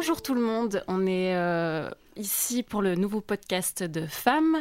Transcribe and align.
Bonjour 0.00 0.22
tout 0.22 0.32
le 0.32 0.40
monde, 0.40 0.82
on 0.88 1.06
est 1.06 1.36
euh, 1.36 1.90
ici 2.16 2.62
pour 2.62 2.80
le 2.80 2.94
nouveau 2.94 3.20
podcast 3.20 3.82
de 3.82 4.06
femmes. 4.06 4.56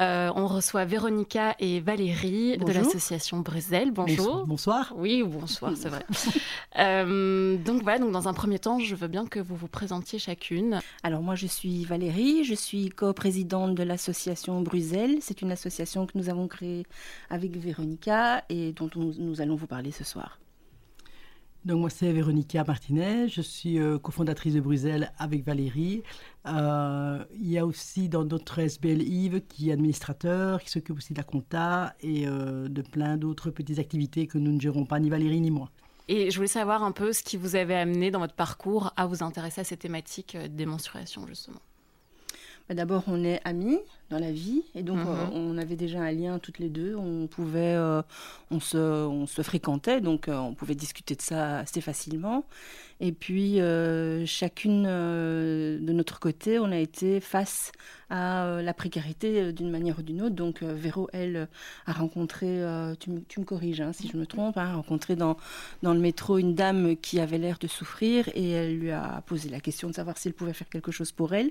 Euh, 0.00 0.28
on 0.34 0.48
reçoit 0.48 0.84
Véronica 0.84 1.54
et 1.60 1.78
Valérie 1.78 2.58
de 2.58 2.72
l'association 2.72 3.38
Bruxelles. 3.38 3.92
Bonjour. 3.92 4.44
Bonsoir. 4.44 4.92
Oui, 4.96 5.22
bonsoir, 5.22 5.74
c'est 5.76 5.88
vrai. 5.88 6.04
Euh, 6.78 7.58
donc 7.58 7.82
voilà, 7.82 7.98
donc 7.98 8.12
dans 8.12 8.28
un 8.28 8.32
premier 8.32 8.58
temps, 8.58 8.78
je 8.78 8.94
veux 8.94 9.06
bien 9.06 9.26
que 9.26 9.38
vous 9.38 9.54
vous 9.54 9.68
présentiez 9.68 10.18
chacune. 10.18 10.80
Alors 11.02 11.20
moi, 11.20 11.34
je 11.34 11.46
suis 11.46 11.84
Valérie, 11.84 12.44
je 12.44 12.54
suis 12.54 12.88
co-présidente 12.88 13.74
de 13.74 13.82
l'association 13.82 14.62
Bruxelles. 14.62 15.18
C'est 15.20 15.42
une 15.42 15.52
association 15.52 16.06
que 16.06 16.16
nous 16.16 16.30
avons 16.30 16.48
créée 16.48 16.86
avec 17.28 17.54
Véronica 17.58 18.42
et 18.48 18.72
dont 18.72 18.88
nous 18.96 19.40
allons 19.42 19.54
vous 19.54 19.66
parler 19.66 19.92
ce 19.92 20.02
soir. 20.02 20.38
Donc 21.64 21.78
moi 21.78 21.90
c'est 21.90 22.12
Véronica 22.12 22.64
Martinez, 22.64 23.28
je 23.28 23.40
suis 23.40 23.78
euh, 23.78 23.96
cofondatrice 23.96 24.54
de 24.54 24.60
Bruxelles 24.60 25.12
avec 25.16 25.44
Valérie. 25.44 26.02
Euh, 26.46 27.24
il 27.36 27.48
y 27.48 27.56
a 27.56 27.64
aussi 27.64 28.08
dans 28.08 28.24
notre 28.24 28.58
SBL 28.58 29.00
Yves 29.00 29.42
qui 29.46 29.70
est 29.70 29.72
administrateur, 29.72 30.60
qui 30.60 30.70
s'occupe 30.70 30.96
aussi 30.96 31.12
de 31.12 31.18
la 31.18 31.24
compta 31.24 31.94
et 32.00 32.26
euh, 32.26 32.66
de 32.66 32.82
plein 32.82 33.16
d'autres 33.16 33.50
petites 33.50 33.78
activités 33.78 34.26
que 34.26 34.38
nous 34.38 34.50
ne 34.50 34.60
gérons 34.60 34.86
pas, 34.86 34.98
ni 34.98 35.08
Valérie 35.08 35.40
ni 35.40 35.52
moi. 35.52 35.70
Et 36.08 36.32
je 36.32 36.36
voulais 36.36 36.48
savoir 36.48 36.82
un 36.82 36.90
peu 36.90 37.12
ce 37.12 37.22
qui 37.22 37.36
vous 37.36 37.54
avait 37.54 37.76
amené 37.76 38.10
dans 38.10 38.18
votre 38.18 38.34
parcours 38.34 38.92
à 38.96 39.06
vous 39.06 39.22
intéresser 39.22 39.60
à 39.60 39.64
ces 39.64 39.76
thématiques 39.76 40.36
des 40.36 40.66
menstruations 40.66 41.28
justement. 41.28 41.60
Bah, 42.68 42.74
d'abord, 42.74 43.04
on 43.06 43.22
est 43.22 43.40
amis 43.44 43.78
dans 44.12 44.18
la 44.18 44.30
vie 44.30 44.62
et 44.74 44.82
donc 44.82 44.98
mhm. 44.98 45.30
on 45.34 45.58
avait 45.58 45.76
déjà 45.76 46.00
un 46.00 46.12
lien 46.12 46.38
toutes 46.38 46.58
les 46.58 46.68
deux. 46.68 46.94
On 46.94 47.26
pouvait, 47.26 47.76
on, 48.50 48.60
se, 48.60 48.76
on 48.76 49.26
se 49.26 49.42
fréquentait 49.42 50.00
donc 50.00 50.28
on 50.28 50.54
pouvait 50.54 50.74
discuter 50.74 51.14
de 51.14 51.22
ça 51.22 51.58
assez 51.58 51.80
facilement. 51.80 52.44
Et 53.04 53.10
puis, 53.10 53.60
euh, 53.60 54.24
chacune 54.26 54.84
euh, 54.86 55.76
de 55.80 55.92
notre 55.92 56.20
côté, 56.20 56.60
on 56.60 56.70
a 56.70 56.78
été 56.78 57.18
face 57.18 57.72
à 58.10 58.44
euh, 58.44 58.62
la 58.62 58.72
précarité 58.74 59.52
d'une 59.52 59.72
manière 59.72 59.98
ou 59.98 60.02
d'une 60.02 60.22
autre. 60.22 60.36
Donc, 60.36 60.62
Véro, 60.62 61.08
elle, 61.12 61.48
a 61.86 61.92
rencontré, 61.92 62.62
tu, 63.00 63.10
me 63.10 63.44
corriges 63.44 63.80
hein, 63.80 63.92
si 63.92 64.08
je 64.08 64.16
me 64.16 64.24
trompe, 64.24 64.56
a 64.56 64.74
rencontré 64.74 65.16
dans, 65.16 65.36
dans 65.82 65.94
le 65.94 65.98
métro 65.98 66.38
une 66.38 66.54
dame 66.54 66.96
qui 66.96 67.18
avait 67.18 67.38
l'air 67.38 67.58
de 67.58 67.66
souffrir 67.66 68.28
et 68.36 68.50
elle 68.50 68.78
lui 68.78 68.92
a 68.92 69.20
posé 69.26 69.48
la 69.48 69.58
question 69.58 69.88
de 69.88 69.94
savoir 69.94 70.16
s'il 70.16 70.32
pouvait 70.32 70.52
faire 70.52 70.68
quelque 70.68 70.92
chose 70.92 71.10
pour 71.10 71.34
elle. 71.34 71.50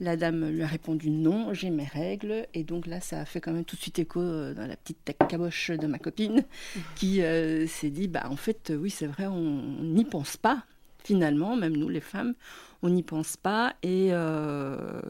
La 0.00 0.16
dame 0.16 0.48
lui 0.48 0.62
a 0.62 0.66
répondu 0.66 1.10
non, 1.10 1.52
j'ai 1.52 1.68
mes 1.80 1.86
règles. 1.86 2.46
Et 2.54 2.64
donc 2.64 2.86
là, 2.86 3.00
ça 3.00 3.20
a 3.20 3.24
fait 3.24 3.40
quand 3.40 3.52
même 3.52 3.64
tout 3.64 3.76
de 3.76 3.80
suite 3.80 3.98
écho 3.98 4.20
dans 4.20 4.66
la 4.66 4.76
petite 4.76 5.16
caboche 5.28 5.70
de 5.70 5.86
ma 5.86 5.98
copine 5.98 6.44
qui 6.96 7.20
s'est 7.66 7.90
dit, 7.90 8.08
bah 8.08 8.26
en 8.30 8.36
fait, 8.36 8.72
oui, 8.76 8.90
c'est 8.90 9.06
vrai, 9.06 9.26
on 9.26 9.82
n'y 9.82 10.04
pense 10.04 10.36
pas 10.36 10.64
finalement, 11.04 11.56
même 11.56 11.76
nous 11.76 11.88
les 11.88 12.00
femmes, 12.00 12.34
on 12.82 12.90
n'y 12.90 13.02
pense 13.02 13.36
pas. 13.36 13.74
Et 13.82 14.08
euh, 14.12 15.00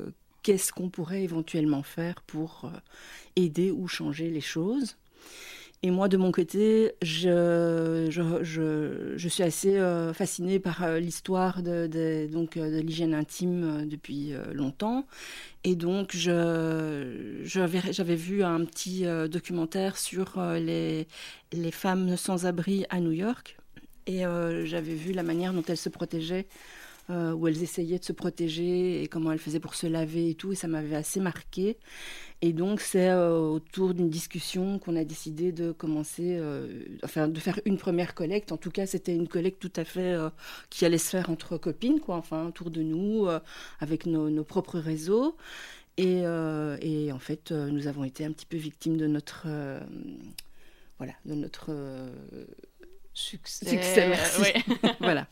qu'est-ce 0.42 0.72
qu'on 0.72 0.88
pourrait 0.88 1.22
éventuellement 1.22 1.82
faire 1.82 2.22
pour 2.22 2.62
euh, 2.64 2.78
aider 3.36 3.70
ou 3.70 3.88
changer 3.88 4.30
les 4.30 4.40
choses? 4.40 4.96
Et 5.82 5.90
moi, 5.90 6.08
de 6.08 6.16
mon 6.16 6.30
côté, 6.30 6.92
je, 7.02 8.08
je, 8.10 9.28
suis 9.28 9.42
assez 9.42 9.78
euh, 9.78 10.12
fascinée 10.12 10.58
par 10.58 10.98
l'histoire 10.98 11.62
de, 11.62 12.28
donc, 12.30 12.58
de 12.58 12.80
l'hygiène 12.80 13.14
intime 13.14 13.88
depuis 13.88 14.32
longtemps. 14.52 15.06
Et 15.64 15.76
donc, 15.76 16.14
j'avais 16.14 18.16
vu 18.16 18.42
un 18.42 18.64
petit 18.64 19.04
documentaire 19.30 19.96
sur 19.96 20.40
les, 20.54 21.06
les 21.52 21.70
femmes 21.70 22.16
sans 22.16 22.44
abri 22.44 22.84
à 22.90 23.00
New 23.00 23.12
York. 23.12 23.56
Et 24.10 24.26
euh, 24.26 24.64
j'avais 24.64 24.94
vu 24.94 25.12
la 25.12 25.22
manière 25.22 25.52
dont 25.52 25.62
elles 25.68 25.76
se 25.76 25.88
protégeaient, 25.88 26.48
euh, 27.10 27.32
où 27.32 27.48
elles 27.48 27.62
essayaient 27.62 27.98
de 27.98 28.04
se 28.04 28.12
protéger 28.12 29.02
et 29.02 29.08
comment 29.08 29.32
elles 29.32 29.38
faisaient 29.38 29.60
pour 29.60 29.74
se 29.74 29.86
laver 29.86 30.30
et 30.30 30.34
tout. 30.34 30.52
Et 30.52 30.54
ça 30.54 30.68
m'avait 30.68 30.96
assez 30.96 31.20
marqué. 31.20 31.76
Et 32.40 32.52
donc, 32.52 32.80
c'est 32.80 33.10
euh, 33.10 33.38
autour 33.38 33.94
d'une 33.94 34.08
discussion 34.08 34.78
qu'on 34.78 34.96
a 34.96 35.04
décidé 35.04 35.52
de 35.52 35.72
commencer, 35.72 36.40
enfin, 37.04 37.28
de 37.28 37.38
faire 37.38 37.60
une 37.66 37.76
première 37.76 38.14
collecte. 38.14 38.52
En 38.52 38.56
tout 38.56 38.70
cas, 38.70 38.86
c'était 38.86 39.14
une 39.14 39.28
collecte 39.28 39.60
tout 39.60 39.72
à 39.76 39.84
fait 39.84 40.16
qui 40.70 40.84
allait 40.84 40.98
se 40.98 41.10
faire 41.10 41.30
entre 41.30 41.58
copines, 41.58 42.00
quoi, 42.00 42.16
enfin, 42.16 42.46
autour 42.46 42.70
de 42.70 42.82
nous, 42.82 43.26
avec 43.80 44.06
nos, 44.06 44.30
nos, 44.30 44.44
propres 44.44 44.78
réseaux. 44.78 45.36
Et, 45.98 46.22
et, 46.22 47.12
en 47.12 47.18
fait, 47.18 47.52
nous 47.52 47.86
avons 47.88 48.04
été 48.04 48.24
un 48.24 48.32
petit 48.32 48.46
peu 48.46 48.56
victimes 48.56 48.96
de 48.96 49.06
notre. 49.06 49.46
voilà, 50.98 51.12
de 51.26 51.34
notre 51.34 51.70
Succès. 53.12 53.68
Succès, 53.68 54.08
merci. 54.08 54.52
voilà. 55.00 55.26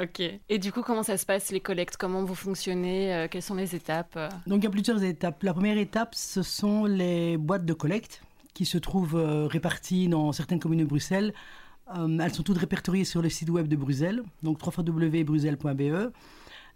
ok. 0.00 0.20
Et 0.48 0.58
du 0.58 0.72
coup, 0.72 0.82
comment 0.82 1.02
ça 1.02 1.16
se 1.16 1.24
passe, 1.24 1.50
les 1.50 1.60
collectes? 1.60 1.96
Comment 1.96 2.24
vous 2.24 2.34
fonctionnez 2.34 3.14
euh, 3.14 3.28
Quelles 3.30 3.42
sont 3.42 3.54
les 3.54 3.74
étapes 3.74 4.18
Donc, 4.46 4.60
il 4.60 4.64
y 4.64 4.66
a 4.66 4.70
plusieurs 4.70 5.02
étapes. 5.02 5.42
La 5.42 5.54
première 5.54 5.78
étape, 5.78 6.14
ce 6.14 6.42
sont 6.42 6.84
les 6.84 7.36
boîtes 7.36 7.64
de 7.64 7.72
collecte 7.72 8.22
qui 8.54 8.66
se 8.66 8.76
trouvent 8.76 9.16
euh, 9.16 9.46
réparties 9.46 10.08
dans 10.08 10.32
certaines 10.32 10.60
communes 10.60 10.80
de 10.80 10.84
Bruxelles. 10.84 11.32
Euh, 11.96 12.18
elles 12.20 12.34
sont 12.34 12.42
toutes 12.42 12.58
répertoriées 12.58 13.04
sur 13.04 13.22
le 13.22 13.30
site 13.30 13.48
web 13.48 13.66
de 13.66 13.76
Bruxelles, 13.76 14.22
donc 14.42 14.58
www.bruxelles.be. 14.64 16.12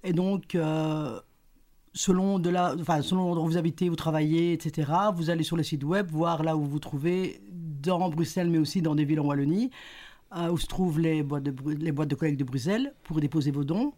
Et 0.05 0.13
donc, 0.13 0.57
selon, 1.95 2.39
de 2.39 2.51
la, 2.51 2.75
enfin, 2.79 3.03
selon 3.03 3.25
l'endroit 3.25 3.45
où 3.45 3.49
vous 3.49 3.57
habitez, 3.57 3.89
vous 3.89 3.97
travaillez, 3.97 4.53
etc., 4.53 4.91
vous 5.15 5.31
allez 5.31 5.43
sur 5.43 5.57
le 5.57 5.63
site 5.63 5.85
web, 5.85 6.11
voir 6.11 6.43
là 6.43 6.57
où 6.57 6.61
vous 6.61 6.71
vous 6.71 6.79
trouvez, 6.79 7.41
dans 7.51 8.09
Bruxelles, 8.09 8.51
mais 8.51 8.59
aussi 8.59 8.83
dans 8.83 8.95
des 8.95 9.05
villes 9.05 9.21
en 9.21 9.27
Wallonie 9.27 9.71
où 10.33 10.59
se 10.59 10.67
trouvent 10.67 11.01
les 11.01 11.23
boîtes, 11.23 11.45
de, 11.45 11.51
de 11.51 12.15
collecte 12.15 12.39
de 12.39 12.45
Bruxelles 12.45 12.95
pour 13.05 13.21
déposer 13.21 13.51
vos 13.51 13.65
dons. 13.65 13.93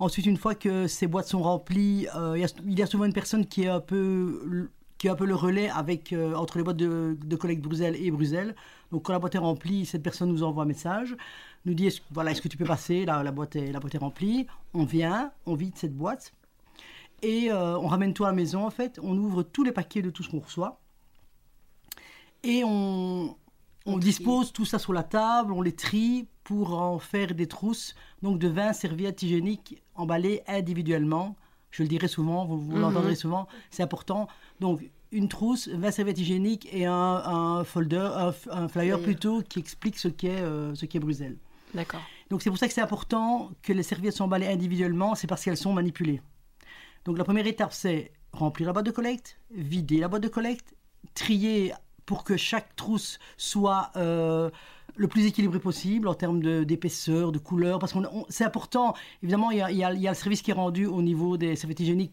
Ensuite, 0.00 0.24
une 0.24 0.38
fois 0.38 0.54
que 0.54 0.86
ces 0.86 1.06
boîtes 1.06 1.28
sont 1.28 1.42
remplies, 1.42 2.08
euh, 2.16 2.34
il, 2.34 2.78
y 2.78 2.82
a, 2.82 2.86
souvent 2.86 3.04
une 3.04 3.12
personne 3.12 3.44
qui 3.44 3.64
est 3.64 3.68
un 3.68 3.80
peu, 3.80 4.70
qui 4.96 5.08
est 5.08 5.10
un 5.10 5.14
peu 5.14 5.26
le 5.26 5.34
relais 5.34 5.68
avec, 5.68 6.14
euh, 6.14 6.34
entre 6.34 6.56
les 6.56 6.64
boîtes 6.64 6.78
de, 6.78 7.18
de, 7.22 7.36
collecte 7.36 7.62
Bruxelles 7.62 7.96
et 7.96 8.10
Bruxelles. 8.10 8.56
Donc, 8.92 9.02
quand 9.02 9.12
la 9.12 9.18
boîte 9.18 9.34
est 9.34 9.38
remplie, 9.38 9.84
cette 9.84 10.02
personne 10.02 10.30
nous 10.30 10.42
envoie 10.42 10.62
un 10.62 10.66
message, 10.66 11.14
nous 11.66 11.74
dit 11.74 11.88
est-ce, 11.88 12.00
voilà, 12.12 12.30
est-ce 12.30 12.40
que 12.40 12.48
tu 12.48 12.56
peux 12.56 12.64
passer? 12.64 13.04
La, 13.04 13.22
la, 13.22 13.30
boîte 13.30 13.56
est, 13.56 13.72
la 13.72 13.78
boîte 13.78 13.94
est 13.94 13.98
remplie. 13.98 14.46
On 14.72 14.84
vient, 14.84 15.32
on 15.44 15.54
vide 15.54 15.76
cette 15.76 15.94
boîte 15.94 16.32
et 17.20 17.52
euh, 17.52 17.78
on 17.78 17.86
ramène 17.86 18.14
tout 18.14 18.24
à 18.24 18.28
la 18.28 18.34
maison. 18.34 18.64
En 18.64 18.70
fait, 18.70 18.98
on 19.02 19.14
ouvre 19.18 19.42
tous 19.42 19.64
les 19.64 19.72
paquets 19.72 20.00
de 20.00 20.08
tout 20.08 20.22
ce 20.22 20.30
qu'on 20.30 20.40
reçoit 20.40 20.80
et 22.42 22.62
on, 22.64 23.36
on 23.86 23.98
dispose 23.98 24.52
tout 24.52 24.64
ça 24.64 24.78
sur 24.78 24.92
la 24.92 25.02
table, 25.02 25.52
on 25.52 25.62
les 25.62 25.74
trie 25.74 26.26
pour 26.44 26.80
en 26.80 26.98
faire 26.98 27.34
des 27.34 27.46
trousses, 27.46 27.94
donc 28.22 28.38
de 28.38 28.48
20 28.48 28.72
serviettes 28.72 29.22
hygiéniques 29.22 29.82
emballées 29.94 30.42
individuellement. 30.46 31.36
Je 31.70 31.82
le 31.82 31.88
dirai 31.88 32.08
souvent, 32.08 32.44
vous, 32.44 32.58
mhm. 32.58 32.80
l'entendrez 32.80 33.14
souvent, 33.14 33.46
c'est 33.70 33.82
important. 33.82 34.28
Donc 34.58 34.82
une 35.12 35.28
trousse, 35.28 35.68
20 35.68 35.90
serviettes 35.90 36.18
hygiéniques 36.18 36.68
et 36.72 36.86
un, 36.86 37.64
folder, 37.64 38.32
un, 38.50 38.68
flyer 38.68 39.00
plutôt 39.00 39.42
qui 39.42 39.58
explique 39.58 39.98
ce 39.98 40.08
qu'est 40.08 40.40
euh, 40.40 40.74
ce 40.74 40.86
qu'est 40.86 41.00
Bruxelles. 41.00 41.36
D'accord. 41.74 42.00
Donc 42.28 42.42
c'est 42.42 42.50
pour 42.50 42.58
ça 42.58 42.68
que 42.68 42.74
c'est 42.74 42.80
important 42.80 43.50
que 43.62 43.72
les 43.72 43.82
serviettes 43.82 44.14
soient 44.14 44.26
emballées 44.26 44.46
individuellement, 44.46 45.14
c'est 45.14 45.26
parce 45.26 45.44
qu'elles 45.44 45.56
sont 45.56 45.72
manipulées. 45.72 46.20
Donc 47.04 47.18
la 47.18 47.24
première 47.24 47.46
étape 47.46 47.72
c'est 47.72 48.12
remplir 48.32 48.66
la 48.66 48.72
boîte 48.72 48.86
de 48.86 48.90
collecte, 48.90 49.38
vider 49.50 49.98
la 49.98 50.08
boîte 50.08 50.22
de 50.22 50.28
collecte, 50.28 50.74
trier 51.14 51.72
pour 52.10 52.24
que 52.24 52.36
chaque 52.36 52.74
trousse 52.74 53.20
soit 53.36 53.92
euh, 53.94 54.50
le 54.96 55.06
plus 55.06 55.26
équilibré 55.26 55.60
possible 55.60 56.08
en 56.08 56.14
termes 56.14 56.64
d'épaisseur, 56.64 57.30
de, 57.30 57.38
couleur, 57.38 57.78
parce 57.78 57.92
que 57.92 58.00
c'est 58.28 58.42
important. 58.42 58.94
Évidemment, 59.22 59.52
il 59.52 59.58
y, 59.58 59.84
a, 59.84 59.92
le 59.92 60.14
service 60.14 60.42
qui 60.42 60.50
est 60.50 60.54
rendu 60.54 60.86
au 60.86 61.02
niveau 61.02 61.36
des 61.36 61.54
serviettes 61.54 61.78
hygiéniques 61.78 62.12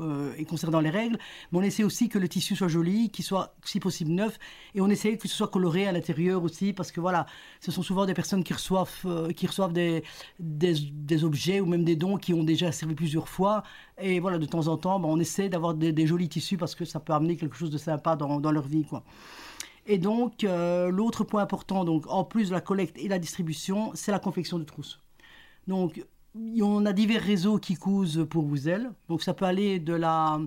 euh, 0.00 0.32
et 0.36 0.44
concernant 0.44 0.80
les 0.80 0.90
règles, 0.90 1.18
mais 1.50 1.58
on 1.58 1.62
essaie 1.62 1.84
aussi 1.84 2.08
que 2.08 2.18
le 2.18 2.28
tissu 2.28 2.56
soit 2.56 2.68
joli, 2.68 3.10
qu'il 3.10 3.24
soit 3.24 3.54
si 3.64 3.80
possible 3.80 4.10
neuf, 4.12 4.38
et 4.74 4.80
on 4.80 4.88
essaie 4.88 5.16
que 5.16 5.28
ce 5.28 5.36
soit 5.36 5.48
coloré 5.48 5.86
à 5.86 5.92
l'intérieur 5.92 6.42
aussi, 6.42 6.72
parce 6.72 6.92
que 6.92 7.00
voilà, 7.00 7.26
ce 7.60 7.70
sont 7.70 7.82
souvent 7.82 8.06
des 8.06 8.14
personnes 8.14 8.44
qui 8.44 8.52
reçoivent, 8.52 8.90
euh, 9.04 9.32
qui 9.32 9.46
reçoivent 9.46 9.72
des, 9.72 10.02
des, 10.38 11.24
objets 11.24 11.60
ou 11.60 11.66
même 11.66 11.84
des 11.84 11.96
dons 11.96 12.16
qui 12.16 12.34
ont 12.34 12.44
déjà 12.44 12.72
servi 12.72 12.94
plusieurs 12.94 13.28
fois, 13.28 13.62
et 13.98 14.20
voilà, 14.20 14.38
de 14.38 14.46
temps 14.46 14.68
en 14.68 14.76
temps, 14.76 15.00
ben, 15.00 15.08
on 15.08 15.18
essaie 15.18 15.48
d'avoir 15.48 15.74
des, 15.74 16.06
jolis 16.06 16.28
tissus 16.28 16.56
parce 16.56 16.74
que 16.74 16.84
ça 16.84 17.00
peut 17.00 17.12
amener 17.12 17.36
quelque 17.36 17.56
chose 17.56 17.70
de 17.70 17.78
sympa 17.78 18.16
dans, 18.16 18.40
dans 18.40 18.52
leur 18.52 18.66
vie, 18.66 18.84
quoi. 18.84 19.02
Et 19.86 19.98
donc, 19.98 20.42
euh, 20.42 20.90
l'autre 20.90 21.24
point 21.24 21.42
important, 21.42 21.84
donc, 21.84 22.06
en 22.08 22.24
plus 22.24 22.48
de 22.48 22.54
la 22.54 22.60
collecte 22.60 22.98
et 22.98 23.08
la 23.08 23.18
distribution, 23.18 23.92
c'est 23.94 24.10
la 24.10 24.18
confection 24.18 24.58
de 24.58 24.64
trousses. 24.64 25.00
Donc, 25.68 26.04
on 26.62 26.86
a 26.86 26.92
divers 26.92 27.22
réseaux 27.22 27.58
qui 27.58 27.74
cousent 27.74 28.26
pour 28.28 28.44
Bruxelles. 28.44 28.90
Donc 29.08 29.22
ça 29.22 29.34
peut 29.34 29.44
aller 29.44 29.78
de 29.78 29.94
la 29.94 30.38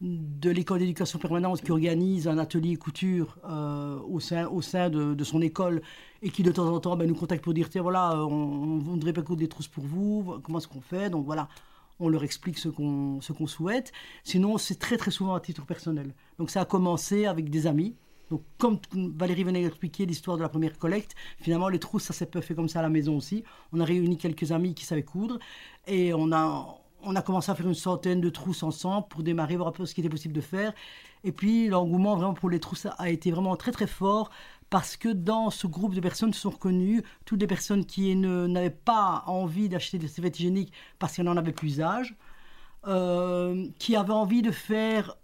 de 0.00 0.50
l'école 0.50 0.80
d'éducation 0.80 1.18
permanente 1.18 1.62
qui 1.62 1.70
organise 1.70 2.28
un 2.28 2.36
atelier 2.36 2.76
couture 2.76 3.38
euh, 3.48 3.98
au 4.00 4.20
sein, 4.20 4.46
au 4.48 4.60
sein 4.60 4.90
de, 4.90 5.24
son 5.24 5.40
école 5.40 5.80
et 6.20 6.30
qui 6.30 6.42
de 6.42 6.52
temps 6.52 6.66
en 6.66 6.78
temps 6.80 6.96
ben, 6.96 7.08
nous 7.08 7.14
contacte 7.14 7.42
pour 7.42 7.54
dire 7.54 7.70
tiens 7.70 7.80
voilà 7.80 8.18
on, 8.18 8.78
voudrait 8.78 9.12
pas 9.12 9.22
coudre 9.22 9.40
des 9.40 9.48
trousses 9.48 9.68
pour 9.68 9.84
vous. 9.84 10.40
Comment 10.42 10.58
est-ce 10.58 10.68
qu'on 10.68 10.80
fait? 10.80 11.10
Donc 11.10 11.24
voilà 11.24 11.48
on 12.00 12.08
leur 12.08 12.24
explique 12.24 12.58
ce 12.58 12.68
qu'on 12.68 13.20
ce 13.20 13.32
qu'on 13.32 13.46
souhaite. 13.46 13.92
Sinon 14.24 14.58
c'est 14.58 14.78
très 14.78 14.96
très 14.96 15.10
souvent 15.10 15.34
à 15.34 15.40
titre 15.40 15.64
personnel. 15.64 16.14
Donc 16.38 16.50
ça 16.50 16.62
a 16.62 16.64
commencé 16.64 17.26
avec 17.26 17.48
des 17.48 17.66
amis 17.66 17.94
Donc, 18.30 18.42
comme 18.58 18.78
Valérie 18.92 19.44
venait 19.44 19.62
d'expliquer 19.62 20.06
l'histoire 20.06 20.36
de 20.36 20.42
la 20.42 20.48
première 20.48 20.78
collecte, 20.78 21.14
finalement, 21.38 21.68
les 21.68 21.78
trousses, 21.78 22.04
ça 22.04 22.12
s'est 22.12 22.26
pas 22.26 22.40
fait 22.40 22.54
comme 22.54 22.68
ça 22.68 22.80
à 22.80 22.82
la 22.82 22.88
maison 22.88 23.16
aussi. 23.16 23.44
On 23.72 23.80
a 23.80 23.84
réuni 23.84 24.16
quelques 24.16 24.52
amis 24.52 24.74
qui 24.74 24.84
savaient 24.84 25.02
coudre 25.02 25.38
et 25.86 26.14
on 26.14 26.32
a, 26.32 26.78
on 27.02 27.16
a 27.16 27.22
commencé 27.22 27.50
à 27.50 27.54
faire 27.54 27.66
une 27.66 27.74
centaine 27.74 28.20
de 28.20 28.30
trousses 28.30 28.62
ensemble 28.62 29.06
pour 29.08 29.22
démarrer, 29.22 29.56
voir 29.56 29.68
un 29.68 29.72
peu 29.72 29.86
ce 29.86 29.94
qui 29.94 30.00
était 30.00 30.08
possible 30.08 30.34
de 30.34 30.40
faire. 30.40 30.72
Et 31.22 31.32
puis, 31.32 31.68
l'engouement 31.68 32.16
vraiment 32.16 32.34
pour 32.34 32.50
les 32.50 32.60
trousses 32.60 32.86
a 32.98 33.10
été 33.10 33.30
vraiment 33.30 33.56
très, 33.56 33.72
très 33.72 33.86
fort 33.86 34.30
parce 34.70 34.96
que 34.96 35.08
dans 35.08 35.50
ce 35.50 35.66
groupe 35.66 35.94
de 35.94 36.00
personnes 36.00 36.32
se 36.32 36.40
sont 36.40 36.50
reconnues 36.50 37.02
toutes 37.24 37.40
les 37.40 37.46
personnes 37.46 37.84
qui 37.84 38.14
n'avaient 38.16 38.70
pas 38.70 39.22
envie 39.26 39.68
d'acheter 39.68 39.98
des 39.98 40.08
serviettes 40.08 40.38
hygiéniques 40.40 40.72
parce 40.98 41.14
qu'elles 41.14 41.26
n'en 41.26 41.36
avaient 41.36 41.52
plus 41.52 41.68
usage, 41.68 42.16
euh, 42.86 43.68
qui 43.78 43.96
avaient 43.96 44.12
envie 44.12 44.42
de 44.42 44.50
faire 44.50 45.16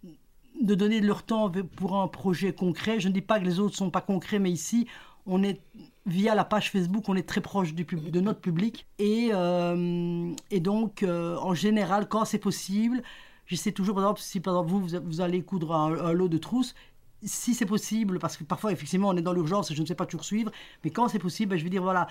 de 0.61 0.75
donner 0.75 1.01
leur 1.01 1.23
temps 1.23 1.51
pour 1.77 2.01
un 2.01 2.09
projet 2.09 2.53
concret. 2.53 3.01
Je 3.01 3.09
ne 3.09 3.13
dis 3.13 3.23
pas 3.23 3.41
que 3.41 3.45
les 3.45 3.61
autres 3.61 3.73
ne 3.73 3.77
sont 3.77 3.91
pas 3.91 4.01
concrets, 4.01 4.39
mais 4.39 4.51
ici, 4.51 4.87
on 5.27 5.43
est 5.43 5.61
via 6.07 6.35
la 6.35 6.45
page 6.45 6.71
Facebook, 6.71 7.09
on 7.09 7.17
est 7.17 7.29
très 7.29 7.41
proche 7.41 7.75
du 7.75 7.85
de 7.85 8.21
notre 8.21 8.41
public. 8.41 8.87
Et, 8.99 9.31
euh, 9.33 10.33
et 10.51 10.61
donc, 10.61 11.03
euh, 11.03 11.37
en 11.37 11.55
général, 11.55 12.09
quand 12.09 12.25
c'est 12.25 12.39
possible, 12.39 13.03
j'essaie 13.47 13.73
toujours, 13.73 13.95
par 13.95 14.05
exemple, 14.05 14.21
si 14.21 14.41
par 14.41 14.63
vous, 14.65 14.87
vous 14.87 15.21
allez 15.21 15.43
coudre 15.43 15.75
un, 15.75 16.13
lot 16.13 16.29
de 16.29 16.39
trousses, 16.39 16.75
si 17.23 17.55
c'est 17.55 17.67
possible, 17.67 18.19
parce 18.19 18.37
que 18.37 18.45
parfois, 18.45 18.73
effectivement, 18.73 19.09
on 19.09 19.17
est 19.17 19.23
dans 19.23 19.33
l'urgence 19.33 19.71
et 19.71 19.75
je 19.75 19.83
ne 19.83 19.87
sais 19.87 19.95
pas 19.95 20.07
toujours 20.07 20.25
suivre, 20.25 20.51
mais 20.85 20.91
quand 20.91 21.09
c'est 21.09 21.19
possible, 21.19 21.51
ben, 21.51 21.59
je 21.59 21.65
vais 21.65 21.71
dire, 21.71 21.83
voilà, 21.83 22.07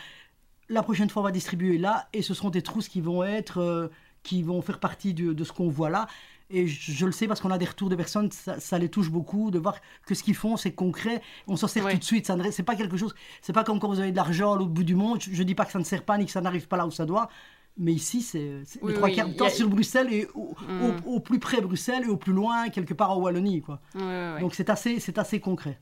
la 0.69 0.83
prochaine 0.83 1.09
fois, 1.09 1.21
on 1.21 1.25
va 1.25 1.31
distribuer 1.31 1.77
là, 1.77 2.07
et 2.13 2.21
ce 2.21 2.33
seront 2.33 2.51
des 2.51 2.61
trousses 2.61 2.87
qui 2.87 3.01
vont 3.01 3.23
être... 3.23 3.59
Euh, 3.59 3.87
qui 4.21 4.43
vont 4.43 4.61
faire 4.61 4.81
partie 4.81 5.13
de 5.13 5.43
ce 5.45 5.53
qu'on 5.53 5.69
voit 5.69 5.89
là. 5.89 6.05
Et 6.51 6.65
je, 6.67 7.05
le 7.05 7.11
sais 7.11 7.27
parce 7.27 7.41
qu'on 7.41 7.51
a 7.51 7.59
des 7.59 7.65
retours 7.65 7.89
de 7.89 7.95
personnes, 7.95 8.31
ça, 8.31 8.79
les 8.79 8.89
touche 8.89 9.11
beaucoup 9.11 9.51
de 9.51 9.59
voir 9.59 9.79
que 10.07 10.15
ce 10.15 10.23
qu'ils 10.23 10.35
font, 10.35 10.57
c'est 10.57 10.71
concret. 10.71 11.21
On 11.47 11.55
s'en 11.55 11.67
sert 11.67 11.87
tout 11.87 11.97
de 11.97 12.03
suite. 12.03 12.31
C'est 12.51 12.63
pas 12.63 12.75
quelque 12.75 12.97
chose. 12.97 13.13
C'est 13.41 13.53
pas 13.53 13.63
comme 13.63 13.79
quand 13.79 13.87
vous 13.87 13.99
avez 13.99 14.11
de 14.11 14.15
l'argent 14.15 14.53
à 14.53 14.57
l'autre 14.57 14.71
bout 14.71 14.83
du 14.83 14.95
monde. 14.95 15.19
Je, 15.21 15.37
ne 15.37 15.43
dis 15.43 15.53
pas 15.53 15.65
que 15.65 15.71
ça 15.71 15.79
ne 15.79 15.83
sert 15.83 16.03
pas 16.03 16.17
ni 16.17 16.25
que 16.25 16.31
ça 16.31 16.41
n'arrive 16.41 16.67
pas 16.67 16.77
là 16.77 16.87
où 16.87 16.91
ça 16.91 17.05
doit. 17.05 17.29
Mais 17.77 17.93
ici, 17.93 18.21
c'est 18.21 18.63
les 18.83 18.93
trois 18.93 19.09
quarts 19.09 19.29
du 19.29 19.35
temps 19.35 19.49
sur 19.49 19.69
Bruxelles 19.69 20.11
et 20.11 20.27
mm. 20.35 21.05
au, 21.05 21.19
plus 21.19 21.39
près 21.39 21.61
Bruxelles 21.61 22.03
et 22.05 22.09
au 22.09 22.17
plus 22.17 22.33
loin, 22.33 22.69
quelque 22.69 22.93
part 22.93 23.11
en 23.11 23.21
Wallonie. 23.21 23.61
Quoi. 23.61 23.79
Donc 24.39 24.53
c'est 24.53 24.69
assez, 24.69 24.97
assez 25.15 25.39
concret. 25.39 25.79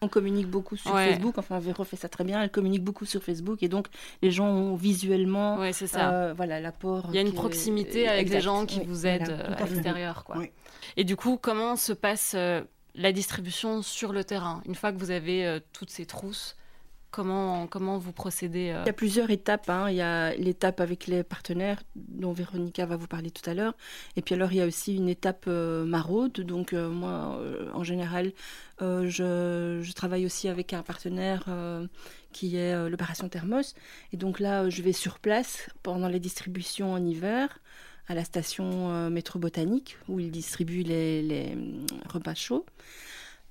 On 0.00 0.08
communique 0.08 0.48
beaucoup 0.48 0.76
sur 0.76 0.92
Facebook. 0.92 1.38
Enfin, 1.38 1.58
Véro 1.58 1.84
fait 1.84 1.96
ça 1.96 2.08
très 2.08 2.24
bien. 2.24 2.42
Elle 2.42 2.50
communique 2.50 2.84
beaucoup 2.84 3.04
sur 3.04 3.22
Facebook 3.22 3.62
et 3.62 3.68
donc 3.68 3.88
les 4.22 4.30
gens 4.30 4.48
ont 4.48 4.76
visuellement, 4.76 5.58
ça. 5.72 6.12
Euh, 6.12 6.34
voilà, 6.36 6.60
l'apport. 6.60 7.06
Il 7.08 7.14
y 7.14 7.18
a 7.18 7.22
une 7.22 7.34
proximité 7.34 8.08
avec 8.08 8.28
des 8.28 8.40
gens 8.40 8.66
qui 8.66 8.80
vous 8.80 9.06
aident 9.06 9.30
euh, 9.30 9.54
à 9.56 9.64
l'extérieur, 9.64 10.24
quoi. 10.24 10.36
Et 10.96 11.04
du 11.04 11.16
coup, 11.16 11.38
comment 11.40 11.76
se 11.76 11.92
passe 11.92 12.32
euh, 12.34 12.62
la 12.94 13.12
distribution 13.12 13.82
sur 13.82 14.12
le 14.12 14.24
terrain? 14.24 14.62
Une 14.66 14.74
fois 14.74 14.92
que 14.92 14.98
vous 14.98 15.10
avez 15.10 15.60
toutes 15.72 15.90
ces 15.90 16.06
trousses 16.06 16.56
Comment, 17.10 17.66
comment 17.66 17.96
vous 17.96 18.12
procédez 18.12 18.70
euh 18.70 18.82
Il 18.82 18.86
y 18.86 18.90
a 18.90 18.94
plusieurs 18.94 19.30
étapes. 19.30 19.70
Hein. 19.70 19.88
Il 19.90 19.96
y 19.96 20.02
a 20.02 20.34
l'étape 20.34 20.80
avec 20.80 21.06
les 21.06 21.22
partenaires 21.22 21.82
dont 21.96 22.32
Véronica 22.32 22.84
va 22.84 22.96
vous 22.96 23.06
parler 23.06 23.30
tout 23.30 23.48
à 23.48 23.54
l'heure. 23.54 23.74
Et 24.16 24.22
puis 24.22 24.34
alors, 24.34 24.52
il 24.52 24.58
y 24.58 24.60
a 24.60 24.66
aussi 24.66 24.96
une 24.96 25.08
étape 25.08 25.44
euh, 25.48 25.86
maraude. 25.86 26.40
Donc 26.40 26.74
euh, 26.74 26.90
moi, 26.90 27.40
en 27.72 27.82
général, 27.82 28.32
je, 28.80 29.92
travaille 29.92 30.26
aussi 30.26 30.48
avec 30.48 30.74
un 30.74 30.82
partenaire 30.82 31.44
qui 32.32 32.56
est 32.56 32.88
l'opération 32.88 33.28
Thermos. 33.28 33.74
Et 34.12 34.16
donc 34.16 34.38
là, 34.38 34.68
je 34.68 34.82
vais 34.82 34.92
sur 34.92 35.18
place 35.18 35.68
pendant 35.82 36.08
les 36.08 36.20
distributions 36.20 36.92
en 36.92 37.04
hiver 37.04 37.58
à 38.06 38.14
la 38.14 38.24
station 38.24 39.10
métro 39.10 39.38
botanique 39.38 39.98
où 40.08 40.20
ils 40.20 40.30
distribuent 40.30 40.82
les 40.82 41.56
repas 42.08 42.34
chauds. 42.34 42.66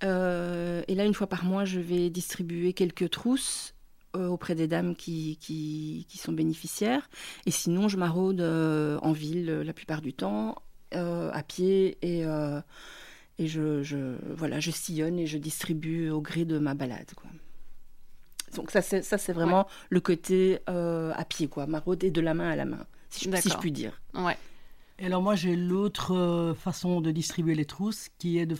Euh, 0.04 0.84
et 0.88 0.96
là, 0.96 1.06
une 1.06 1.14
fois 1.14 1.28
par 1.28 1.44
mois, 1.44 1.66
je 1.66 1.80
vais 1.80 2.10
distribuer 2.10 2.74
quelques 2.74 3.10
trousses 3.10 3.74
euh, 4.16 4.28
auprès 4.28 4.56
des 4.56 4.68
dames 4.68 4.96
qui, 4.96 5.38
qui, 5.38 6.18
sont 6.18 6.32
bénéficiaires. 6.32 7.10
Et 7.46 7.52
sinon, 7.52 7.88
je 7.88 7.98
maraude 7.98 8.42
euh, 8.42 9.00
en 9.02 9.12
ville 9.12 9.62
la 9.62 9.74
plupart 9.74 10.02
du 10.02 10.14
temps, 10.14 10.56
à 10.92 11.44
pied, 11.44 11.98
et, 12.02 12.24
et 13.38 13.48
je, 13.48 13.84
je, 13.84 14.16
voilà, 14.34 14.60
je 14.60 14.72
sillonne 14.72 15.20
et 15.20 15.28
je 15.28 15.38
distribue 15.38 16.10
au 16.10 16.22
gré 16.22 16.46
de 16.46 16.60
ma 16.60 16.74
balade. 16.74 17.12
Quoi. 17.16 17.30
Donc 18.56 18.72
ça, 18.72 18.82
c'est, 18.82 19.02
ça, 19.02 19.18
c'est 19.18 19.34
vraiment 19.34 19.68
le 19.90 20.00
côté 20.00 20.60
à 20.68 21.26
pied, 21.28 21.48
quoi, 21.48 21.68
marauder 21.68 22.12
de 22.12 22.22
la 22.22 22.34
main 22.34 22.50
à 22.50 22.56
la 22.56 22.66
main, 22.66 22.86
si 23.10 23.30
je, 23.30 23.36
si 23.36 23.50
je 23.50 23.58
puis 23.58 23.72
dire. 23.72 24.02
Ouais. 24.14 24.38
Et 25.00 25.06
alors 25.06 25.22
moi 25.22 25.36
j'ai 25.36 25.56
l'autre 25.56 26.16
euh, 26.16 26.54
façon 26.56 27.02
de 27.02 27.12
distribuer 27.12 27.54
les 27.54 27.66
trousses 27.66 28.10
qui 28.18 28.40
est, 28.40 28.48
de, 28.48 28.58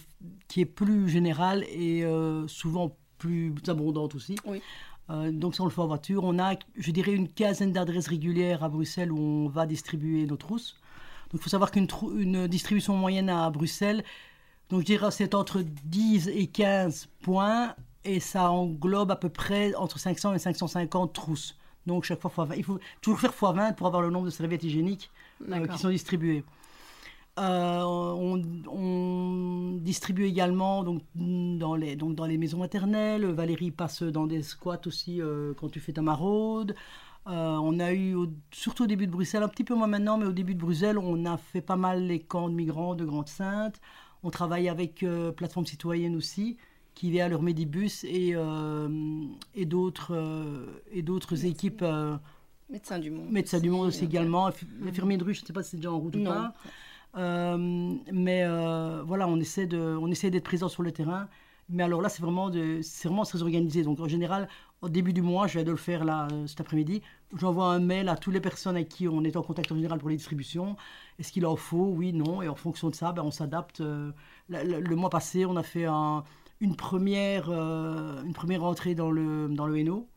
qui 0.48 0.62
est 0.62 0.66
plus 0.66 1.10
générale 1.10 1.64
et 1.70 2.04
euh, 2.04 2.48
souvent 2.48 2.96
plus 3.18 3.54
abondante 3.68 4.14
aussi. 4.14 4.36
Oui. 4.46 4.62
Euh, 5.10 5.32
donc 5.32 5.56
si 5.56 5.62
on 5.62 5.66
le 5.66 5.72
fait 5.72 5.82
en 5.82 5.88
voiture, 5.88 6.24
on 6.24 6.38
a, 6.38 6.54
je 6.76 6.92
dirais, 6.92 7.14
une 7.14 7.30
quinzaine 7.30 7.72
d'adresses 7.72 8.08
régulières 8.08 8.64
à 8.64 8.70
Bruxelles 8.70 9.12
où 9.12 9.18
on 9.18 9.48
va 9.48 9.66
distribuer 9.66 10.26
nos 10.26 10.38
trousses. 10.38 10.76
Donc 11.32 11.42
il 11.42 11.44
faut 11.44 11.50
savoir 11.50 11.72
qu'une 11.72 11.88
une 12.16 12.48
distribution 12.48 12.96
moyenne 12.96 13.30
à 13.30 13.50
Bruxelles, 13.50 14.04
donc 14.70 14.82
je 14.82 14.86
dirais 14.86 15.10
c'est 15.12 15.34
entre 15.34 15.62
10 15.62 16.28
et 16.28 16.48
15 16.48 17.08
points 17.22 17.74
et 18.04 18.20
ça 18.20 18.52
englobe 18.52 19.12
à 19.12 19.16
peu 19.16 19.30
près 19.30 19.74
entre 19.76 19.98
500 19.98 20.36
et 20.36 20.40
550 20.40 21.14
trousses. 21.14 21.58
Donc 21.88 22.04
chaque 22.04 22.20
fois, 22.20 22.48
il 22.56 22.64
faut 22.64 22.80
toujours 23.02 23.20
faire 23.20 23.32
x20 23.32 23.76
pour 23.76 23.88
avoir 23.88 24.02
le 24.02 24.10
nombre 24.10 24.26
de 24.26 24.30
serviettes 24.30 24.64
hygiéniques 24.64 25.10
qui 25.72 25.78
sont 25.78 25.90
distribués. 25.90 26.44
Euh, 27.40 27.84
on, 27.84 29.78
distribue 29.80 30.26
également 30.26 30.84
donc, 30.84 31.04
dans, 31.16 31.76
les, 31.76 31.96
donc, 31.96 32.16
dans 32.16 32.26
les 32.26 32.38
maisons 32.38 32.58
maternelles. 32.58 33.26
Valérie 33.26 33.72
passe 33.72 34.02
dans 34.04 34.26
des 34.28 34.42
squats 34.42 34.82
aussi 34.86 35.22
euh, 35.22 35.54
quand 35.56 35.70
tu 35.70 35.80
fais 35.80 35.94
ta 35.94 36.02
maraude. 36.02 36.76
on 37.26 37.80
a 37.80 37.94
eu, 37.94 38.16
surtout 38.52 38.84
au 38.84 38.88
début 38.88 39.06
de 39.06 39.12
Bruxelles, 39.12 39.44
un 39.44 39.48
petit 39.48 39.64
peu 39.64 39.76
moins 39.76 39.88
maintenant, 39.88 40.18
mais 40.18 40.26
au 40.26 40.32
début 40.32 40.56
de 40.56 40.60
Bruxelles, 40.60 40.98
on 40.98 41.26
a 41.26 41.38
fait 41.38 41.62
pas 41.62 41.76
mal 41.76 42.08
les 42.08 42.20
camps 42.20 42.50
de 42.50 42.56
migrants 42.56 42.96
de 42.96 43.06
Grande-Sainte. 43.06 43.80
On 44.24 44.32
travaille 44.32 44.68
avec 44.68 45.06
Plateforme 45.36 45.68
Citoyenne 45.68 46.16
aussi, 46.16 46.58
qui 46.96 47.12
vient 47.12 47.28
à 47.28 47.30
leur 47.30 47.44
Médibus 47.44 48.04
et, 48.04 48.34
et 49.56 49.66
d'autres 49.66 51.46
équipes 51.46 51.86
Médecins 52.70 53.00
du 53.00 53.12
monde. 53.12 53.30
Médecins 53.32 53.60
du 53.60 53.70
monde 53.70 53.88
aussi 53.88 54.06
également. 54.06 54.48
Infirmiers 54.86 55.18
de 55.18 55.24
rue, 55.24 55.34
je 55.34 55.42
ne 55.42 55.46
sais 55.46 55.54
pas 55.54 55.64
si 55.64 55.72
c'est 55.72 55.78
déjà 55.78 55.92
en 55.92 56.00
route 56.00 56.16
ou 56.16 56.24
pas. 56.24 56.54
Euh, 57.16 57.58
mais 58.12 58.44
euh, 58.44 59.02
voilà, 59.06 59.28
on 59.28 59.38
essaie, 59.40 59.66
de, 59.66 59.80
on 59.80 60.12
essaie 60.12 60.30
d'être 60.30 60.44
présent 60.44 60.68
sur 60.68 60.84
le 60.84 60.92
terrain. 60.92 61.28
Mais 61.70 61.84
alors 61.84 62.02
là, 62.02 62.10
c'est 62.10 62.22
vraiment, 62.22 62.50
de, 62.50 62.80
c'est 62.82 63.08
vraiment 63.08 63.24
très 63.24 63.42
organisé. 63.42 63.84
Donc 63.84 64.00
en 64.00 64.08
général, 64.08 64.48
au 64.82 64.90
début 64.90 65.14
du 65.14 65.22
mois, 65.22 65.48
je 65.48 65.60
vais 65.60 65.64
de 65.64 65.72
le 65.72 65.78
faire 65.78 66.04
là 66.04 66.28
euh, 66.32 66.48
cet 66.48 66.62
après-midi. 66.62 67.02
J'envoie 67.36 67.68
un 67.68 67.80
mail 67.80 68.10
à 68.10 68.16
toutes 68.18 68.34
les 68.34 68.42
personnes 68.42 68.76
avec 68.76 68.90
qui 68.90 69.08
on 69.08 69.24
est 69.24 69.36
en 69.38 69.42
contact 69.42 69.72
en 69.72 69.76
général 69.76 70.00
pour 70.00 70.10
les 70.10 70.18
distributions. 70.18 70.76
Est-ce 71.20 71.32
qu'il 71.32 71.46
en 71.46 71.56
faut? 71.56 71.94
Oui, 71.96 72.14
non. 72.14 72.42
Et 72.42 72.50
en 72.50 72.56
fonction 72.56 72.90
de 72.90 72.96
ça, 72.96 73.14
ben, 73.14 73.24
on 73.24 73.32
s'adapte. 73.32 73.80
le, 73.80 74.96
mois 74.96 75.10
passé, 75.10 75.46
on 75.46 75.56
a 75.56 75.64
fait 75.64 75.88
une, 75.88 76.76
première, 76.76 77.50
une 77.50 78.34
première 78.34 78.64
entrée 78.64 78.96
dans 78.96 79.12
le, 79.12 79.48
dans 79.50 79.66
le 79.68 79.78
Hainaut 79.78 80.08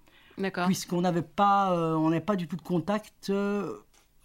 puisqu'on 0.67 1.01
n'avait 1.01 1.23
pas, 1.23 1.73
euh, 1.73 1.95
on 1.95 2.11
n'avait 2.11 2.25
pas 2.25 2.37
du 2.37 2.49
tout 2.49 2.57
de 2.57 2.63
contact. 2.63 3.31
Euh, 3.31 3.79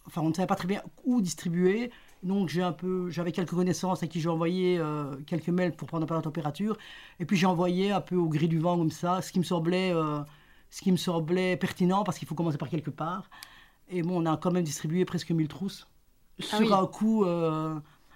enfin, 0.08 0.22
on 0.22 0.30
ne 0.30 0.34
savait 0.34 0.48
pas 0.48 0.56
très 0.56 0.68
bien 0.68 0.82
où 1.04 1.22
distribuer. 1.22 1.92
Donc 2.24 2.50
j'ai 2.50 2.64
un 2.64 2.72
peu, 2.72 3.10
j'avais 3.10 3.32
quelques 3.32 3.52
connaissances 3.52 4.02
à 4.02 4.08
qui 4.08 4.20
j'ai 4.20 4.30
envoyé 4.30 4.78
euh, 4.80 5.16
quelques 5.28 5.50
mails 5.50 5.76
pour 5.76 5.88
prendre 5.88 6.04
un 6.04 6.08
peu 6.08 6.16
la 6.16 6.22
température. 6.22 6.78
Et 7.20 7.26
puis 7.26 7.38
j'ai 7.38 7.46
envoyé 7.46 7.92
un 7.92 8.02
peu 8.02 8.16
au 8.16 8.28
gris 8.28 8.48
du 8.48 8.60
vent 8.60 8.78
comme 8.78 8.92
ça, 8.92 9.22
ce 9.22 9.32
qui 9.32 9.40
me 9.40 9.44
semblait, 9.44 9.94
ce 10.72 10.82
qui 10.82 10.92
me 10.92 10.98
semblait 10.98 11.56
pertinent 11.58 12.04
parce 12.04 12.18
qu'il 12.18 12.28
faut 12.28 12.36
commencer 12.36 12.58
par 12.58 12.70
quelque 12.70 12.90
part. 12.90 13.30
Et 13.90 14.02
bon, 14.02 14.24
on 14.24 14.26
a 14.26 14.38
quand 14.38 14.52
même 14.52 14.64
distribué 14.64 15.06
presque 15.06 15.30
1000 15.30 15.48
trousses 15.48 15.88
ah 16.40 16.58
sur 16.58 16.74
un 16.74 16.88
coup 16.88 17.26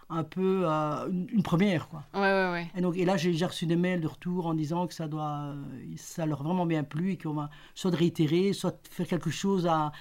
un 0.10 0.24
peu 0.24 0.64
euh, 0.66 1.08
une, 1.32 1.44
première 1.44 1.88
quoi. 1.88 2.04
Ouais, 2.14 2.22
ouais, 2.22 2.52
ouais. 2.52 2.68
Et 2.76 2.82
donc 2.82 2.98
et 2.98 3.06
là 3.06 3.18
j'ai 3.18 3.32
déjà 3.32 3.48
reçu 3.48 3.66
des 3.66 3.76
mails 3.76 4.02
de 4.02 4.08
retour 4.08 4.48
en 4.48 4.54
disant 4.54 4.88
que 4.88 4.94
ça 4.94 5.08
doit 5.08 5.54
ça 5.98 6.26
leur 6.26 6.42
a 6.42 6.44
vraiment 6.44 6.66
bien 6.66 6.84
plu 6.84 7.12
et 7.12 7.18
qu'on 7.18 7.34
va 7.34 7.50
soit 7.76 7.92
de 7.92 7.96
réitérer, 7.96 8.54
soit 8.54 8.76
faire 8.90 9.08
quelque 9.08 9.30
chose 9.30 9.68
à, 9.68 9.92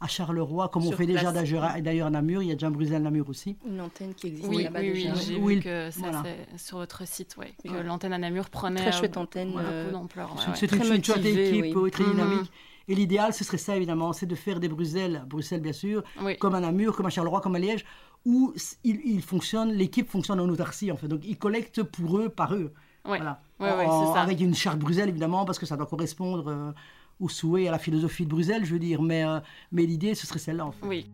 à 0.00 0.08
Charleroi, 0.08 0.68
comme 0.68 0.86
on 0.86 0.92
fait 0.92 1.06
déjà 1.06 1.32
d'ailleurs 1.32 1.64
à 2.06 2.10
Namur, 2.10 2.42
il 2.42 2.48
y 2.48 2.52
a 2.52 2.54
déjà 2.54 2.66
un 2.66 2.70
Bruxelles 2.70 3.02
Namur 3.02 3.28
aussi. 3.28 3.56
Une 3.66 3.80
antenne 3.80 4.14
qui 4.14 4.28
existe 4.28 4.48
oui, 4.48 4.64
là-bas 4.64 4.80
oui, 4.80 4.92
déjà. 4.92 5.12
Oui, 5.14 5.20
j'ai 5.26 5.38
vu 5.38 5.60
que 5.60 5.90
ça 5.90 6.22
sur 6.56 6.78
votre 6.78 7.06
site, 7.06 7.36
ouais, 7.38 7.54
que 7.64 7.82
l'antenne 7.82 8.12
à 8.12 8.18
Namur 8.18 8.50
prenait 8.50 8.80
très 8.80 8.92
chouette 8.92 9.16
antenne, 9.16 9.52
beaucoup 9.52 9.64
euh, 9.64 9.90
d'ampleur. 9.90 10.36
C'est 10.54 10.70
une, 10.72 10.94
une 10.94 11.04
chouette 11.04 11.24
équipe, 11.24 11.74
très 11.90 12.04
dynamique. 12.04 12.40
Mhm. 12.40 12.46
Et 12.88 12.94
l'idéal, 12.94 13.32
ce 13.32 13.42
serait 13.42 13.58
ça, 13.58 13.76
évidemment, 13.76 14.12
c'est 14.12 14.26
de 14.26 14.34
faire 14.34 14.60
des 14.60 14.68
Bruxelles, 14.68 15.24
Bruxelles 15.26 15.60
bien 15.60 15.72
sûr, 15.72 16.02
comme 16.38 16.54
à 16.54 16.60
Namur, 16.60 16.94
comme 16.96 17.06
à 17.06 17.10
Charleroi, 17.10 17.40
comme 17.40 17.56
à 17.56 17.58
Liège, 17.58 17.84
où 18.24 18.52
il, 18.84 19.22
fonctionne, 19.22 19.72
l'équipe 19.72 20.10
fonctionne 20.10 20.40
en 20.40 20.48
autarcie 20.48 20.90
en 20.90 20.96
fait. 20.96 21.08
Donc 21.08 21.20
ils 21.24 21.38
collectent 21.38 21.82
pour 21.82 22.18
eux, 22.18 22.28
par 22.28 22.54
eux. 22.54 22.72
Voilà. 23.04 23.40
Avec 23.60 24.40
une 24.40 24.54
charte 24.54 24.78
Bruxelles 24.78 25.08
évidemment, 25.08 25.44
parce 25.44 25.58
que 25.58 25.66
ça 25.66 25.76
doit 25.76 25.86
correspondre 25.86 26.48
euh, 26.48 26.72
au 27.20 27.28
souhait, 27.28 27.68
à 27.68 27.70
la 27.70 27.78
philosophie 27.78 28.24
de 28.24 28.30
Bruxelles, 28.30 28.64
je 28.64 28.72
veux 28.72 28.80
dire. 28.80 29.00
Mais, 29.00 29.24
euh, 29.24 29.38
mais 29.72 29.84
l'idée, 29.84 30.14
ce 30.14 30.26
serait 30.26 30.40
celle-là 30.40 30.66
en 30.66 30.72
fait. 30.72 30.86
Oui. 30.86 31.10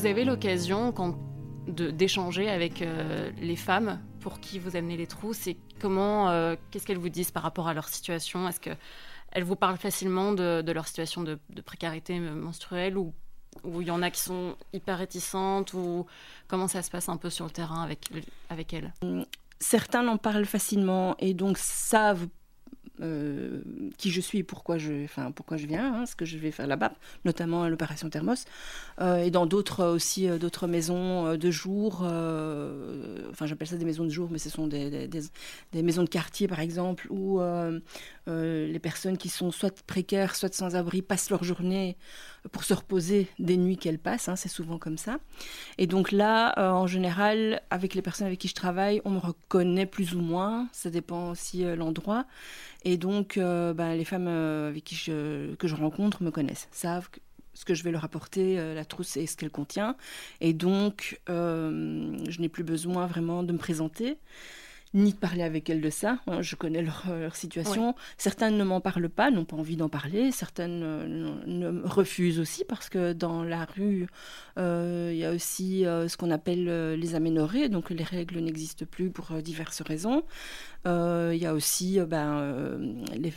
Vous 0.00 0.06
avez 0.06 0.24
l'occasion 0.24 0.94
d'échanger 1.66 2.48
avec 2.48 2.80
euh, 2.80 3.30
les 3.38 3.56
femmes 3.56 4.00
pour 4.20 4.40
qui 4.40 4.58
vous 4.58 4.74
amenez 4.74 4.96
les 4.96 5.06
trousses 5.06 5.46
et 5.46 5.58
comment, 5.78 6.30
euh, 6.30 6.56
qu'est-ce 6.70 6.86
qu'elles 6.86 6.96
vous 6.96 7.10
disent 7.10 7.30
par 7.30 7.42
rapport 7.42 7.68
à 7.68 7.74
leur 7.74 7.86
situation? 7.86 8.48
Est-ce 8.48 8.60
qu'elles 8.60 9.44
vous 9.44 9.56
parlent 9.56 9.76
facilement 9.76 10.32
de, 10.32 10.72
leur 10.72 10.86
situation 10.86 11.22
de, 11.22 11.38
précarité 11.66 12.18
menstruelle 12.18 12.96
ou 12.96 13.12
il 13.66 13.82
y 13.82 13.90
en 13.90 14.00
a 14.00 14.10
qui 14.10 14.22
sont 14.22 14.56
hyper 14.72 14.96
réticentes 14.96 15.74
ou 15.74 16.06
comment 16.48 16.66
ça 16.66 16.80
se 16.80 16.90
passe 16.90 17.10
un 17.10 17.18
peu 17.18 17.28
sur 17.28 17.44
le 17.44 17.50
terrain 17.50 17.82
avec, 17.82 18.08
avec 18.48 18.72
elles? 18.72 18.94
Certains 19.58 20.08
en 20.08 20.16
parlent 20.16 20.46
facilement 20.46 21.14
et 21.18 21.34
donc 21.34 21.58
savent 21.58 22.26
euh, 23.02 23.60
qui 23.96 24.10
je 24.10 24.20
suis 24.20 24.42
pourquoi 24.42 24.78
je, 24.78 25.04
enfin, 25.04 25.30
pourquoi 25.30 25.56
je 25.56 25.66
viens, 25.66 25.94
hein, 25.94 26.06
ce 26.06 26.14
que 26.14 26.24
je 26.24 26.36
vais 26.38 26.50
faire 26.50 26.66
là-bas, 26.66 26.92
notamment 27.24 27.68
l'opération 27.68 28.10
Thermos, 28.10 28.44
euh, 29.00 29.24
et 29.24 29.30
dans 29.30 29.46
d'autres 29.46 29.84
aussi, 29.86 30.28
euh, 30.28 30.38
d'autres 30.38 30.66
maisons 30.66 31.36
de 31.36 31.50
jour, 31.50 32.02
enfin 32.02 33.46
j'appelle 33.46 33.68
ça 33.68 33.76
des 33.76 33.84
maisons 33.84 34.04
de 34.04 34.10
jour, 34.10 34.28
mais 34.30 34.38
ce 34.38 34.50
sont 34.50 34.66
des, 34.66 35.08
des, 35.08 35.82
maisons 35.82 36.02
de 36.02 36.08
quartier 36.08 36.48
par 36.48 36.60
exemple, 36.60 37.08
où 38.30 38.72
les 38.72 38.78
personnes 38.78 39.18
qui 39.18 39.28
sont 39.28 39.50
soit 39.50 39.82
précaires, 39.82 40.36
soit 40.36 40.54
sans 40.54 40.76
abri 40.76 41.02
passent 41.02 41.30
leur 41.30 41.44
journée 41.44 41.96
pour 42.52 42.64
se 42.64 42.72
reposer 42.72 43.28
des 43.38 43.56
nuits 43.56 43.76
qu'elles 43.76 43.98
passent, 43.98 44.28
hein, 44.28 44.36
c'est 44.36 44.48
souvent 44.48 44.78
comme 44.78 44.96
ça. 44.96 45.18
Et 45.78 45.86
donc 45.86 46.12
là, 46.12 46.54
en 46.72 46.86
général, 46.86 47.62
avec 47.70 47.94
les 47.94 48.02
personnes 48.02 48.26
avec 48.26 48.38
qui 48.38 48.48
je 48.48 48.54
travaille, 48.54 49.02
on 49.04 49.10
me 49.10 49.18
reconnaît 49.18 49.86
plus 49.86 50.14
ou 50.14 50.20
moins, 50.20 50.68
ça 50.72 50.90
dépend 50.90 51.30
aussi 51.30 51.64
l'endroit. 51.76 52.26
Et 52.84 52.96
donc, 52.96 53.36
euh, 53.36 53.74
ben, 53.74 53.94
les 53.94 54.04
femmes 54.04 54.28
euh, 54.28 54.68
avec 54.68 54.84
qui 54.84 54.96
que 55.04 55.68
je 55.68 55.74
rencontre 55.74 56.22
me 56.22 56.30
connaissent, 56.30 56.68
savent 56.72 57.08
ce 57.52 57.64
que 57.64 57.74
je 57.74 57.82
vais 57.82 57.90
leur 57.90 58.04
apporter, 58.04 58.58
euh, 58.58 58.74
la 58.74 58.84
trousse 58.84 59.16
et 59.16 59.26
ce 59.26 59.36
qu'elle 59.36 59.50
contient. 59.50 59.96
Et 60.40 60.54
donc, 60.54 61.20
je 61.28 62.40
n'ai 62.40 62.48
plus 62.48 62.64
besoin 62.64 63.06
vraiment 63.06 63.42
de 63.42 63.52
me 63.52 63.58
présenter 63.58 64.18
ni 64.94 65.12
de 65.12 65.18
parler 65.18 65.42
avec 65.42 65.70
elles 65.70 65.80
de 65.80 65.90
ça. 65.90 66.18
Hein, 66.26 66.42
je 66.42 66.56
connais 66.56 66.82
leur, 66.82 67.34
situation. 67.34 67.94
Certaines 68.18 68.56
ne 68.56 68.64
m'en 68.64 68.80
parlent 68.80 69.08
pas, 69.08 69.30
n'ont 69.30 69.44
pas 69.44 69.56
envie 69.56 69.76
d'en 69.76 69.88
parler. 69.88 70.32
Certaines 70.32 70.80
ne, 70.80 71.82
refusent 71.84 72.40
aussi 72.40 72.64
parce 72.64 72.88
que 72.88 73.12
dans 73.12 73.44
la 73.44 73.64
rue, 73.64 74.06
il 74.56 75.16
y 75.16 75.24
a 75.24 75.32
aussi 75.32 75.82
ce 75.84 76.16
qu'on 76.16 76.30
appelle 76.30 76.94
les 76.94 77.14
aménorrhées. 77.14 77.68
Donc 77.68 77.90
les 77.90 78.04
règles 78.04 78.40
n'existent 78.40 78.86
plus 78.90 79.10
pour 79.10 79.32
diverses 79.42 79.82
raisons. 79.82 80.24
Euh, 80.86 81.32
il 81.34 81.42
y 81.42 81.46
a 81.46 81.52
aussi 81.52 82.00
euh, 82.00 82.06
ben, 82.06 82.38
euh, 82.38 82.94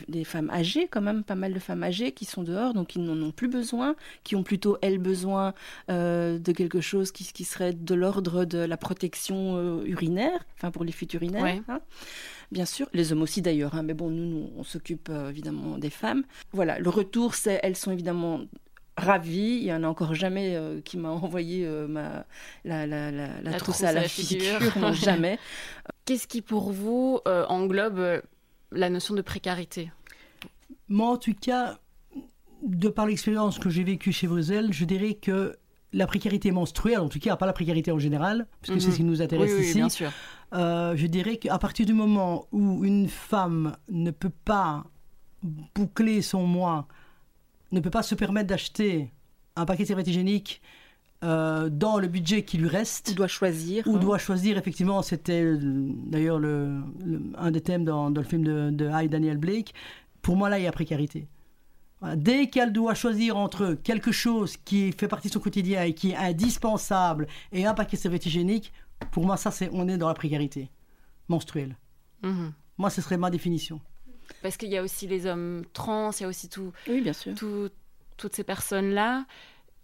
les, 0.08 0.24
femmes 0.24 0.50
âgées, 0.50 0.88
quand 0.90 1.02
même, 1.02 1.22
pas 1.24 1.34
mal 1.34 1.52
de 1.52 1.58
femmes 1.58 1.82
âgées 1.82 2.12
qui 2.12 2.24
sont 2.24 2.42
dehors, 2.42 2.72
donc 2.72 2.88
qui 2.88 2.98
n'en 2.98 3.20
ont 3.20 3.32
plus 3.32 3.48
besoin, 3.48 3.96
qui 4.22 4.34
ont 4.34 4.42
plutôt, 4.42 4.78
elles, 4.80 4.98
besoin 4.98 5.52
de 5.88 6.52
quelque 6.52 6.80
chose 6.80 7.10
qui, 7.10 7.24
qui 7.32 7.44
serait 7.44 7.72
de 7.72 7.94
l'ordre 7.94 8.44
de 8.44 8.58
la 8.58 8.76
protection 8.76 9.82
urinaire, 9.84 10.44
enfin 10.56 10.70
pour 10.70 10.84
les 10.84 10.92
fuites 10.92 11.12
urinaires. 11.14 11.60
Hein. 11.68 11.80
bien 12.52 12.64
sûr, 12.64 12.88
les 12.92 13.12
hommes 13.12 13.22
aussi 13.22 13.42
d'ailleurs, 13.42 13.74
hein, 13.74 13.82
mais 13.82 13.94
bon, 13.94 14.10
nous, 14.10 14.24
nous 14.24 14.50
on 14.56 14.62
s'occupe 14.62 15.10
évidemment 15.28 15.78
des 15.78 15.90
femmes. 15.90 16.22
Voilà, 16.52 16.78
le 16.78 16.88
retour, 16.88 17.34
c'est 17.34 17.60
elles 17.62 17.76
sont 17.76 17.90
évidemment 17.90 18.40
ravies. 18.96 19.58
Il 19.60 19.64
y 19.64 19.72
en 19.72 19.82
a 19.82 19.88
encore 19.88 20.14
jamais 20.14 20.58
qui 20.84 20.96
m'a 20.96 21.10
envoyé 21.10 21.66
ma, 21.88 22.24
la, 22.64 22.86
la, 22.86 23.10
la, 23.10 23.52
trousse, 23.54 23.82
à 23.82 23.92
la, 23.92 24.02
figure, 24.02 24.60
jamais. 24.92 25.38
Qu'est-ce 26.04 26.26
qui 26.26 26.42
pour 26.42 26.72
vous 26.72 27.20
euh, 27.26 27.46
englobe 27.46 27.98
euh, 27.98 28.20
la 28.70 28.90
notion 28.90 29.14
de 29.14 29.22
précarité? 29.22 29.90
Moi, 30.88 31.08
en 31.08 31.16
tout 31.16 31.34
cas, 31.34 31.78
de 32.62 32.88
par 32.88 33.06
l'expérience 33.06 33.58
que 33.58 33.70
j'ai 33.70 33.84
vécue 33.84 34.12
chez 34.12 34.26
Bruxelles, 34.26 34.72
je 34.72 34.84
dirais 34.84 35.14
que 35.14 35.56
la 35.94 36.06
précarité 36.06 36.50
menstruelle, 36.50 36.98
en 36.98 37.08
tout 37.08 37.20
cas, 37.20 37.36
pas 37.36 37.46
la 37.46 37.52
précarité 37.52 37.92
en 37.92 37.98
général, 37.98 38.46
puisque 38.60 38.82
c'est 38.82 38.90
ce 38.90 38.96
qui 38.96 39.04
nous 39.04 39.22
intéresse 39.22 39.52
oui, 39.56 39.64
ici. 39.64 39.74
Bien 39.74 39.88
sûr. 39.88 40.10
Euh, 40.52 40.96
je 40.96 41.06
dirais 41.06 41.36
qu'à 41.36 41.58
partir 41.58 41.86
du 41.86 41.94
moment 41.94 42.46
où 42.52 42.84
une 42.84 43.08
femme 43.08 43.76
ne 43.88 44.10
peut 44.10 44.32
pas 44.44 44.84
boucler 45.42 46.20
son 46.20 46.46
mois, 46.46 46.88
ne 47.72 47.80
peut 47.80 47.90
pas 47.90 48.02
se 48.02 48.14
permettre 48.14 48.48
d'acheter 48.48 49.12
un 49.56 49.64
paquet 49.64 49.84
de 49.84 49.88
serviettes 49.88 50.08
hygiéniques 50.08 50.60
euh, 51.24 51.70
dans 51.70 51.98
le 51.98 52.06
budget 52.06 52.44
qui 52.44 52.58
lui 52.58 52.68
reste. 52.68 53.10
Ou 53.10 53.14
doit 53.14 53.28
choisir. 53.28 53.86
Ou 53.86 53.96
hein. 53.96 53.98
doit 53.98 54.18
choisir, 54.18 54.58
effectivement, 54.58 55.00
c'était 55.00 55.42
euh, 55.42 55.58
d'ailleurs 55.60 56.38
le, 56.38 56.82
un 57.36 57.50
des 57.50 57.60
thèmes 57.60 57.84
dans, 57.84 58.10
le 58.10 58.22
film 58.22 58.44
de, 58.44 58.70
de 58.70 58.90
High 58.92 59.10
Daniel 59.10 59.38
Blake. 59.38 59.72
Pour 60.20 60.36
moi, 60.36 60.50
là, 60.50 60.58
il 60.58 60.64
y 60.64 60.66
a 60.66 60.72
précarité. 60.72 61.26
Dès 62.16 62.48
qu'elle 62.48 62.72
doit 62.72 62.94
choisir 62.94 63.38
entre 63.38 63.72
quelque 63.82 64.12
chose 64.12 64.58
qui 64.58 64.92
fait 64.92 65.08
partie 65.08 65.28
de 65.28 65.32
son 65.32 65.40
quotidien 65.40 65.84
et 65.84 65.94
qui 65.94 66.10
est 66.10 66.16
indispensable 66.16 67.26
et 67.50 67.64
un 67.64 67.72
paquet 67.72 67.96
de 67.96 68.02
serviettes 68.02 68.26
hygiéniques, 68.26 68.74
pour 69.10 69.24
moi, 69.24 69.38
ça, 69.38 69.50
c'est 69.50 69.70
on 69.72 69.88
est 69.88 69.96
dans 69.96 70.08
la 70.08 70.14
précarité 70.14 70.70
menstruelle. 71.28 71.78
Mhm. 72.22 72.52
Moi, 72.76 72.90
ce 72.90 73.00
serait 73.00 73.16
ma 73.16 73.30
définition. 73.30 73.80
Parce 74.42 74.58
qu'il 74.58 74.68
y 74.68 74.76
a 74.76 74.82
aussi 74.82 75.06
les 75.06 75.24
hommes 75.24 75.62
trans, 75.72 76.10
il 76.10 76.22
y 76.22 76.24
a 76.26 76.28
aussi 76.28 76.50
tout, 76.50 76.72
oui, 76.88 77.00
bien 77.00 77.14
sûr. 77.14 77.32
toutes 77.34 78.34
ces 78.34 78.44
personnes-là. 78.44 79.24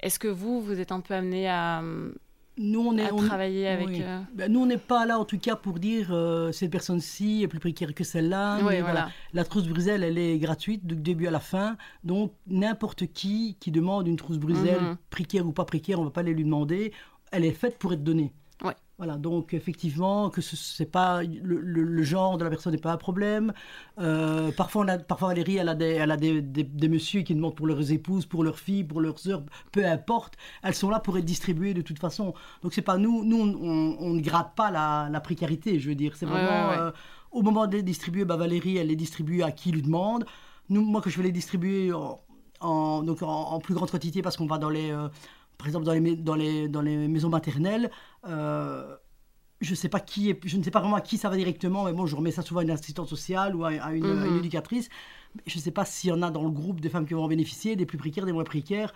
Est-ce 0.01 0.19
que 0.19 0.29
vous, 0.29 0.61
vous 0.61 0.81
êtes 0.81 0.93
un 0.93 1.01
peu 1.01 1.15
amené 1.15 1.49
à, 1.49 1.83
nous, 2.63 2.81
on 2.81 2.99
est, 2.99 3.09
travailler 3.09 3.69
avec... 3.69 4.01
Euh, 4.01 4.21
ben, 4.35 4.53
nous, 4.53 4.61
on 4.61 4.67
n'est 4.67 4.77
pas 4.77 5.07
là, 5.07 5.19
en 5.19 5.25
tout 5.25 5.39
cas, 5.39 5.57
pour 5.57 5.79
dire 5.79 6.09
euh, 6.11 6.53
cette 6.53 6.71
personne-ci 6.71 7.43
est 7.43 7.49
plus 7.49 7.59
précaire 7.59 7.95
que 7.95 8.05
celle-là. 8.05 8.59
voilà. 8.61 9.09
La 9.33 9.45
trousse 9.45 9.67
Bruxelles, 9.67 10.03
elle 10.03 10.19
est 10.19 10.39
gratuite 10.39 10.87
du 10.87 10.95
début 10.95 11.27
à 11.27 11.31
la 11.31 11.41
fin. 11.41 11.79
Donc, 12.05 12.35
n'importe 12.47 13.07
qui 13.13 13.57
qui 13.61 13.71
demande 13.71 14.07
une 14.07 14.17
trousse 14.17 14.39
Bruxelles, 14.39 14.83
mhm. 14.83 14.97
précaire 15.09 15.47
ou 15.47 15.53
pas 15.53 15.65
précaire, 15.65 16.01
on 16.01 16.03
ne 16.03 16.09
va 16.09 16.13
pas 16.13 16.21
aller 16.21 16.35
lui 16.35 16.45
demander. 16.45 16.93
Elle 17.33 17.47
est 17.47 17.53
faite 17.53 17.79
pour 17.79 17.95
être 17.95 18.05
donnée. 18.05 18.33
Voilà, 19.01 19.17
donc 19.17 19.55
effectivement, 19.55 20.29
que 20.29 20.43
ce 20.43 20.83
n'est 20.83 20.87
pas 20.87 21.23
le, 21.23 22.03
genre 22.03 22.37
de 22.37 22.45
la 22.45 22.51
personne 22.51 22.75
n'est 22.75 22.79
pas 22.79 22.93
un 22.93 22.99
problème. 22.99 23.55
Euh, 23.99 24.53
parfois, 24.53 24.85
on 24.85 24.89
a, 24.89 24.99
parfois 24.99 25.29
Valérie, 25.29 25.57
elle 25.57 25.71
a, 25.71 25.75
des, 25.75 25.87
elle 25.87 26.11
a 26.11 26.19
des, 26.19 26.43
des, 26.43 26.89
messieurs 26.91 27.23
qui 27.23 27.35
demandent 27.35 27.55
pour 27.55 27.67
leurs 27.67 27.93
épouses, 27.93 28.27
pour 28.27 28.45
leurs 28.45 28.59
filles, 28.59 28.85
pour 28.85 29.01
leurs 29.01 29.19
sœurs, 29.19 29.43
peu 29.73 29.87
importe. 29.87 30.35
Elles 30.63 30.75
sont 30.75 30.91
là 30.91 31.01
pour 31.01 31.17
être 31.17 31.25
distribuées 31.25 31.73
de 31.73 31.81
toute 31.81 31.99
façon. 31.99 32.35
Donc 32.63 32.75
c'est 32.75 32.83
pas 32.83 32.99
nous, 32.99 33.25
nous 33.25 33.39
on, 33.41 34.11
ne 34.11 34.21
gratte 34.21 34.55
pas 34.55 34.71
la, 34.71 35.09
la, 35.11 35.21
précarité, 35.23 35.79
je 35.79 35.89
veux 35.89 35.95
dire. 35.95 36.15
C'est 36.15 36.27
vraiment 36.27 36.73
euh, 36.73 36.91
au 37.33 37.41
moment 37.41 37.67
de 37.67 37.77
les 37.77 37.83
distribuer, 37.83 38.27
bah, 38.27 38.37
Valérie, 38.37 38.77
elle 38.77 38.89
les 38.89 38.97
distribue 38.97 39.41
à 39.41 39.51
qui 39.51 39.73
lui 39.73 39.81
demande. 39.81 40.27
Nous, 40.69 40.85
moi, 40.85 41.01
que 41.01 41.09
je 41.09 41.17
vais 41.17 41.23
les 41.23 41.33
distribuer 41.33 41.91
en, 42.61 43.03
donc 43.03 43.23
en, 43.23 43.59
plus 43.61 43.73
grande 43.73 43.91
quantité 43.91 44.21
parce 44.21 44.37
qu'on 44.37 44.45
va 44.45 44.59
dans 44.59 44.69
les 44.69 44.91
euh, 44.91 45.09
par 45.61 45.67
exemple 45.67 45.85
dans 45.85 45.93
les, 45.93 46.17
dans 46.17 46.35
les, 46.35 46.69
dans 46.69 46.81
les 46.81 47.07
maisons 47.07 47.29
maternelles, 47.29 47.91
euh, 48.27 48.97
je, 49.61 49.75
sais 49.75 49.91
pas 49.91 50.01
qui 50.01 50.31
est, 50.31 50.41
je 50.47 50.57
ne 50.57 50.63
sais 50.63 50.71
pas 50.71 50.81
vraiment 50.81 50.97
à 50.97 51.03
qui 51.03 51.19
ça 51.19 51.29
va 51.29 51.37
directement, 51.37 51.85
mais 51.85 51.93
bon, 51.93 52.07
je 52.07 52.17
remets 52.17 52.31
ça 52.31 52.41
souvent 52.41 52.61
à 52.61 52.63
une 52.63 52.71
assistante 52.71 53.09
sociale 53.09 53.55
ou 53.55 53.65
à, 53.65 53.93
une, 53.93 54.07
mhm. 54.07 54.39
éducatrice. 54.39 54.89
Je 55.47 55.59
ne 55.59 55.63
sais 55.63 55.71
pas 55.71 55.85
s'il 55.85 56.11
y 56.11 56.13
en 56.15 56.23
a 56.23 56.31
dans 56.31 56.43
le 56.43 56.51
groupe 56.51 56.81
des 56.81 56.89
femmes 56.89 57.07
qui 57.07 57.13
vont 57.13 57.25
en 57.25 57.29
bénéficier, 57.29 57.77
des 57.77 57.85
plus 57.85 57.99
précaires, 57.99 58.25
des 58.25 58.33
moins 58.33 58.45
précaires. 58.45 58.95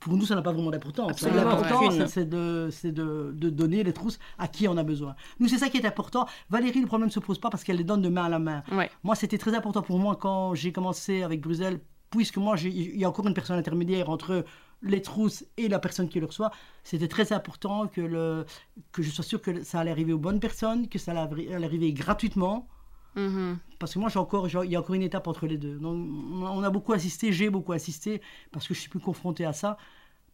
Pour 0.00 0.14
nous, 0.14 0.26
ça 0.26 0.34
n'a 0.34 0.42
pas 0.42 0.52
vraiment 0.52 0.70
d'importance. 0.70 1.22
L'important, 1.22 1.90
c'est 2.06 2.28
de, 2.28 2.70
de, 2.84 3.32
de, 3.34 3.50
donner 3.50 3.82
les 3.82 3.92
trousses 3.92 4.18
à 4.38 4.48
qui 4.48 4.68
on 4.68 4.76
a 4.76 4.82
besoin. 4.82 5.14
Nous, 5.40 5.48
c'est 5.48 5.58
ça 5.58 5.70
qui 5.70 5.78
est 5.78 5.86
important. 5.86 6.26
Valérie, 6.50 6.80
le 6.80 6.86
problème 6.86 7.08
ne 7.08 7.12
se 7.12 7.20
pose 7.20 7.38
pas 7.38 7.50
parce 7.50 7.64
qu'elle 7.64 7.76
les 7.76 7.84
donne 7.84 8.00
de 8.02 8.08
main 8.08 8.24
à 8.24 8.28
la 8.28 8.38
main. 8.38 8.62
Moi, 9.02 9.14
c'était 9.16 9.38
très 9.38 9.54
important 9.54 9.82
pour 9.82 9.98
moi 9.98 10.16
quand 10.16 10.54
j'ai 10.54 10.72
commencé 10.72 11.22
avec 11.22 11.40
Bruxelles, 11.40 11.80
puisque 12.10 12.36
moi, 12.36 12.56
il 12.62 12.98
y 12.98 13.04
a 13.04 13.08
encore 13.08 13.26
une 13.26 13.34
personne 13.34 13.58
intermédiaire 13.58 14.08
entre 14.08 14.44
les 14.82 15.02
trousses 15.02 15.44
et 15.56 15.68
la 15.68 15.78
personne 15.78 16.08
qui 16.08 16.20
le 16.20 16.26
reçoit, 16.26 16.50
c'était 16.82 17.08
très 17.08 17.32
important 17.32 17.86
que, 17.86 18.00
le, 18.00 18.44
que 18.90 19.02
je 19.02 19.10
sois 19.10 19.24
sûr 19.24 19.40
que 19.40 19.62
ça 19.62 19.80
allait 19.80 19.90
arriver 19.90 20.12
aux 20.12 20.18
bonnes 20.18 20.40
personnes, 20.40 20.88
que 20.88 20.98
ça 20.98 21.12
allait 21.12 21.54
arriver 21.54 21.92
gratuitement. 21.92 22.68
Mm-hmm. 23.16 23.56
Parce 23.78 23.94
que 23.94 23.98
moi, 23.98 24.08
j'ai 24.08 24.18
encore, 24.18 24.48
il 24.64 24.70
y 24.70 24.76
a 24.76 24.80
encore 24.80 24.94
une 24.94 25.02
étape 25.02 25.26
entre 25.28 25.46
les 25.46 25.58
deux. 25.58 25.78
Donc, 25.78 25.96
on 25.98 26.62
a 26.62 26.70
beaucoup 26.70 26.92
assisté, 26.92 27.32
j'ai 27.32 27.50
beaucoup 27.50 27.72
assisté, 27.72 28.20
parce 28.50 28.66
que 28.66 28.74
je 28.74 28.80
suis 28.80 28.88
plus 28.88 29.00
confronté 29.00 29.44
à 29.44 29.52
ça, 29.52 29.76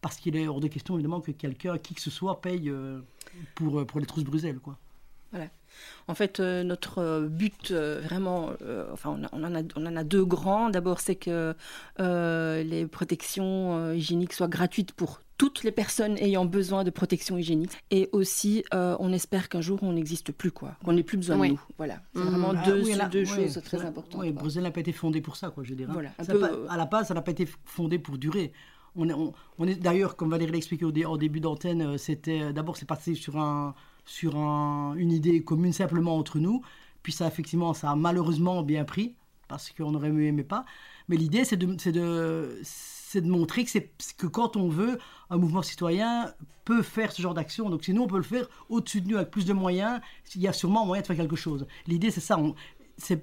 parce 0.01 0.17
qu'il 0.17 0.35
est 0.35 0.47
hors 0.47 0.61
de 0.61 0.67
question, 0.67 0.95
évidemment, 0.95 1.21
que 1.21 1.31
quelqu'un, 1.31 1.77
qui 1.77 1.93
que 1.93 2.01
ce 2.01 2.09
soit, 2.09 2.41
paye 2.41 2.69
euh, 2.69 3.01
pour, 3.55 3.85
pour 3.85 3.99
les 3.99 4.05
trousses 4.05 4.23
Bruxelles, 4.23 4.59
quoi. 4.59 4.77
Voilà. 5.31 5.49
En 6.09 6.15
fait, 6.15 6.39
euh, 6.39 6.63
notre 6.63 6.97
euh, 6.97 7.27
but, 7.27 7.69
euh, 7.69 8.01
vraiment, 8.03 8.51
enfin, 8.91 9.19
on, 9.31 9.43
en 9.43 9.55
a, 9.55 9.61
on, 9.75 9.85
en 9.85 9.95
a, 9.95 10.03
deux 10.03 10.25
grands. 10.25 10.69
D'abord, 10.69 10.99
c'est 10.99 11.15
que 11.15 11.53
les 11.97 12.87
protections 12.87 13.93
hygiéniques 13.93 14.33
soient 14.33 14.47
gratuites 14.47 14.91
pour 14.91 15.21
toutes 15.37 15.63
les 15.63 15.71
personnes 15.71 16.17
ayant 16.17 16.43
besoin 16.45 16.83
de 16.83 16.89
protection 16.89 17.37
hygiénique. 17.37 17.71
Et 17.91 18.09
aussi, 18.11 18.63
on 18.71 19.13
espère 19.13 19.49
qu'un 19.49 19.61
jour, 19.61 19.79
on 19.83 19.93
n'existe 19.93 20.31
plus, 20.31 20.51
quoi. 20.51 20.71
Qu'on 20.83 20.93
n'ait 20.93 21.03
plus 21.03 21.17
besoin 21.17 21.37
de 21.37 21.51
nous. 21.51 21.61
Voilà. 21.77 22.01
C'est 22.13 22.21
mmh. 22.21 22.25
vraiment 22.25 22.53
deux, 22.65 22.83
ah 22.99 23.05
deux 23.07 23.25
choses 23.25 23.61
très 23.63 23.85
importantes. 23.85 24.21
Oui, 24.21 24.31
Bruxelles 24.31 24.63
n'a 24.63 24.71
pas 24.71 24.81
été 24.81 24.91
fondé 24.91 25.21
pour 25.21 25.35
ça, 25.35 25.49
quoi, 25.49 25.63
je 25.63 25.75
dirais. 25.75 25.93
Voilà, 25.93 26.09
à 26.69 26.77
la 26.77 26.85
base, 26.85 27.07
ça 27.07 27.13
n'a 27.13 27.21
pas 27.21 27.31
été 27.31 27.47
fondé 27.65 27.99
pour 27.99 28.17
durer. 28.17 28.51
On 28.95 29.07
est, 29.07 29.13
on, 29.59 29.67
est 29.67 29.75
d'ailleurs, 29.75 30.15
comme 30.15 30.31
Valérie 30.31 30.51
l'a 30.51 30.57
expliqué 30.57 30.83
au, 30.83 30.91
au, 30.91 31.17
début 31.17 31.39
d'antenne, 31.39 31.97
c'était 31.99 32.51
d'abord 32.51 32.75
c'est 32.75 32.87
passé 32.87 33.13
sur 33.13 33.37
un, 33.37 33.75
sur 34.09 34.35
une 34.35 35.11
idée 35.11 35.43
commune 35.43 35.71
simplement 35.71 36.17
entre 36.17 36.39
nous. 36.39 36.61
Puis 37.03 37.13
ça, 37.13 37.27
effectivement, 37.27 37.73
ça 37.73 37.91
a 37.91 37.95
malheureusement 37.95 38.63
bien 38.63 38.83
pris, 38.83 39.15
parce 39.47 39.71
qu'on 39.71 39.93
aurait 39.93 40.09
mieux 40.09 40.25
aimé 40.25 40.43
pas. 40.43 40.65
Mais 41.07 41.15
l'idée, 41.15 41.45
c'est 41.45 41.57
de, 41.57 41.67
de, 41.91 42.61
de 43.13 43.29
montrer 43.29 43.65
que, 43.65 43.79
que 44.17 44.27
quand 44.27 44.57
on 44.57 44.67
veut, 44.67 44.97
un 45.29 45.37
mouvement 45.37 45.61
citoyen 45.61 46.33
peut 46.65 46.81
faire 46.81 47.11
ce 47.11 47.21
genre 47.21 47.35
d'action. 47.35 47.69
Donc 47.69 47.83
si 47.83 47.93
nous, 47.93 48.01
on 48.01 48.07
peut 48.07 48.17
le 48.17 48.23
faire 48.23 48.49
au-dessus 48.67 49.01
de 49.01 49.09
nous 49.09 49.17
avec 49.17 49.29
plus 49.29 49.45
de 49.45 49.53
moyens, 49.53 50.01
il 50.35 50.41
y 50.41 50.47
a 50.47 50.53
sûrement 50.53 50.85
moyen 50.85 51.01
de 51.01 51.07
faire 51.07 51.15
quelque 51.15 51.35
chose. 51.35 51.67
L'idée, 51.85 52.09
c'est 52.09 52.19
ça. 52.19 52.39
On, 52.39 52.55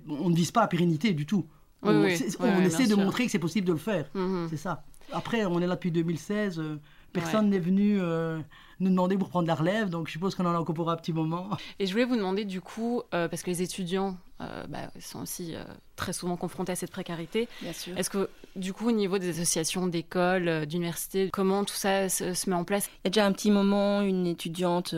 on 0.08 0.30
ne 0.30 0.36
vise 0.36 0.52
pas 0.52 0.60
la 0.60 0.68
pérennité 0.68 1.12
du 1.12 1.26
tout. 1.26 1.46
on, 1.82 2.04
essaie 2.04 2.86
de 2.86 2.94
montrer 2.94 3.26
que 3.26 3.32
c'est 3.32 3.40
possible 3.40 3.66
de 3.66 3.72
le 3.72 3.78
faire. 3.78 4.08
Mm-hmm. 4.14 4.48
C'est 4.50 4.56
ça. 4.56 4.84
Après, 5.12 5.44
on 5.46 5.60
est 5.60 5.66
là 5.66 5.74
depuis 5.74 5.90
2016. 5.90 6.58
Euh, 6.58 6.78
personne 7.20 7.50
n'est 7.50 7.58
venu 7.58 7.98
euh, 8.00 8.38
nous 8.80 8.90
demander 8.90 9.16
pour 9.16 9.28
prendre 9.28 9.48
la 9.48 9.54
relève, 9.54 9.88
donc 9.88 10.06
je 10.06 10.12
suppose 10.12 10.34
qu'on 10.34 10.46
en 10.46 10.54
a 10.54 10.58
encore 10.58 10.74
pour 10.74 10.90
un 10.90 10.96
petit 10.96 11.12
moment. 11.12 11.48
Et 11.78 11.86
je 11.86 11.92
voulais 11.92 12.04
vous 12.04 12.16
demander 12.16 12.44
du 12.44 12.60
coup, 12.60 13.02
euh, 13.14 13.28
parce 13.28 13.42
que 13.42 13.50
les 13.50 13.62
étudiants 13.62 14.16
bah, 14.38 14.90
sont 15.00 15.22
aussi 15.22 15.54
très 15.96 16.12
souvent 16.12 16.36
confrontés 16.36 16.72
à 16.72 16.76
cette 16.76 16.90
précarité. 16.90 17.48
Bien 17.62 17.72
sûr. 17.72 17.96
Est-ce 17.96 18.10
que 18.10 18.28
du 18.54 18.74
coup, 18.74 18.88
au 18.88 18.92
niveau 18.92 19.16
des 19.16 19.30
associations, 19.30 19.86
d'écoles, 19.86 20.66
d'universités, 20.66 21.30
comment 21.32 21.64
tout 21.64 21.74
ça 21.74 22.10
se, 22.10 22.50
met 22.50 22.54
en 22.54 22.64
place? 22.64 22.86
Il 22.86 23.06
y 23.06 23.08
a 23.08 23.10
déjà 23.10 23.24
un 23.24 23.32
petit 23.32 23.50
moment, 23.50 24.02
une 24.02 24.26
étudiante 24.26 24.94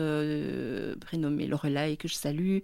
prénommée 0.99 1.47
Lorelai, 1.47 1.95
que 1.95 2.09
je 2.09 2.15
salue, 2.15 2.59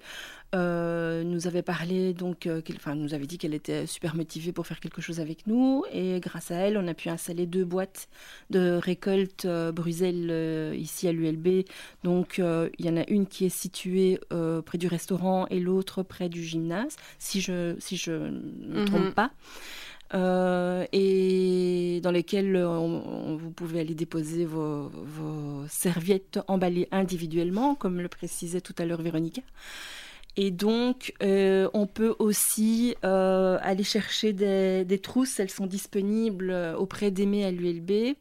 euh, 0.53 1.23
nous 1.23 1.47
avait 1.47 1.63
parlé, 1.63 2.13
donc, 2.13 2.45
euh, 2.45 2.61
enfin, 2.75 2.95
nous 2.95 3.13
avait 3.13 3.25
dit 3.25 3.37
qu'elle 3.37 3.53
était 3.53 3.85
super 3.87 4.15
motivée 4.15 4.51
pour 4.51 4.67
faire 4.67 4.79
quelque 4.79 5.01
chose 5.01 5.19
avec 5.19 5.47
nous. 5.47 5.83
Et 5.91 6.19
grâce 6.19 6.51
à 6.51 6.55
elle, 6.55 6.77
on 6.77 6.87
a 6.87 6.93
pu 6.93 7.09
installer 7.09 7.45
deux 7.45 7.65
boîtes 7.65 8.07
de 8.51 8.79
récolte 8.81 9.45
euh, 9.45 9.71
Bruxelles 9.71 10.75
ici 10.77 11.07
à 11.07 11.11
l'ULB. 11.11 11.65
Donc, 12.03 12.37
il 12.39 12.85
y 12.85 12.89
en 12.89 12.97
a 12.97 13.09
une 13.09 13.27
qui 13.27 13.45
est 13.45 13.49
située 13.49 14.19
près 14.65 14.77
du 14.77 14.87
restaurant 14.87 15.47
et 15.49 15.59
l'autre 15.59 16.03
près 16.03 16.29
du 16.29 16.43
gymnase, 16.43 16.95
si 17.19 17.41
je 17.41 17.75
si 17.79 17.97
je 17.97 18.11
ne 18.11 18.67
me 18.67 18.79
mhm. 18.81 18.85
trompe 18.85 19.15
pas. 19.15 19.31
et 20.93 21.99
dans 22.01 22.11
lesquelles 22.11 22.61
vous 22.63 23.51
pouvez 23.51 23.79
aller 23.81 23.95
déposer 23.95 24.45
vos, 24.45 24.89
vos, 24.89 25.65
serviettes 25.67 26.39
emballées 26.47 26.87
individuellement, 26.91 27.75
comme 27.75 27.99
le 27.99 28.09
précisait 28.09 28.61
tout 28.61 28.75
à 28.77 28.85
l'heure 28.85 29.01
Véronica. 29.01 29.41
Et 30.37 30.51
donc, 30.51 31.13
euh, 31.23 31.69
on 31.73 31.87
peut 31.87 32.15
aussi 32.19 32.95
euh, 33.05 33.57
aller 33.61 33.83
chercher 33.83 34.33
des, 34.33 34.99
trousses. 35.01 35.39
Elles 35.39 35.49
sont 35.49 35.65
disponibles 35.65 36.51
euh, 36.51 36.75
auprès 36.75 37.11
d'Aimé 37.11 37.45
à 37.45 37.51
l'ULB. 37.51 38.15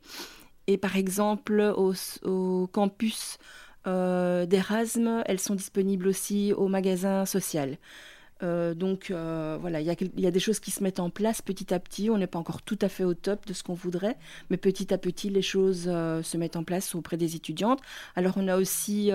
Et 0.66 0.78
par 0.78 0.96
exemple, 0.96 1.74
au, 1.76 2.66
campus 2.72 3.38
d'Erasme, 3.84 5.22
elles 5.26 5.40
sont 5.40 5.54
disponibles 5.54 6.08
aussi 6.08 6.52
au 6.54 6.68
magasin 6.68 7.26
social. 7.26 7.76
Euh, 8.44 8.74
donc 8.74 9.10
euh, 9.10 9.56
voilà, 9.60 9.80
il 9.80 9.86
y, 9.86 10.26
a 10.26 10.30
des 10.30 10.40
choses 10.40 10.60
qui 10.60 10.70
se 10.70 10.82
mettent 10.82 11.00
en 11.00 11.10
place 11.10 11.40
petit 11.40 11.72
à 11.72 11.78
petit. 11.78 12.10
On 12.10 12.18
n'est 12.18 12.26
pas 12.26 12.38
encore 12.38 12.62
tout 12.62 12.78
à 12.82 12.88
fait 12.88 13.04
au 13.04 13.14
top 13.14 13.46
de 13.46 13.52
ce 13.52 13.62
qu'on 13.62 13.74
voudrait, 13.74 14.16
mais 14.50 14.56
petit 14.56 14.92
à 14.92 14.98
petit, 14.98 15.30
les 15.30 15.42
choses 15.42 15.84
euh, 15.86 16.22
se 16.22 16.36
mettent 16.36 16.56
en 16.56 16.64
place 16.64 16.94
auprès 16.94 17.16
des 17.16 17.36
étudiantes. 17.36 17.80
Alors 18.16 18.34
on 18.36 18.46
a 18.48 18.56
aussi 18.56 19.10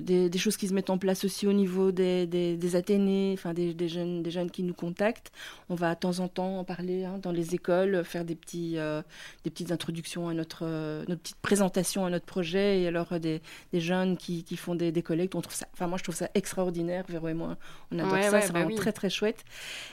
des, 0.00 0.38
choses 0.38 0.56
qui 0.56 0.68
se 0.68 0.74
mettent 0.74 0.90
en 0.90 0.98
place 0.98 1.24
aussi 1.24 1.46
au 1.46 1.52
niveau 1.52 1.92
des, 1.92 2.26
des, 2.26 2.76
athénées, 2.76 3.34
enfin 3.34 3.54
des, 3.54 3.88
jeunes, 3.88 4.22
des 4.22 4.30
jeunes 4.30 4.50
qui 4.50 4.62
nous 4.62 4.74
contactent. 4.74 5.32
On 5.68 5.74
va 5.74 5.94
de 5.94 6.00
temps 6.00 6.20
en 6.20 6.28
temps 6.28 6.58
en 6.58 6.64
parler 6.64 7.04
hein, 7.04 7.18
dans 7.22 7.32
les 7.32 7.54
écoles, 7.54 8.04
faire 8.04 8.24
des, 8.24 8.34
petits, 8.34 8.76
des 9.44 9.50
petites 9.50 9.72
introductions 9.72 10.28
à 10.28 10.34
notre, 10.34 10.66
notre 11.08 11.22
petite 11.22 11.40
présentation 11.40 12.04
à 12.04 12.10
notre 12.10 12.26
projet. 12.26 12.82
Et 12.82 12.88
alors 12.88 13.18
des, 13.20 13.40
jeunes 13.72 14.16
qui, 14.16 14.44
qui 14.44 14.56
font 14.56 14.74
des, 14.74 15.02
collectes, 15.02 15.34
on 15.34 15.40
trouve 15.40 15.54
ça, 15.54 15.66
enfin 15.72 15.86
moi 15.86 15.98
je 15.98 16.02
trouve 16.02 16.14
ça 16.14 16.28
extraordinaire, 16.34 17.04
Véro 17.08 17.28
et 17.28 17.34
moi. 17.34 17.56
On 17.90 18.01
adore 18.04 18.30
ça, 18.30 18.40
c'est 18.40 18.52
bah 18.52 18.60
vraiment 18.60 18.76
très 18.76 18.92
très 18.92 19.10
chouette. 19.10 19.44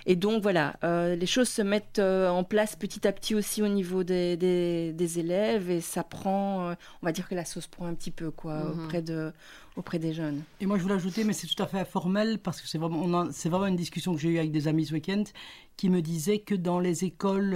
Et 0.06 0.16
donc 0.16 0.42
voilà, 0.42 0.78
euh, 0.84 1.16
les 1.16 1.26
choses 1.26 1.50
se 1.50 1.62
mettent 1.62 2.00
euh, 2.00 2.30
en 2.30 2.44
place 2.44 2.76
petit 2.76 3.08
à 3.08 3.12
petit 3.12 3.36
aussi 3.36 3.62
au 3.62 3.68
niveau 3.68 4.04
des, 4.04 4.38
des, 4.38 5.20
élèves 5.20 5.70
et 5.70 5.82
ça 5.82 6.04
prend, 6.04 6.70
euh, 6.70 6.74
on 7.02 7.06
va 7.06 7.12
dire 7.12 7.28
que 7.28 7.36
la 7.36 7.46
sauce 7.46 7.68
prend 7.68 7.86
un 7.86 7.94
petit 7.94 8.12
peu 8.12 8.32
quoi 8.32 8.64
mhm. 8.64 8.84
auprès 8.84 9.02
de 9.02 9.32
auprès 9.76 10.00
des 10.00 10.14
jeunes. 10.14 10.44
Et 10.60 10.66
moi 10.66 10.78
je 10.78 10.84
voulais 10.84 10.96
ajouter, 10.96 11.24
mais 11.24 11.34
c'est 11.34 11.48
tout 11.48 11.62
à 11.64 11.68
fait 11.68 11.80
informel 11.80 12.40
parce 12.40 12.60
que 12.60 12.68
c'est 12.68 12.78
vraiment, 12.78 13.30
c'est 13.32 13.50
vraiment 13.50 13.68
une 13.68 13.78
discussion 13.78 14.14
que 14.14 14.20
j'ai 14.20 14.30
eue 14.30 14.40
avec 14.40 14.52
des 14.52 14.68
amis 14.68 14.86
ce 14.86 14.94
week-end 14.94 15.24
qui 15.78 15.90
me 15.90 16.02
disaient 16.02 16.40
que 16.40 16.56
dans 16.56 16.80
les 16.80 17.06
écoles, 17.06 17.56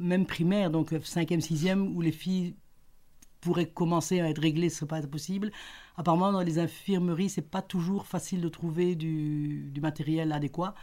même 0.00 0.26
primaires, 0.26 0.70
donc 0.70 0.90
5e, 0.90 1.40
6e, 1.40 1.94
où 1.94 2.00
les 2.00 2.10
filles 2.10 2.56
pourraient 3.40 3.68
commencer 3.68 4.20
à 4.20 4.28
être 4.28 4.40
réglées, 4.40 4.68
ce 4.68 4.84
n'est 4.84 4.88
pas 4.88 5.02
possible 5.02 5.50
apparemment 6.00 6.32
dans 6.32 6.40
les 6.40 6.58
infirmeries, 6.58 7.28
c'est 7.28 7.42
pas 7.42 7.62
toujours 7.62 8.06
facile 8.06 8.40
de 8.40 8.48
trouver 8.48 8.94
du, 8.94 9.72
matériel 9.80 10.32
adéquat. 10.32 10.74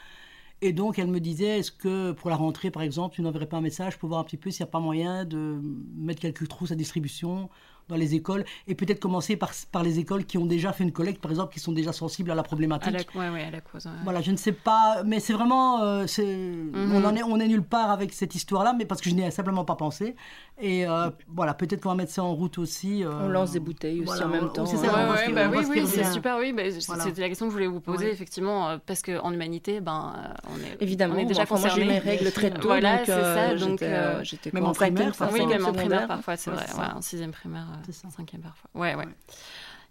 Et 0.62 0.74
donc, 0.74 0.98
elle 0.98 1.08
me 1.08 1.20
disait, 1.20 1.60
est-ce 1.60 1.72
que 1.72 2.12
pour 2.13 2.30
la 2.30 2.36
rentrée, 2.36 2.72
par 2.72 2.82
exemple, 2.82 3.15
tu 3.15 3.22
n'enverrais 3.22 3.48
pas 3.48 3.58
un 3.58 3.62
message 3.62 3.98
pour 3.98 4.10
voir 4.10 4.22
un 4.22 4.24
petit 4.24 4.38
peu 4.38 4.50
s'il 4.50 4.63
n'y 4.63 4.70
a 4.70 4.72
pas 4.72 4.80
moyen 4.80 5.26
de 5.26 5.62
mettre 5.96 6.22
quelques 6.22 6.48
trousses 6.48 6.72
à 6.72 6.76
distribution 6.76 7.50
dans 7.89 7.95
les 7.95 8.15
écoles 8.15 8.45
et 8.67 8.76
peut-être 8.76 9.00
commencer 9.00 9.36
par, 9.36 9.52
par 9.71 9.84
les 9.84 10.00
écoles 10.00 10.26
qui 10.26 10.38
ont 10.38 10.45
déjà 10.45 10.73
fait 10.73 10.84
une 10.84 10.91
collecte, 10.91 11.21
par 11.21 11.32
exemple, 11.32 11.54
qui 11.54 11.60
sont 11.60 11.71
déjà 11.71 11.93
sensibles 11.93 12.32
à 12.32 12.36
la 12.36 12.43
problématique. 12.43 13.08
À 13.15 13.19
la, 13.19 13.32
ouais, 13.32 13.43
à 13.43 13.52
la 13.52 13.62
cause. 13.62 13.88
Voilà, 14.04 14.21
je 14.21 14.32
ne 14.32 14.38
sais 14.38 14.52
pas, 14.52 15.04
mais 15.06 15.19
c'est 15.19 15.34
vraiment, 15.34 15.82
euh, 15.82 16.06
mhm. 16.17 16.93
on 16.93 17.04
en 17.06 17.15
est, 17.15 17.23
on 17.23 17.39
est 17.39 17.47
nulle 17.47 17.63
part 17.63 17.91
avec 17.91 18.13
cette 18.13 18.36
histoire-là, 18.36 18.73
mais 18.78 18.86
parce 18.86 19.02
que 19.02 19.10
je 19.10 19.15
n'y 19.15 19.21
ai 19.21 19.32
simplement 19.32 19.65
pas 19.65 19.76
pensé. 19.76 20.15
Et 20.60 20.88
euh, 20.88 21.10
voilà, 21.28 21.54
peut-être 21.54 21.82
qu'on 21.82 21.89
va 21.89 21.95
mettre 21.95 22.12
ça 22.12 22.23
en 22.23 22.34
route 22.34 22.58
aussi. 22.58 23.04
Euh, 23.04 23.12
on 23.21 23.28
lance 23.28 23.52
des 23.52 23.60
bouteilles 23.60 24.02
aussi 24.02 24.23
en 24.23 24.28
même 24.28 24.52
temps. 24.52 24.65
C'est 24.65 24.78
ça, 24.78 25.12
ouais, 25.12 25.32
bah 25.32 25.50
oui, 25.52 25.65
oui, 25.69 25.88
c'est 25.88 26.12
super, 26.12 26.38
oui. 26.39 26.52
Bah, 26.52 26.63
C'était 26.71 27.21
la 27.21 27.30
question 27.30 27.45
que 27.45 27.52
je 27.52 27.56
voulais 27.56 27.67
vous 27.67 27.80
poser, 27.80 28.12
effectivement, 28.12 28.78
parce 28.86 29.02
qu'en 29.02 29.32
humanité, 29.32 29.82
ben, 29.82 30.13
on 30.50 30.58
est, 30.58 30.78
Évidemment, 30.82 31.15
on 31.15 31.19
est 31.19 31.26
déjà 31.26 31.45
concerné. 31.45 31.86
Moi, 31.86 31.93
j'ai 31.93 32.00
mes 32.00 32.12
règles 32.12 32.32
très 32.32 32.52
tôt. 32.52 32.67
Voilà, 32.67 33.06
c'est 33.06 33.12
ça. 33.12 33.56
Donc, 33.56 33.84
j'étais 34.23 34.52
même 34.54 34.65
en 34.65 34.73
primaire, 34.73 35.13
Oui, 35.32 35.45
même 35.45 35.65
en 35.65 35.73
primaire, 35.73 36.08
parfois, 36.08 36.36
c'est 36.36 36.52
vrai. 36.52 36.65
En 36.95 37.02
sixième 37.02 37.32
primaire, 37.32 37.67
cinquième 37.92 38.42
parfois. 38.42 38.70
Ouais, 38.74 38.96
ouais. 38.96 39.06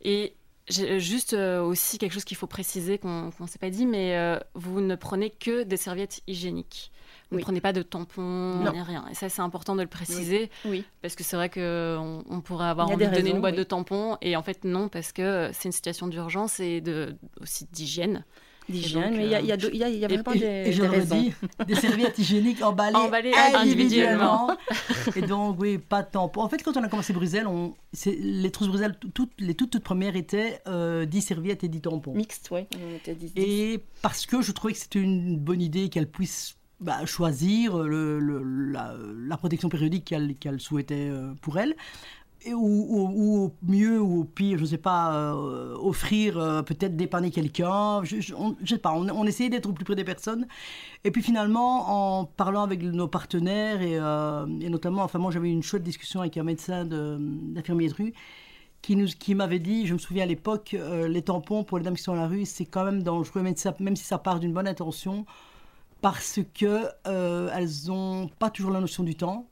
Et 0.03 0.35
juste 0.68 1.33
euh, 1.33 1.62
aussi 1.62 1.99
quelque 1.99 2.12
chose 2.12 2.25
qu'il 2.25 2.37
faut 2.37 2.46
préciser 2.46 2.99
qu'on 2.99 3.31
ne 3.38 3.46
s'est 3.46 3.59
pas 3.59 3.70
dit, 3.70 3.87
mais 3.87 4.16
euh, 4.16 4.38
vous 4.55 4.81
ne 4.81 4.94
prenez 4.94 5.31
que 5.31 5.62
des 5.62 5.77
serviettes 5.77 6.22
hygiéniques. 6.27 6.90
Vous 7.31 7.38
ne 7.38 7.42
prenez 7.42 7.61
pas 7.61 7.72
de 7.72 7.83
tampons, 7.83 8.61
ni 8.72 8.81
rien. 8.81 9.05
Et 9.11 9.14
ça, 9.14 9.29
c'est 9.29 9.42
important 9.42 9.75
de 9.75 9.83
le 9.83 9.88
préciser. 9.88 10.49
Oui. 10.64 10.85
Parce 11.03 11.16
que 11.16 11.25
c'est 11.25 11.35
vrai 11.35 11.51
qu'on 11.51 12.25
on 12.29 12.40
pourrait 12.40 12.68
avoir 12.68 12.88
envie 12.88 13.07
de 13.07 13.14
donner 13.14 13.31
une 13.31 13.40
boîte 13.40 13.57
de 13.57 13.64
tampons. 13.64 14.16
Et 14.22 14.37
en 14.37 14.42
fait, 14.42 14.64
non, 14.64 14.88
parce 14.88 15.11
que 15.11 15.51
c'est 15.53 15.68
une 15.68 15.72
situation 15.72 16.07
d'urgence 16.07 16.61
et 16.61 16.81
de, 16.81 17.16
aussi 17.40 17.66
d'hygiène 17.72 18.25
d'hygiène, 18.68 19.16
mais 19.16 19.24
il 19.24 19.31
y 19.31 19.35
a, 19.35 19.40
y, 19.40 19.52
a, 19.52 19.57
y, 19.57 19.85
a, 19.85 19.88
y 19.88 20.05
a 20.05 20.09
vraiment 20.09 20.33
des, 20.33 20.64
et 20.66 20.72
je 20.72 20.83
raisons. 20.83 21.24
des 21.66 21.74
serviettes 21.74 22.18
hygiéniques 22.18 22.62
emballées, 22.62 22.96
emballées 22.96 23.33
individuellement. 23.55 24.50
et 25.14 25.22
donc, 25.22 25.61
oui, 25.61 25.79
pas 25.79 26.02
de 26.02 26.11
tampons. 26.11 26.42
En 26.42 26.48
fait, 26.48 26.62
quand 26.62 26.76
on 26.76 26.83
a 26.83 26.88
commencé 26.88 27.12
Bruxelles, 27.12 27.46
on, 27.46 27.74
les 28.07 28.50
trousses 28.50 28.68
Bruxelles, 28.68 28.96
toutes, 29.14 29.33
les 29.38 29.55
toutes, 29.55 29.70
toutes 29.70 29.85
premières 29.85 30.16
étaient 30.16 30.61
euh, 30.66 31.07
10 31.07 31.20
serviettes 31.22 31.64
et 31.64 31.68
10 31.68 31.81
tampons. 31.83 32.14
Mixtes, 32.14 32.48
oui. 32.50 32.66
Et 33.37 33.81
parce 34.02 34.26
que 34.26 34.42
je 34.42 34.52
trouvais 34.52 34.72
que 34.72 34.79
c'était 34.79 35.00
une 35.00 35.38
bonne 35.38 35.62
idée 35.62 35.88
qu'elle 35.88 36.11
puisse 36.11 36.57
bah, 36.81 37.07
choisir 37.07 37.79
le, 37.79 38.18
le, 38.18 38.42
la, 38.42 38.94
la, 39.26 39.37
protection 39.38 39.68
périodique 39.70 40.05
qu'elle 40.05 40.35
qu'elle 40.35 40.61
souhaitait 40.61 41.09
euh, 41.11 41.33
pour 41.40 41.59
elle 41.59 41.74
ou, 42.55 43.44
au 43.46 43.53
mieux 43.62 44.01
ou 44.01 44.20
au 44.20 44.25
pire, 44.25 44.59
je 44.59 44.62
ne 44.62 44.68
sais 44.68 44.79
pas, 44.79 45.14
euh, 45.14 45.75
offrir, 45.77 46.38
euh, 46.38 46.62
peut-être 46.62 46.96
dépanner 46.96 47.31
quelqu'un. 47.31 48.03
Je 48.05 48.16
ne 48.16 48.66
sais 48.66 48.79
pas, 48.79 48.92
on, 48.92 49.27
essayait 49.27 49.51
d'être 49.51 49.68
au 49.68 49.72
plus 49.72 49.85
près 49.85 49.94
des 49.94 50.05
personnes. 50.05 50.46
Et 51.05 51.11
puis 51.11 51.22
finalement, 51.22 52.20
en 52.20 52.25
parlant 52.25 52.62
avec 52.62 52.83
nos 52.83 53.09
partenaires, 53.09 53.83
et, 53.83 53.99
euh, 53.99 54.46
notamment, 54.46 55.03
enfin 55.03 55.18
moi 55.18 55.31
j'avais 55.31 55.51
une 55.51 55.62
chouette 55.62 55.83
discussion 55.83 56.20
avec 56.20 56.37
un 56.37 56.44
médecin 56.44 56.85
d'infirmier 56.85 57.88
de, 57.88 57.94
rue 57.94 58.14
qui, 58.83 59.05
qui 59.16 59.35
m'avait 59.35 59.59
dit, 59.59 59.87
je 59.87 59.94
me 59.94 59.99
souviens 59.99 60.25
à 60.25 60.27
l'époque, 60.27 60.77
les 61.09 61.22
tampons 61.22 61.64
pour 61.64 61.79
les 61.79 61.85
dames 61.85 61.96
qui 61.96 62.03
sont 62.03 62.12
à 62.12 62.16
la 62.16 62.29
rue, 62.29 62.44
c'est 62.44 62.66
quand 62.66 62.85
même 62.85 63.03
dangereux, 63.03 63.42
même 63.42 63.57
si 63.57 63.62
ça, 63.62 63.75
même 63.81 63.96
si 63.96 64.05
ça 64.05 64.18
part 64.18 64.38
d'une 64.40 64.53
bonne 64.53 64.68
intention, 64.68 65.27
parce 66.01 66.40
qu'elles 66.55 67.68
n'ont 67.87 68.29
pas 68.38 68.51
toujours 68.51 68.70
la 68.70 68.81
notion 68.81 69.03
du 69.03 69.14
temps. 69.16 69.49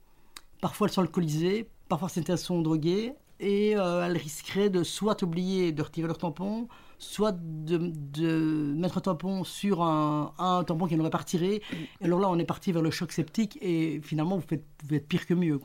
Parfois 0.61 0.87
elles 0.87 0.93
sont 0.93 1.01
alcoolisées, 1.01 1.67
parfois 1.87 2.09
certaines 2.09 2.37
sont 2.37 2.61
droguées 2.61 3.13
et 3.39 3.75
euh, 3.75 4.05
elles 4.05 4.17
risqueraient 4.17 4.69
de 4.69 4.83
soit 4.83 5.21
oublier 5.21 5.71
de 5.71 5.81
retirer 5.81 6.07
leur 6.07 6.17
tampon, 6.17 6.67
soit 6.99 7.35
de, 7.37 8.73
mettre 8.75 8.97
un 8.97 9.01
tampon 9.01 9.43
sur 9.43 9.81
un, 9.81 10.63
tampon 10.65 10.87
qu'elles 10.87 10.97
n'auraient 10.97 11.09
pas 11.09 11.19
retiré. 11.19 11.61
Et 12.01 12.05
alors 12.05 12.19
là, 12.19 12.29
on 12.29 12.39
est 12.39 12.45
parti 12.45 12.71
vers 12.71 12.81
le 12.81 12.91
choc 12.91 13.11
sceptique 13.11 13.57
et 13.61 13.99
finalement, 14.03 14.37
vous, 14.37 14.47
faites, 14.47 14.65
vous 14.83 14.89
faites 14.89 15.07
pire 15.07 15.25
que 15.25 15.33
mieux. 15.33 15.59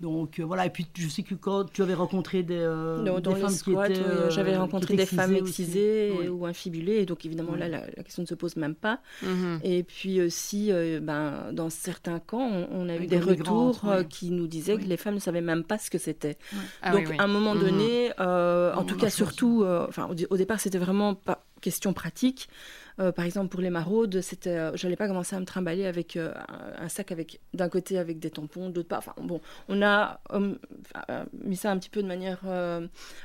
Donc 0.00 0.38
euh, 0.38 0.44
voilà, 0.44 0.66
et 0.66 0.70
puis 0.70 0.86
je 0.96 1.08
sais 1.08 1.22
que 1.22 1.34
quand 1.34 1.64
tu 1.72 1.82
avais 1.82 1.94
rencontré 1.94 2.44
des, 2.44 2.56
euh, 2.56 3.20
des 3.20 3.34
femmes 3.34 3.52
qui 3.52 3.72
étaient. 3.72 4.00
Euh, 4.00 4.30
j'avais 4.30 4.56
rencontré 4.56 4.94
des 4.94 5.06
femmes 5.06 5.34
excisées 5.34 6.28
ou 6.28 6.46
infibulées, 6.46 6.96
et 6.96 7.06
donc 7.06 7.26
évidemment 7.26 7.56
là, 7.56 7.68
la, 7.68 7.80
question 8.04 8.22
ne 8.22 8.28
se 8.28 8.34
pose 8.34 8.56
même 8.56 8.76
pas. 8.76 9.00
Mhm. 9.22 9.60
Et 9.64 9.82
puis 9.82 10.20
aussi, 10.20 10.70
ben, 11.02 11.52
dans 11.52 11.70
certains 11.70 12.20
camps, 12.20 12.48
on, 12.70 12.88
a 12.88 12.96
eu 12.96 13.06
des 13.06 13.18
retours 13.18 13.82
qui 14.08 14.30
nous 14.30 14.46
disaient 14.46 14.76
que 14.76 14.84
les 14.84 14.96
femmes 14.96 15.16
ne 15.16 15.20
savaient 15.20 15.40
même 15.40 15.64
pas 15.64 15.78
ce 15.78 15.90
que 15.90 15.98
c'était. 15.98 16.38
Ah 16.82 16.92
donc 16.92 17.12
à 17.18 17.24
un 17.24 17.28
moment 17.28 17.54
mhm. 17.54 17.60
donné, 17.60 18.10
en 18.18 18.84
tout 18.84 18.96
cas 18.96 19.10
surtout, 19.10 19.64
enfin 19.88 20.08
au, 20.30 20.36
départ 20.36 20.60
c'était 20.60 20.78
vraiment 20.78 21.14
pas 21.14 21.44
questions 21.60 21.92
pratiques. 21.92 22.48
Euh, 23.00 23.12
par 23.12 23.24
exemple, 23.24 23.48
pour 23.48 23.60
les 23.60 23.70
maraudes, 23.70 24.20
c'était, 24.20 24.50
euh, 24.50 24.76
j'allais 24.76 24.96
pas 24.96 25.06
commencer 25.06 25.36
à 25.36 25.40
me 25.40 25.44
trimballer 25.44 25.86
avec 25.86 26.16
euh, 26.16 26.32
un, 26.78 26.88
sac 26.88 27.12
avec 27.12 27.40
d'un 27.54 27.68
côté 27.68 27.98
avec 27.98 28.18
des 28.18 28.30
tampons, 28.30 28.70
d'autre 28.70 28.88
pas. 28.88 28.98
Enfin 28.98 29.14
bon, 29.22 29.40
on 29.68 29.82
a 29.82 30.20
mis 31.44 31.56
ça 31.56 31.70
un 31.70 31.78
petit 31.78 31.90
peu 31.90 32.02
de 32.02 32.08
manière 32.08 32.40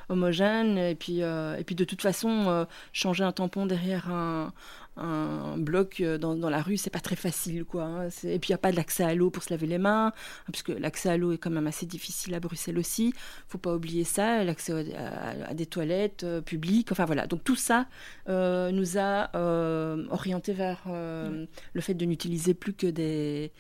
homogène 0.10 0.78
et 0.78 0.96
puis 0.96 1.20
et 1.20 1.64
puis 1.66 1.76
de 1.76 1.84
toute 1.84 2.02
façon 2.02 2.68
changer 2.92 3.24
un 3.24 3.32
tampon 3.32 3.66
derrière 3.66 4.12
un, 4.12 4.54
un 4.96 5.58
bloc 5.58 6.02
euh, 6.02 6.18
dans, 6.18 6.36
dans 6.36 6.50
la 6.50 6.62
rue, 6.62 6.78
c'est 6.78 6.90
pas 6.90 7.00
très 7.00 7.16
facile, 7.16 7.66
quoi. 7.66 7.84
Hein. 7.84 8.10
Et 8.24 8.40
puis 8.40 8.50
il 8.50 8.52
n'y 8.52 8.56
a 8.56 8.60
pas 8.60 8.72
d'accès 8.72 9.04
à 9.04 9.16
l'eau 9.16 9.30
pour 9.30 9.44
se 9.44 9.50
laver 9.50 9.68
les 9.68 9.78
mains, 9.78 10.08
hein, 10.08 10.50
puisque 10.52 10.70
l'accès 10.70 11.10
à 11.10 11.18
l'eau 11.18 11.32
est 11.32 11.38
quand 11.38 11.50
même 11.50 11.68
assez 11.68 11.86
difficile 11.86 12.34
à 12.36 12.40
Bruxelles 12.40 12.78
aussi. 12.78 13.14
Faut 13.48 13.58
pas 13.58 13.76
oublier 13.76 14.04
ça, 14.04 14.44
l'accès 14.44 14.96
à, 14.96 15.54
des 15.54 15.66
toilettes 15.66 16.24
euh, 16.24 16.42
publiques. 16.42 16.92
Enfin 16.92 17.06
voilà. 17.06 17.26
Donc 17.28 17.44
tout 17.44 17.56
ça 17.56 17.88
euh, 18.30 18.72
nous 18.72 18.98
a 18.98 19.36
euh, 19.36 20.06
orienté 20.10 20.54
vers 20.54 20.84
le 20.88 21.82
fait 21.82 21.94
de 21.94 22.06
n'utiliser 22.06 22.54
plus 22.54 22.74
que 22.74 22.88
des 22.88 23.52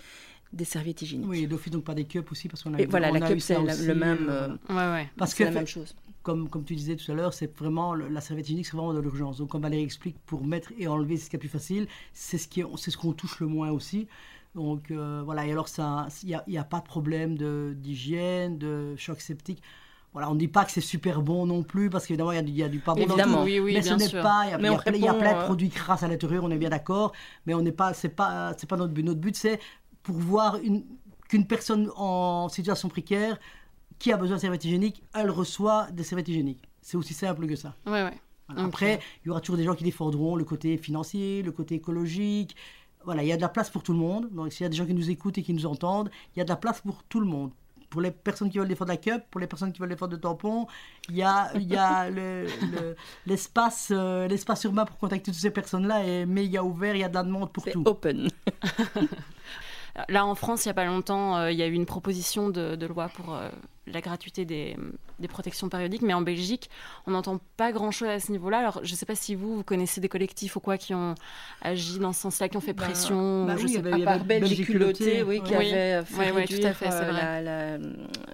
des 0.52 0.66
serviettes 0.66 1.02
hygiéniques. 1.02 1.28
Oui, 1.28 1.48
d'office 1.48 1.72
donc 1.72 1.84
pas 1.84 1.96
des 1.96 2.06
cups 2.06 2.32
aussi 2.32 2.48
parce 2.48 2.62
qu'on 2.62 2.76
a. 2.76 2.80
Et 2.80 2.86
voilà, 2.86 3.10
la 3.10 3.22
cup 3.22 3.40
c'est 3.40 3.58
le 3.58 3.96
même. 3.96 4.60
ouais, 4.70 4.76
ouais. 4.76 5.10
Parce 5.18 5.34
que 5.34 5.44
la 5.44 5.52
même 5.52 5.66
chose 5.66 5.96
comme, 6.24 6.50
comme 6.50 6.64
tu 6.64 6.76
disais 6.76 6.96
tout 6.96 7.12
à 7.12 7.16
l'heure, 7.16 7.34
c'est 7.34 7.56
vraiment 7.60 7.94
la 7.94 8.22
serviette 8.22 8.48
hygiénique, 8.48 8.66
c'est 8.66 8.78
vraiment 8.78 8.94
de 8.94 9.00
l'urgence. 9.00 9.38
Donc, 9.38 9.50
comme 9.50 9.62
Valérie 9.62 9.84
explique, 9.84 10.18
pour 10.26 10.46
mettre 10.46 10.72
et 10.78 10.88
enlever, 10.88 11.18
c'est 11.18 11.26
ce 11.26 11.30
qui 11.30 11.36
est 11.36 11.40
plus 11.40 11.50
facile. 11.50 11.88
C'est 12.14 12.38
ce 12.38 12.48
ce 12.48 12.98
qu'on 12.98 13.12
touche 13.12 13.40
le 13.42 13.48
moins 13.48 13.72
aussi. 13.72 14.08
Donc 14.56 14.92
euh, 14.92 15.22
voilà. 15.26 15.46
Et 15.46 15.52
alors, 15.52 15.68
il 16.24 16.42
n'y 16.48 16.58
a, 16.58 16.64
pas 16.64 16.80
de 16.80 16.86
problème 16.86 17.36
d'hygiène, 17.76 18.58
de 18.58 18.96
choc 18.96 19.20
septique. 19.22 19.62
Voilà, 20.14 20.30
on 20.30 20.36
ne 20.36 20.40
dit 20.40 20.48
pas 20.48 20.64
que 20.64 20.72
c'est 20.72 20.80
super 20.80 21.24
bon 21.24 21.48
non 21.48 21.64
plus, 21.64 21.90
parce 21.90 22.06
qu'évidemment, 22.06 22.32
il 22.32 22.48
y, 22.48 22.52
y, 22.52 22.64
a 22.64 22.70
du 22.70 22.80
pas 22.80 22.94
bon 22.94 23.02
évidemment, 23.02 23.38
dans 23.38 23.40
tout. 23.40 23.46
Oui, 23.46 23.60
oui, 23.60 23.74
mais 23.74 23.82
ce 23.82 23.96
n'est 23.96 24.22
pas. 24.22 24.44
Il 24.46 24.52
y, 24.52 24.54
a, 24.54 24.96
y 24.98 25.08
a 25.08 25.14
plein 25.14 25.40
de 25.40 25.44
produits 25.46 25.70
crasses 25.70 26.04
à 26.04 26.08
l'intérieur, 26.08 26.44
on 26.44 26.52
est 26.52 26.58
bien 26.58 26.70
d'accord. 26.70 27.14
Mais 27.46 27.54
on 27.54 27.62
n'est 27.62 27.72
pas. 27.72 27.94
Pas, 28.16 28.54
pas 28.54 28.78
notre 28.78 28.94
but. 28.94 29.04
Notre 29.04 29.20
but, 29.20 29.36
c'est 29.36 29.60
pour 30.04 30.16
voir 30.16 30.58
une, 30.58 30.84
qu'une 31.28 31.48
personne 31.48 31.90
en 31.96 32.48
situation 32.48 32.90
précaire 32.90 33.40
qui 34.04 34.12
a 34.12 34.18
besoin 34.18 34.36
de 34.36 34.42
serviettes 34.42 34.66
hygiéniques, 34.66 35.02
elle 35.14 35.30
reçoit 35.30 35.88
des 35.92 36.04
serviettes 36.04 36.28
hygiéniques. 36.28 36.68
C'est 36.82 36.98
aussi 36.98 37.14
simple 37.14 37.48
que 37.48 37.56
ça. 37.56 37.74
Ouais, 37.86 38.04
ouais. 38.04 38.20
Après, 38.58 39.00
il 39.24 39.30
y 39.30 39.32
aura 39.32 39.40
toujours 39.40 39.56
des 39.56 39.64
gens 39.64 39.76
qui 39.76 39.86
défendront 39.86 40.36
le 40.36 40.44
côté 40.44 40.76
financier, 40.78 41.42
le 41.42 41.54
côté 41.54 41.76
écologique. 41.76 42.54
Voilà, 43.06 43.24
il 43.24 43.30
y 43.30 43.32
a 43.32 43.38
de 43.38 43.42
la 43.42 43.48
place 43.48 43.70
pour 43.70 43.82
tout 43.82 43.94
le 43.94 44.00
monde. 44.00 44.28
Donc, 44.34 44.52
s'il 44.52 44.64
y 44.64 44.66
a 44.66 44.70
des 44.70 44.76
gens 44.76 44.86
qui 44.86 44.94
nous 44.94 45.10
écoutent 45.10 45.38
et 45.38 45.42
qui 45.42 45.54
nous 45.54 45.66
entendent, 45.66 46.12
il 46.36 46.40
y 46.40 46.42
a 46.42 46.44
de 46.44 46.50
la 46.50 46.58
place 46.58 46.82
pour 46.82 47.02
tout 47.06 47.22
le 47.22 47.26
monde. 47.26 47.52
Pour 47.90 48.02
les 48.02 48.12
personnes 48.12 48.50
qui 48.50 48.58
veulent 48.58 48.68
défendre 48.68 48.92
la 48.92 48.98
cup, 48.98 49.24
pour 49.32 49.40
les 49.40 49.48
personnes 49.48 49.72
qui 49.72 49.80
veulent 49.80 49.88
défendre 49.88 50.12
le 50.12 50.20
tampon, 50.20 50.68
il 51.08 51.16
y 51.16 51.24
a, 51.24 51.54
il 51.56 51.64
y 51.64 51.78
a 51.78 52.10
l'espace 53.26 53.90
le, 53.90 53.98
euh, 53.98 54.28
l'espace 54.28 54.66
urbain 54.66 54.84
pour 54.84 54.98
contacter 54.98 55.32
toutes 55.32 55.40
ces 55.40 55.52
personnes-là 55.52 56.04
est 56.06 56.26
méga 56.26 56.62
ouvert. 56.62 56.94
Il 56.94 57.00
y 57.00 57.04
a 57.06 57.10
de 57.10 57.14
la 57.14 57.24
demande 57.24 57.54
pour 57.54 57.64
tout. 57.64 57.84
Open. 57.86 58.28
Là, 60.10 60.26
en 60.26 60.36
France, 60.36 60.66
il 60.66 60.70
n'y 60.70 60.72
a 60.72 60.74
pas 60.74 60.86
longtemps, 60.86 61.38
euh, 61.38 61.52
il 61.52 61.58
y 61.58 61.62
a 61.62 61.68
eu 61.68 61.74
une 61.74 61.86
proposition 61.86 62.50
de, 62.50 62.86
loi 62.86 63.10
pour 63.10 63.34
euh, 63.34 63.50
la 63.88 64.02
gratuité 64.02 64.46
des, 64.46 64.78
protections 65.30 65.70
périodiques, 65.70 66.02
mais 66.02 66.14
en 66.14 66.22
Belgique, 66.22 66.70
on 67.08 67.12
n'entend 67.12 67.40
pas 67.58 67.72
grand-chose 67.72 68.10
à 68.10 68.20
ce 68.20 68.32
niveau-là. 68.32 68.60
Alors, 68.60 68.80
je 68.84 68.92
ne 68.92 68.98
sais 68.98 69.06
pas 69.06 69.16
si 69.16 69.36
vous, 69.36 69.58
vous 69.58 69.64
connaissez 69.64 70.02
des 70.02 70.10
collectifs 70.10 70.56
ou 70.56 70.60
quoi 70.60 70.78
qui 70.78 70.94
ont 70.94 71.16
agi 71.62 72.00
dans 72.00 72.14
ce 72.14 72.22
sens-là, 72.22 72.50
qui 72.50 72.58
ont 72.58 72.62
fait 72.62 72.74
bah, 72.74 72.84
pression. 72.86 73.46
Bah, 73.46 73.56
je 73.58 73.64
oui, 73.64 73.74
sais 73.74 73.82
pas, 73.82 73.98
par 74.00 74.26
Belgique 74.26 74.66
culotté, 74.66 75.24
oui, 75.24 75.42
qui 75.42 75.56
avait 75.56 76.04
fait 76.04 76.32
réduire 76.32 76.60
tout 76.60 76.68
à 76.68 76.74
fait, 76.74 76.90
euh, 76.92 77.42
la, 77.42 77.78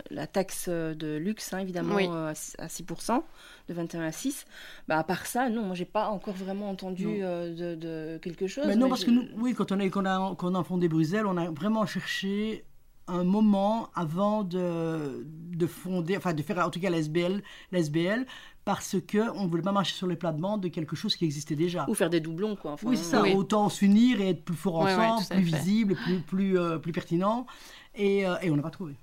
la, 0.09 0.27
taxe 0.27 0.67
de 0.67 1.17
luxe, 1.17 1.53
hein, 1.53 1.59
évidemment, 1.59 1.97
à 1.97 2.33
6% 2.33 3.21
de 3.69 3.73
21 3.73 4.01
à 4.01 4.12
6. 4.12 4.45
Bah, 4.88 4.97
à 4.97 5.03
part 5.03 5.25
ça, 5.25 5.49
non, 5.49 5.63
moi, 5.63 5.75
j'ai 5.75 5.85
pas 5.85 6.09
encore 6.09 6.33
vraiment 6.33 6.69
entendu 6.69 7.07
euh, 7.21 7.75
de, 7.75 8.17
quelque 8.17 8.47
chose. 8.47 8.65
Mais 8.67 8.75
non, 8.75 8.89
parce 8.89 9.05
que 9.05 9.12
nous, 9.12 9.27
oui, 9.38 9.53
quand 9.53 9.71
on, 9.71 9.79
a, 9.79 9.85
quand, 9.85 10.01
on 10.01 10.05
a, 10.05 10.35
quand 10.35 10.51
on 10.51 10.59
a 10.59 10.63
fondé 10.63 10.88
Bruxelles, 10.88 11.25
on 11.25 11.38
a 11.38 11.49
vraiment 11.51 11.85
cherché 11.85 12.65
un 13.09 13.23
moment 13.23 13.89
avant 13.95 14.43
de, 14.43 15.25
de 15.25 15.67
fonder, 15.67 16.17
enfin 16.17 16.33
de 16.33 16.41
faire 16.41 16.59
en 16.65 16.69
tout 16.69 16.79
cas 16.79 16.89
l'SBL, 16.89 17.41
l'SBL 17.71 18.25
parce 18.65 18.97
qu'on 19.11 19.45
ne 19.45 19.49
voulait 19.49 19.63
pas 19.63 19.71
marcher 19.71 19.95
sur 19.95 20.05
les 20.05 20.15
plates-bandes 20.15 20.61
de 20.61 20.67
quelque 20.67 20.95
chose 20.95 21.15
qui 21.15 21.25
existait 21.25 21.55
déjà. 21.55 21.85
Ou 21.89 21.95
faire 21.95 22.11
des 22.11 22.19
doublons, 22.19 22.55
quoi. 22.55 22.75
oui, 22.83 22.97
c'est 22.97 23.03
ça. 23.03 23.23
Autant 23.23 23.67
s'unir 23.67 24.21
et 24.21 24.29
être 24.29 24.45
plus 24.45 24.55
fort 24.55 24.81
ensemble, 24.81 25.25
plus 25.27 25.41
visible, 25.41 25.95
plus, 25.95 26.19
plus, 26.19 26.59
euh, 26.59 26.77
plus 26.77 26.91
pertinent. 26.91 27.47
Et, 27.95 28.27
euh, 28.27 28.35
et 28.43 28.51
on 28.51 28.55
n'a 28.55 28.61
pas 28.61 28.69
trouvé. 28.69 28.93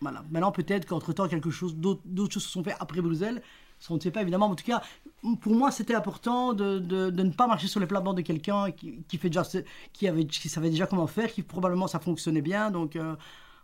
Voilà. 0.00 0.24
Maintenant, 0.30 0.50
peut-être 0.50 0.86
qu'entre-temps, 0.86 1.28
quelque 1.28 1.50
chose, 1.50 1.76
d'autres, 1.76 2.00
d'autres 2.06 2.32
choses 2.32 2.44
se 2.44 2.50
sont 2.50 2.64
faites 2.64 2.76
après 2.80 3.02
Bruxelles. 3.02 3.42
On 3.90 3.94
ne 3.94 4.00
sait 4.00 4.10
pas 4.10 4.22
évidemment, 4.22 4.46
en 4.46 4.54
tout 4.54 4.64
cas, 4.64 4.82
pour 5.40 5.54
moi, 5.54 5.70
c'était 5.70 5.94
important 5.94 6.52
de, 6.52 6.78
de, 6.78 7.10
de, 7.10 7.22
ne 7.22 7.30
pas 7.30 7.46
marcher 7.46 7.68
sur 7.68 7.80
les 7.80 7.86
plates-bandes 7.86 8.16
de 8.16 8.22
quelqu'un 8.22 8.70
qui, 8.70 9.02
qui, 9.08 9.18
fait 9.18 9.28
déjà, 9.28 9.44
qui, 9.92 10.08
avait, 10.08 10.24
qui 10.24 10.48
savait 10.48 10.70
déjà 10.70 10.86
comment 10.86 11.06
faire, 11.06 11.32
qui 11.32 11.42
probablement 11.42 11.86
ça 11.86 11.98
fonctionnait 11.98 12.42
bien. 12.42 12.70
Donc 12.70 12.96
euh, 12.96 13.14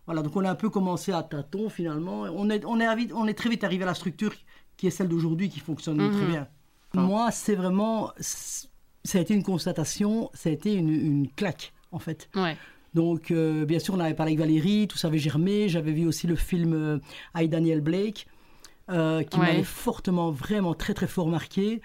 voilà, 0.07 0.23
donc 0.23 0.37
on 0.37 0.45
a 0.45 0.51
un 0.51 0.55
peu 0.55 0.71
commencé 0.71 1.13
à 1.13 1.23
tâtons 1.23 1.69
finalement. 1.69 2.23
On 2.23 2.51
est, 2.51 2.65
on 2.65 2.81
est, 2.81 3.13
on 3.13 3.27
est 3.27 3.35
très 3.35 3.49
vite 3.49 3.65
arrivé 3.65 3.85
à 3.85 3.87
la 3.87 3.95
structure 3.95 4.33
qui 4.77 4.87
est 4.87 4.91
celle 4.91 5.09
d'aujourd'hui 5.09 5.49
qui 5.49 5.61
fonctionne 5.61 5.99
très 5.99 6.25
mhm. 6.25 6.31
bien. 6.31 6.49
Moi, 6.95 7.31
c'est 7.31 7.55
vraiment, 7.55 8.13
ça 8.19 9.19
a 9.19 9.21
été 9.21 9.33
une 9.33 9.43
constatation, 9.43 10.31
ça 10.35 10.51
a 10.51 10.53
été 10.53 10.75
une, 10.75 10.91
une 10.91 11.29
claque 11.29 11.73
en 11.91 11.99
fait. 11.99 12.29
Ouais. 12.35 12.57
Donc, 12.95 13.31
euh, 13.31 13.65
bien 13.65 13.79
sûr, 13.79 13.95
on 13.95 14.01
avait 14.01 14.15
parlé 14.15 14.33
avec 14.33 14.41
Valérie, 14.41 14.87
tout 14.89 14.99
ça 14.99 15.09
avait 15.09 15.19
germé. 15.19 15.69
J'avais 15.69 15.93
vu 15.93 16.07
aussi 16.07 16.27
le 16.27 16.37
film 16.37 16.75
euh, 16.75 16.99
I, 17.35 17.49
Daniel 17.49 17.81
Blake. 17.81 18.27
Euh, 18.91 19.23
qui 19.23 19.39
m'avait 19.39 19.63
fortement, 19.63 20.33
vraiment 20.33 20.75
très 20.75 20.93
très 20.93 21.07
fort 21.07 21.29
marqué. 21.29 21.81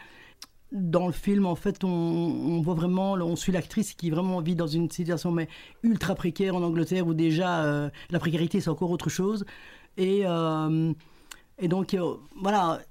Dans 0.72 1.06
le 1.06 1.14
film, 1.14 1.46
en 1.46 1.56
fait, 1.56 1.84
on, 1.84 2.60
voit 2.62 2.74
vraiment, 2.74 3.14
on 3.14 3.36
suit 3.36 3.52
l'actrice 3.52 3.94
qui 3.94 4.10
vraiment 4.10 4.42
vit 4.42 4.56
dans 4.56 4.68
une 4.68 4.90
situation 4.90 5.32
mais 5.32 5.48
ultra 5.84 6.16
précaire 6.16 6.56
en 6.56 6.64
Angleterre 6.64 7.08
où 7.08 7.14
déjà 7.14 7.64
euh, 7.64 7.90
la 8.10 8.20
précarité 8.20 8.60
c'est 8.62 8.70
encore 8.70 8.90
autre 8.90 9.10
chose. 9.10 9.46
Et, 9.96 10.24
euh, 10.26 10.92
et 11.60 11.68
donc 11.68 11.96
voilà, 12.42 12.82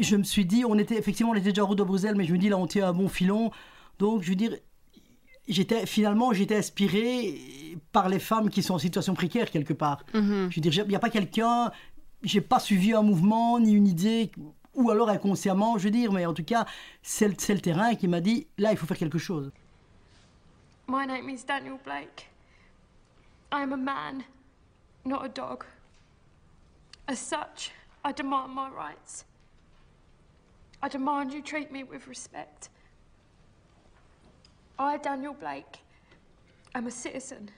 je 0.00 0.16
me 0.16 0.22
suis 0.22 0.46
dit, 0.46 0.64
on 0.64 0.78
était 0.78 0.96
effectivement 0.96 1.32
on 1.32 1.34
était 1.34 1.50
déjà 1.50 1.64
en 1.64 1.66
route 1.66 1.78
de 1.78 1.84
Bruxelles, 1.84 2.14
mais 2.16 2.24
je 2.24 2.32
me 2.32 2.38
dis 2.38 2.48
là 2.48 2.56
on 2.56 2.66
tient 2.66 2.88
un 2.88 2.92
bon 2.92 3.08
filon. 3.08 3.50
Donc 3.98 4.22
je 4.22 4.30
veux 4.30 4.36
dire, 4.36 4.52
j'étais 5.48 5.86
finalement 5.86 6.32
j'étais 6.32 6.56
inspiré 6.56 7.34
par 7.92 8.08
les 8.08 8.18
femmes 8.18 8.48
qui 8.48 8.62
sont 8.62 8.74
en 8.74 8.78
situation 8.78 9.14
précaire 9.14 9.50
quelque 9.50 9.72
part. 9.74 10.04
Mm-hmm. 10.14 10.50
Je 10.50 10.54
veux 10.54 10.60
dire, 10.60 10.84
il 10.84 10.88
n'y 10.88 10.96
a 10.96 11.00
pas 11.00 11.10
quelqu'un 11.10 11.72
j'ai 12.22 12.40
pas 12.40 12.58
suivi 12.58 12.92
un 12.92 13.02
mouvement 13.02 13.58
ni 13.60 13.72
une 13.72 13.86
idée, 13.86 14.30
ou 14.74 14.90
alors 14.90 15.08
inconsciemment, 15.08 15.78
je 15.78 15.84
veux 15.84 15.90
dire, 15.90 16.12
mais 16.12 16.26
en 16.26 16.34
tout 16.34 16.44
cas, 16.44 16.66
c'est 17.02 17.28
le 17.28 17.60
terrain 17.60 17.94
qui 17.94 18.08
m'a 18.08 18.20
dit 18.20 18.46
là, 18.58 18.70
il 18.70 18.76
faut 18.76 18.86
faire 18.86 18.98
quelque 18.98 19.18
chose. 19.18 19.50
My 20.88 21.06
name 21.06 21.28
is 21.28 21.44
Daniel 21.44 21.78
Blake. 21.84 22.30
I 23.52 23.62
am 23.62 23.72
a 23.72 23.76
man, 23.76 24.24
not 25.04 25.24
a 25.24 25.28
dog. 25.28 25.64
As 27.06 27.18
such, 27.18 27.72
I 28.04 28.12
demand 28.12 28.54
my 28.54 28.68
rights. 28.68 29.24
I 30.82 30.88
demand 30.88 31.32
you 31.32 31.42
treat 31.42 31.72
me 31.72 31.82
with 31.82 32.06
respect. 32.06 32.70
I, 34.78 34.96
Daniel 34.98 35.34
Blake, 35.34 35.80
am 36.74 36.86
a 36.86 36.90
citizen. 36.90 37.50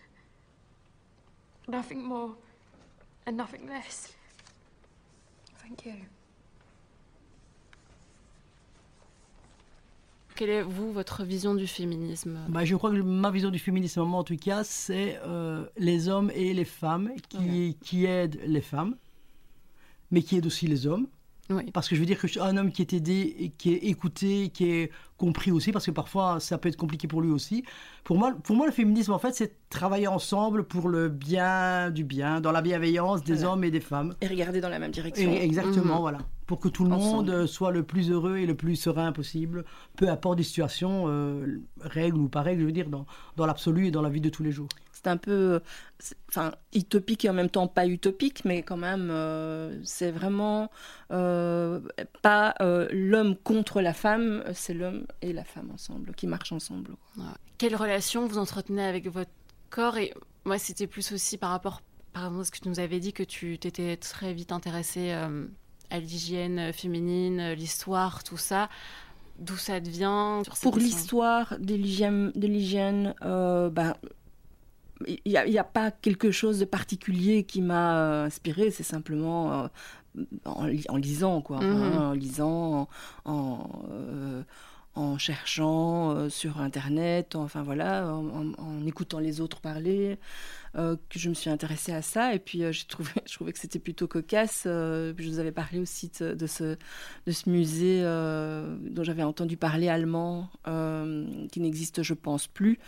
Nothing 1.68 2.02
more 2.02 2.34
and 3.26 3.36
nothing 3.36 3.68
less. 3.68 4.14
Quelle 10.34 10.48
est, 10.48 10.62
vous, 10.62 10.92
votre 10.92 11.22
vision 11.22 11.54
du 11.54 11.66
féminisme? 11.66 12.38
Bah, 12.48 12.64
Je 12.64 12.74
crois 12.74 12.90
que 12.90 12.96
ma 12.96 13.30
vision 13.30 13.50
du 13.50 13.58
féminisme, 13.58 14.00
en 14.00 14.24
tout 14.24 14.36
cas, 14.36 14.64
c'est 14.64 15.20
euh, 15.24 15.66
les 15.76 16.08
hommes 16.08 16.30
et 16.34 16.54
les 16.54 16.64
femmes 16.64 17.10
qui, 17.28 17.76
qui 17.82 18.06
aident 18.06 18.40
les 18.46 18.62
femmes, 18.62 18.96
mais 20.10 20.22
qui 20.22 20.36
aident 20.36 20.46
aussi 20.46 20.66
les 20.66 20.86
hommes. 20.86 21.08
Parce 21.72 21.88
que 21.88 21.94
je 21.94 22.00
veux 22.00 22.06
dire 22.06 22.18
que 22.18 22.40
un 22.40 22.56
homme 22.56 22.70
qui 22.70 22.82
est 22.82 22.92
aidé, 22.92 23.52
qui 23.58 23.72
est 23.72 23.78
écouté, 23.78 24.50
qui 24.50 24.70
est 24.70 24.90
compris 25.16 25.50
aussi, 25.50 25.72
parce 25.72 25.86
que 25.86 25.90
parfois 25.90 26.40
ça 26.40 26.58
peut 26.58 26.68
être 26.68 26.76
compliqué 26.76 27.08
pour 27.08 27.22
lui 27.22 27.30
aussi. 27.30 27.64
Pour 28.04 28.16
moi, 28.16 28.32
pour 28.42 28.56
moi 28.56 28.66
le 28.66 28.72
féminisme, 28.72 29.12
en 29.12 29.18
fait, 29.18 29.34
c'est 29.34 29.54
travailler 29.68 30.06
ensemble 30.06 30.64
pour 30.64 30.88
le 30.88 31.08
bien 31.08 31.90
du 31.90 32.04
bien, 32.04 32.40
dans 32.40 32.52
la 32.52 32.62
bienveillance 32.62 33.24
des 33.24 33.44
hommes 33.44 33.64
et 33.64 33.70
des 33.70 33.80
femmes. 33.80 34.14
Et 34.20 34.28
regarder 34.28 34.60
dans 34.60 34.68
la 34.68 34.78
même 34.78 34.92
direction. 34.92 35.32
exactement, 35.32 35.96
mhm. 35.96 36.00
voilà. 36.00 36.18
Pour 36.46 36.58
que 36.58 36.68
tout 36.68 36.84
le 36.84 36.90
monde 36.90 37.46
soit 37.46 37.70
le 37.70 37.84
plus 37.84 38.10
heureux 38.10 38.38
et 38.38 38.46
le 38.46 38.56
plus 38.56 38.76
serein 38.76 39.12
possible, 39.12 39.64
peu 39.96 40.08
importe 40.08 40.38
les 40.38 40.44
situations, 40.44 41.04
euh, 41.06 41.60
règles 41.80 42.18
ou 42.18 42.28
pas 42.28 42.42
règles, 42.42 42.62
je 42.62 42.66
veux 42.66 42.72
dire, 42.72 42.88
dans, 42.88 43.06
dans 43.36 43.46
l'absolu 43.46 43.86
et 43.86 43.90
dans 43.92 44.02
la 44.02 44.08
vie 44.08 44.20
de 44.20 44.30
tous 44.30 44.42
les 44.42 44.50
jours 44.50 44.68
c'est 45.02 45.10
un 45.10 45.16
peu 45.16 45.60
enfin 46.28 46.52
utopique 46.74 47.24
et 47.24 47.30
en 47.30 47.32
même 47.32 47.48
temps 47.48 47.68
pas 47.68 47.86
utopique 47.86 48.44
mais 48.44 48.62
quand 48.62 48.76
même 48.76 49.08
euh, 49.10 49.78
c'est 49.84 50.10
vraiment 50.10 50.70
euh, 51.10 51.80
pas 52.22 52.54
euh, 52.60 52.88
l'homme 52.90 53.36
contre 53.36 53.80
la 53.80 53.92
femme 53.92 54.44
c'est 54.52 54.74
l'homme 54.74 55.06
et 55.22 55.32
la 55.32 55.44
femme 55.44 55.70
ensemble 55.72 56.14
qui 56.14 56.26
marchent 56.26 56.52
ensemble 56.52 56.96
quelle 57.58 57.76
relation 57.76 58.26
vous 58.26 58.38
entretenez 58.38 58.84
avec 58.84 59.08
votre 59.08 59.30
corps 59.70 59.96
et 59.96 60.12
moi 60.44 60.58
c'était 60.58 60.86
plus 60.86 61.12
aussi 61.12 61.38
par 61.38 61.50
rapport 61.50 61.82
par 62.12 62.26
exemple 62.26 62.44
ce 62.44 62.50
que 62.50 62.58
tu 62.58 62.68
nous 62.68 62.80
avais 62.80 63.00
dit 63.00 63.12
que 63.12 63.22
tu 63.22 63.58
t'étais 63.58 63.96
très 63.96 64.34
vite 64.34 64.52
intéressée 64.52 65.12
à 65.12 65.98
l'hygiène 65.98 66.72
féminine 66.72 67.52
l'histoire 67.52 68.24
tout 68.24 68.38
ça. 68.38 68.68
D'où 69.38 69.56
ça 69.56 69.80
devient 69.80 70.42
Pour 70.60 70.76
l'histoire 70.76 71.56
de 71.58 71.74
l'hygiène, 71.74 72.30
de 72.34 72.46
l'hygiène, 72.46 73.14
bah, 73.22 73.96
il 75.06 75.20
n'y 75.24 75.36
a, 75.36 75.60
a, 75.60 75.64
pas 75.64 75.90
quelque 75.90 76.30
chose 76.30 76.58
de 76.58 76.64
particulier 76.64 77.44
qui 77.44 77.62
m'a 77.62 78.24
inspiré. 78.24 78.70
C'est 78.70 78.82
simplement 78.82 79.68
en, 80.44 80.68
en, 80.88 80.96
lisant, 80.96 81.40
quoi. 81.40 81.60
Mhm. 81.60 81.98
en 81.98 82.12
lisant, 82.12 82.88
en, 83.24 83.68
en, 84.94 85.18
cherchant 85.18 86.28
sur 86.28 86.60
Internet, 86.60 87.36
enfin 87.36 87.62
voilà, 87.62 88.06
en, 88.14 88.86
écoutant 88.86 89.18
les 89.18 89.40
autres 89.40 89.60
parler. 89.60 90.18
Euh, 90.76 90.94
que 91.08 91.18
je 91.18 91.28
me 91.28 91.34
suis 91.34 91.50
intéressée 91.50 91.92
à 91.92 92.00
ça. 92.00 92.32
Et 92.32 92.38
puis, 92.38 92.62
euh, 92.62 92.70
j'ai 92.70 92.84
trouvé, 92.84 93.10
je 93.26 93.34
trouvais 93.34 93.52
que 93.52 93.58
c'était 93.58 93.80
plutôt 93.80 94.06
cocasse. 94.06 94.64
Euh, 94.66 95.12
je 95.18 95.28
vous 95.28 95.40
avais 95.40 95.50
parlé 95.50 95.80
aussi 95.80 96.12
de, 96.20 96.46
ce, 96.46 96.76
de 97.26 97.32
ce 97.32 97.50
musée 97.50 98.02
dont 98.02 99.02
j'avais 99.02 99.24
entendu 99.24 99.56
parler 99.56 99.88
allemand, 99.88 100.48
qui 101.50 101.60
n'existe, 101.60 102.02
je 102.02 102.14
pense, 102.14 102.46
plus, 102.46 102.78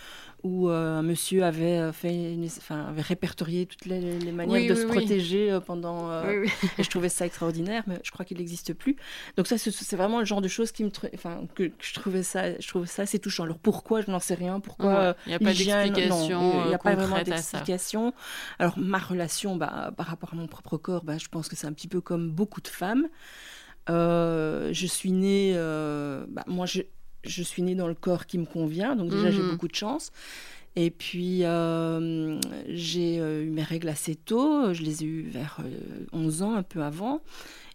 où 0.43 0.69
un 0.69 1.03
monsieur 1.03 1.45
avait, 1.45 1.93
fait 1.93 2.37
enfin, 2.59 2.87
avait 2.87 3.03
répertorié 3.03 3.67
toutes 3.67 3.87
les, 3.87 4.33
manières 4.33 4.69
de 4.69 4.75
se 4.75 4.87
protéger 4.87 5.59
pendant. 5.67 6.11
et 6.23 6.83
je 6.83 6.91
trouvais 6.91 7.09
ça 7.09 7.27
extraordinaire, 7.27 7.85
mais 7.87 7.99
je 8.03 8.11
crois 8.11 8.25
qu'il 8.25 8.39
n'existe 8.39 8.75
plus. 8.75 8.97
Donc, 9.37 9.47
ça, 9.47 9.57
c'est 9.59 9.97
vraiment 9.97 10.19
le 10.19 10.25
genre 10.25 10.41
de 10.41 10.49
choses 10.49 10.73
qui 10.73 10.85
me, 10.85 10.91
enfin, 11.15 11.43
que, 11.55 11.71
je 11.81 11.95
trouvais 11.95 12.23
ça, 12.23 12.59
je 12.59 12.69
trouvais 12.69 12.87
ça 12.87 13.03
assez 13.03 13.19
touchant. 13.19 13.45
Alors, 13.45 13.59
pourquoi 13.59 14.01
Je 14.01 14.11
n'en 14.11 14.21
sais 14.21 14.35
rien. 14.35 14.61
Pourquoi 14.61 15.15
Il 15.27 15.31
n'y 15.31 15.35
a 15.35 15.39
pas 15.39 15.53
d'explication. 15.53 16.65
Il 16.65 16.69
n'y 16.69 16.75
a 16.75 16.79
pas 16.79 16.95
vraiment 16.95 17.23
d'explication 17.23 18.13
alors 18.59 18.79
ma 18.79 18.99
relation 18.99 19.57
bah, 19.57 19.93
par 19.97 20.07
rapport 20.07 20.31
à 20.33 20.37
mon 20.37 20.47
propre 20.47 20.77
corps, 20.77 21.05
bah, 21.05 21.19
je 21.19 21.29
pense 21.29 21.49
que 21.49 21.57
c'est 21.57 21.67
un 21.67 21.73
petit 21.73 21.89
peu 21.89 22.01
comme 22.01 22.31
beaucoup 22.31 22.61
de 22.61 22.69
femmes. 22.69 23.09
Euh, 23.91 24.73
je 24.73 24.87
suis 24.87 25.11
née, 25.11 25.53
euh, 25.57 26.25
bah, 26.29 26.45
moi 26.47 26.67
je, 26.67 26.83
je, 27.25 27.43
suis 27.43 27.63
née 27.63 27.75
dans 27.75 27.89
le 27.89 27.95
corps 27.95 28.27
qui 28.27 28.39
me 28.39 28.47
convient, 28.47 28.97
donc 28.97 29.11
déjà 29.11 29.31
j'ai 29.31 29.43
mhm. 29.43 29.51
beaucoup 29.51 29.69
de 29.69 29.75
chance. 29.75 30.11
Et 30.75 30.91
puis 30.91 31.45
euh, 31.45 32.41
j'ai 32.69 33.17
eu 33.17 33.51
mes 33.51 33.63
règles 33.63 33.89
assez 33.89 34.15
tôt, 34.15 34.73
je 34.73 34.83
les 34.83 35.03
ai 35.03 35.07
eues 35.07 35.23
vers 35.23 35.59
11 36.13 36.43
ans, 36.43 36.55
un 36.55 36.63
peu 36.63 36.83
avant. 36.83 37.21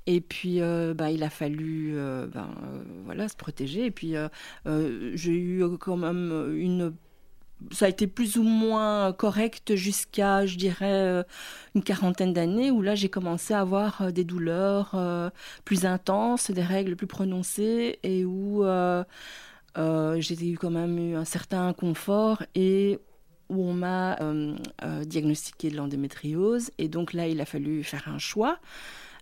Et 0.09 0.21
puis, 0.21 0.61
bah, 0.95 1.11
il 1.11 1.21
a 1.21 1.29
fallu 1.29 1.95
ben, 2.33 2.49
voilà, 3.03 3.27
se 3.27 3.35
protéger. 3.35 3.87
Et 3.87 3.91
puis, 3.91 4.13
j'ai 4.65 5.33
eu 5.33 5.63
quand 5.79 5.97
même 5.97 6.55
une 6.55 6.93
ça 7.71 7.85
a 7.85 7.89
été 7.89 8.07
plus 8.07 8.37
ou 8.37 8.43
moins 8.43 9.13
correct 9.13 9.75
jusqu'à, 9.75 10.45
je 10.45 10.57
dirais, 10.57 10.85
euh, 10.85 11.23
une 11.75 11.83
quarantaine 11.83 12.33
d'années, 12.33 12.71
où 12.71 12.81
là 12.81 12.95
j'ai 12.95 13.09
commencé 13.09 13.53
à 13.53 13.61
avoir 13.61 14.01
euh, 14.01 14.11
des 14.11 14.23
douleurs 14.23 14.91
euh, 14.93 15.29
plus 15.65 15.85
intenses, 15.85 16.51
des 16.51 16.63
règles 16.63 16.95
plus 16.95 17.07
prononcées, 17.07 17.99
et 18.03 18.25
où 18.25 18.63
j'ai 19.75 20.49
eu 20.49 20.57
quand 20.57 20.71
même 20.71 20.97
eu 20.97 21.15
un 21.15 21.25
certain 21.25 21.73
confort 21.73 22.43
et 22.55 22.99
où 23.49 23.63
on 23.63 23.73
m'a 23.73 24.17
diagnostiqué 25.05 25.69
de 25.69 25.77
l'endémétriose. 25.77 26.71
Et 26.77 26.87
donc 26.87 27.13
là, 27.13 27.27
il 27.27 27.39
a 27.41 27.45
fallu 27.45 27.83
faire 27.83 28.07
un 28.07 28.17
choix. 28.17 28.59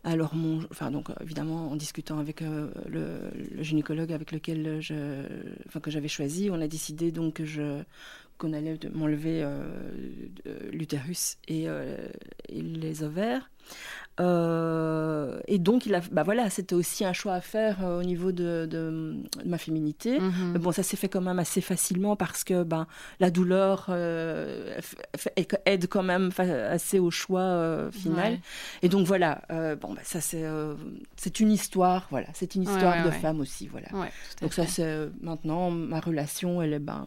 Alors, 0.04 0.36
mon, 0.36 0.60
enfin, 0.72 0.92
donc, 0.92 1.10
évidemment, 1.20 1.72
en 1.72 1.76
discutant 1.76 2.20
avec 2.20 2.42
le, 2.42 3.20
gynécologue 3.60 4.12
avec 4.12 4.32
lequel 4.32 4.80
que 4.82 5.92
j'avais 5.92 6.08
choisi, 6.08 6.50
on 6.52 6.62
a 6.62 6.68
décidé 6.68 7.12
donc 7.12 7.36
que 7.36 7.46
je, 7.46 7.82
qu'on 8.38 8.54
allait 8.54 8.78
m'enlever 8.94 9.42
euh, 9.44 9.64
l'utérus 10.72 11.38
et, 11.48 11.66
euh, 11.68 11.96
et, 12.50 12.62
les 12.62 13.04
ovaires. 13.04 13.50
Euh, 14.20 15.40
et 15.48 15.58
donc, 15.58 15.86
il 15.86 15.96
a, 15.96 16.02
bah 16.12 16.24
voilà, 16.24 16.50
c'était 16.50 16.76
aussi 16.76 17.04
un 17.04 17.14
choix 17.14 17.34
à 17.34 17.42
faire 17.42 17.84
au 17.84 18.04
niveau 18.04 18.32
de, 18.32 18.68
de, 18.70 19.16
ma 19.46 19.58
féminité. 19.58 20.20
Mhm. 20.20 20.52
Mais 20.54 20.60
bon, 20.60 20.72
ça 20.72 20.84
s'est 20.84 20.98
fait 20.98 21.10
quand 21.10 21.22
même 21.22 21.40
assez 21.40 21.62
facilement 21.62 22.16
parce 22.16 22.44
que 22.44 22.64
ben, 22.64 22.88
la 23.20 23.32
douleur 23.32 23.90
aide 25.66 25.88
quand 25.88 26.04
même 26.04 26.30
assez 26.38 27.00
au 27.00 27.12
choix 27.12 27.90
final. 27.92 28.40
Et 28.82 28.90
donc 28.90 29.08
voilà, 29.08 29.42
bon, 29.82 29.94
bah, 29.94 30.02
ça 30.04 30.22
c'est 30.22 30.46
c'est 31.16 31.40
une 31.40 31.52
histoire, 31.52 32.08
voilà, 32.12 32.28
c'est 32.34 32.56
une 32.56 32.64
histoire 32.64 33.04
de 33.04 33.12
femme 33.12 33.40
aussi, 33.40 33.68
voilà. 33.68 33.88
donc 34.42 34.54
ça 34.54 34.68
c'est 34.68 35.10
maintenant 35.22 35.72
ma 35.72 36.00
relation, 36.00 36.62
elle 36.62 36.74
est 36.74 36.80
ben 36.80 37.06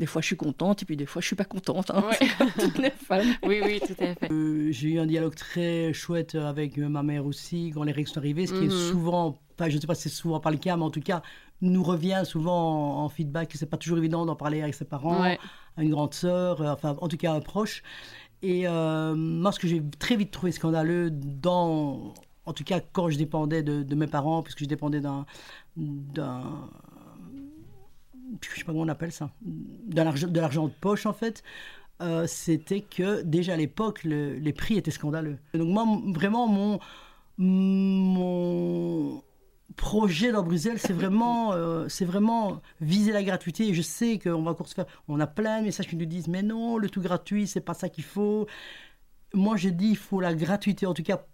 des 0.00 0.06
fois, 0.06 0.22
je 0.22 0.28
suis 0.28 0.36
contente 0.36 0.82
et 0.82 0.86
puis 0.86 0.96
des 0.96 1.04
fois, 1.04 1.20
je 1.20 1.26
suis 1.26 1.36
pas 1.36 1.44
contente. 1.44 1.90
Hein. 1.90 2.04
Oui, 3.46 3.60
oui, 3.62 3.80
tout 3.80 4.02
à 4.02 4.14
fait. 4.14 4.32
Euh, 4.32 4.72
j'ai 4.72 4.88
eu 4.88 4.98
un 4.98 5.04
dialogue 5.04 5.34
très 5.34 5.92
chouette 5.92 6.34
avec 6.36 6.78
ma 6.78 7.02
mère 7.02 7.26
aussi 7.26 7.70
quand 7.74 7.82
les 7.82 7.92
règles 7.92 8.08
sont 8.08 8.18
arrivées, 8.18 8.46
ce 8.46 8.54
qui 8.54 8.64
est 8.64 8.72
mhm. 8.72 8.90
souvent, 8.90 9.38
enfin, 9.54 9.68
je 9.68 9.76
ne 9.76 9.80
sais 9.80 9.86
pas 9.86 9.94
si 9.94 10.08
c'est 10.08 10.08
souvent 10.08 10.40
pas 10.40 10.50
le 10.50 10.56
cas, 10.56 10.76
mais 10.78 10.84
en 10.84 10.90
tout 10.90 11.02
cas, 11.02 11.20
nous 11.60 11.82
revient 11.82 12.22
souvent 12.24 13.04
en, 13.04 13.08
feedback 13.10 13.50
que 13.50 13.58
c'est 13.58 13.66
pas 13.66 13.76
toujours 13.76 13.98
évident 13.98 14.24
d'en 14.24 14.36
parler 14.36 14.62
avec 14.62 14.74
ses 14.74 14.86
parents, 14.86 15.22
à 15.22 15.82
une 15.82 15.90
grande 15.90 16.14
sœur, 16.14 16.62
euh, 16.62 16.72
enfin, 16.72 16.96
en 16.98 17.08
tout 17.08 17.18
cas, 17.18 17.34
un 17.34 17.40
proche. 17.40 17.82
Et 18.40 18.66
euh, 18.66 19.14
moi, 19.14 19.52
ce 19.52 19.58
que 19.58 19.68
j'ai 19.68 19.82
très 19.98 20.16
vite 20.16 20.30
trouvé 20.30 20.50
scandaleux 20.50 21.10
dans 21.10 22.14
en 22.46 22.52
tout 22.54 22.64
cas 22.64 22.80
quand 22.80 23.10
je 23.10 23.18
dépendais 23.18 23.62
de, 23.62 23.82
de 23.82 23.94
mes 23.94 24.06
parents, 24.06 24.42
puisque 24.42 24.60
je 24.60 24.64
dépendais 24.64 25.00
d'un 25.00 25.26
je 28.40 28.58
sais 28.58 28.64
pas 28.64 28.72
comment 28.72 28.84
on 28.84 28.88
appelle 28.88 29.12
ça, 29.12 29.30
de 29.42 29.96
l'argent 30.40 30.68
de, 30.68 30.72
poche 30.80 31.06
en 31.06 31.12
fait, 31.12 31.42
euh, 32.00 32.26
c'était 32.26 32.80
que 32.80 33.22
déjà 33.22 33.54
à 33.54 33.56
l'époque, 33.56 34.04
les 34.04 34.52
prix 34.52 34.76
étaient 34.76 34.90
scandaleux. 34.90 35.38
Donc 35.54 35.68
moi, 35.68 35.84
vraiment, 36.06 36.46
mon, 36.48 36.78
mon 37.38 39.22
projet 39.76 40.32
dans 40.32 40.42
Bruxelles, 40.42 40.78
c'est 40.78 40.92
vraiment, 40.92 41.52
euh, 41.52 41.86
vraiment 42.00 42.60
viser 42.80 43.12
la 43.12 43.22
gratuité. 43.22 43.68
Et 43.68 43.74
je 43.74 43.82
sais 43.82 44.18
qu'on 44.18 44.42
va 44.42 44.52
encore 44.52 44.68
on 45.08 45.20
a 45.20 45.26
plein 45.26 45.60
de 45.60 45.66
messages 45.66 45.88
qui 45.88 45.96
nous 45.96 46.06
disent, 46.06 46.28
mais 46.28 46.42
non, 46.42 46.78
le 46.78 46.88
tout 46.88 47.00
gratuit, 47.00 47.46
c'est 47.46 47.60
pas 47.60 47.74
ça 47.74 47.88
qu'il 47.88 48.04
faut. 48.04 48.46
Moi, 49.34 49.56
je 49.56 49.68
dis, 49.68 49.90
il 49.90 49.96
faut 49.96 50.20
la 50.20 50.34
gratuité, 50.34 50.86
en 50.86 50.94
tout 50.94 51.02
cas 51.02 51.24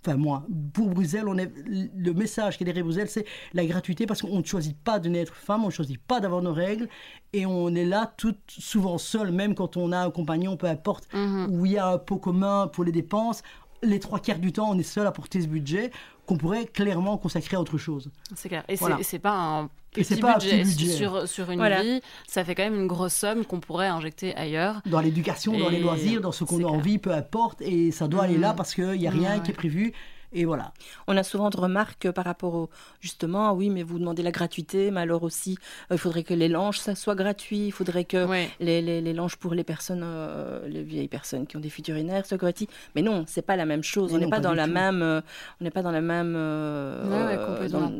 enfin 0.00 0.16
moi, 0.16 0.44
pour 0.72 0.88
Bruxelles, 0.88 1.28
on 1.28 1.36
est, 1.38 1.50
le 1.66 2.12
message 2.12 2.56
qui 2.56 2.64
est 2.64 2.66
derrière 2.66 2.84
Bruxelles, 2.84 3.08
c'est 3.08 3.26
la 3.52 3.64
gratuité 3.66 4.06
parce 4.06 4.22
qu'on 4.22 4.38
ne 4.38 4.44
choisit 4.44 4.76
pas 4.76 4.98
de 4.98 5.08
naître 5.08 5.34
femme, 5.34 5.64
on 5.64 5.66
ne 5.66 5.72
choisit 5.72 6.00
pas 6.00 6.20
d'avoir 6.20 6.42
nos 6.42 6.52
règles 6.52 6.88
et 7.32 7.46
on 7.46 7.74
est 7.74 7.84
là 7.84 8.12
tout 8.16 8.34
souvent 8.48 8.98
seul, 8.98 9.32
même 9.32 9.54
quand 9.54 9.76
on 9.76 9.92
a 9.92 9.98
un 9.98 10.10
compagnon, 10.10 10.56
peu 10.56 10.66
importe, 10.66 11.08
mhm. 11.12 11.48
où 11.50 11.66
il 11.66 11.72
y 11.72 11.78
a 11.78 11.88
un 11.88 11.98
pot 11.98 12.16
commun 12.16 12.68
pour 12.68 12.84
les 12.84 12.92
dépenses. 12.92 13.42
Les 13.82 14.00
trois 14.00 14.20
quarts 14.20 14.38
du 14.38 14.52
temps, 14.52 14.70
on 14.70 14.78
est 14.78 14.82
seul 14.82 15.06
à 15.06 15.12
porter 15.12 15.40
ce 15.42 15.46
budget 15.46 15.90
qu'on 16.26 16.38
pourrait 16.38 16.66
clairement 16.66 17.18
consacrer 17.18 17.56
à 17.56 17.60
autre 17.60 17.78
chose. 17.78 18.10
C'est 18.34 18.48
clair. 18.48 18.64
Et 18.68 18.76
c'est 19.02 19.18
pas 19.18 19.60
un 19.60 19.70
petit, 20.02 20.16
pas 20.16 20.34
budget, 20.34 20.60
un 20.60 20.64
petit 20.64 20.76
budget. 20.76 20.92
Sur, 20.92 21.28
sur 21.28 21.50
une 21.50 21.66
vie. 21.66 22.00
Ça 22.26 22.44
fait 22.44 22.54
quand 22.54 22.64
même 22.64 22.80
une 22.80 22.86
grosse 22.86 23.14
somme 23.14 23.44
qu'on 23.44 23.60
pourrait 23.60 23.88
injecter 23.88 24.34
ailleurs. 24.36 24.80
Dans 24.86 25.00
l'éducation, 25.00 25.58
dans 25.58 25.68
les 25.68 25.80
loisirs, 25.80 26.20
dans 26.20 26.32
ce 26.32 26.44
qu'on 26.44 26.62
a 26.64 26.68
envie, 26.68 26.98
peu 26.98 27.12
importe. 27.12 27.60
Et 27.62 27.90
ça 27.90 28.08
doit 28.08 28.24
aller 28.24 28.38
là 28.38 28.54
parce 28.54 28.74
qu'il 28.74 28.92
n'y 28.92 29.06
a 29.06 29.10
rien 29.10 29.40
qui 29.40 29.50
est 29.50 29.54
prévu. 29.54 29.92
Et 30.32 30.44
voilà. 30.44 30.72
On 31.06 31.16
a 31.16 31.22
souvent 31.22 31.50
de 31.50 31.56
remarques 31.56 32.10
par 32.10 32.24
rapport 32.24 32.54
au 32.54 32.70
justement, 33.00 33.52
oui, 33.52 33.70
mais 33.70 33.82
vous 33.82 33.98
demandez 33.98 34.22
la 34.22 34.30
gratuité, 34.30 34.90
mais 34.90 35.00
alors 35.00 35.22
aussi, 35.22 35.58
euh, 35.90 35.94
il 35.94 35.98
faudrait 35.98 36.24
que 36.24 36.34
les 36.34 36.48
langes, 36.48 36.78
ça 36.78 36.94
soit 36.94 37.14
gratuit, 37.14 37.66
il 37.66 37.72
faudrait 37.72 38.04
que 38.04 38.26
les, 38.60 38.82
les, 38.82 39.00
les, 39.00 39.12
langes 39.12 39.36
pour 39.36 39.54
les 39.54 39.64
personnes, 39.64 40.02
euh, 40.04 40.66
les 40.68 40.82
vieilles 40.82 41.08
personnes 41.08 41.46
qui 41.46 41.56
ont 41.56 41.60
des 41.60 41.70
fuites 41.70 41.88
urinaires 41.88 42.26
soient 42.26 42.36
gratuits. 42.36 42.68
Mais 42.94 43.02
non, 43.02 43.24
c'est 43.26 43.42
pas 43.42 43.56
la 43.56 43.66
même 43.66 43.82
chose. 43.82 44.12
on 44.12 44.18
n'est 44.18 44.28
pas, 44.28 44.40
dans 44.40 44.54
la 44.54 44.66
même, 44.66 45.02
euh, 45.02 45.20
on 45.60 45.64
n'est 45.64 45.70
pas 45.70 45.82
dans 45.82 45.90
la 45.90 46.00
même, 46.00 46.32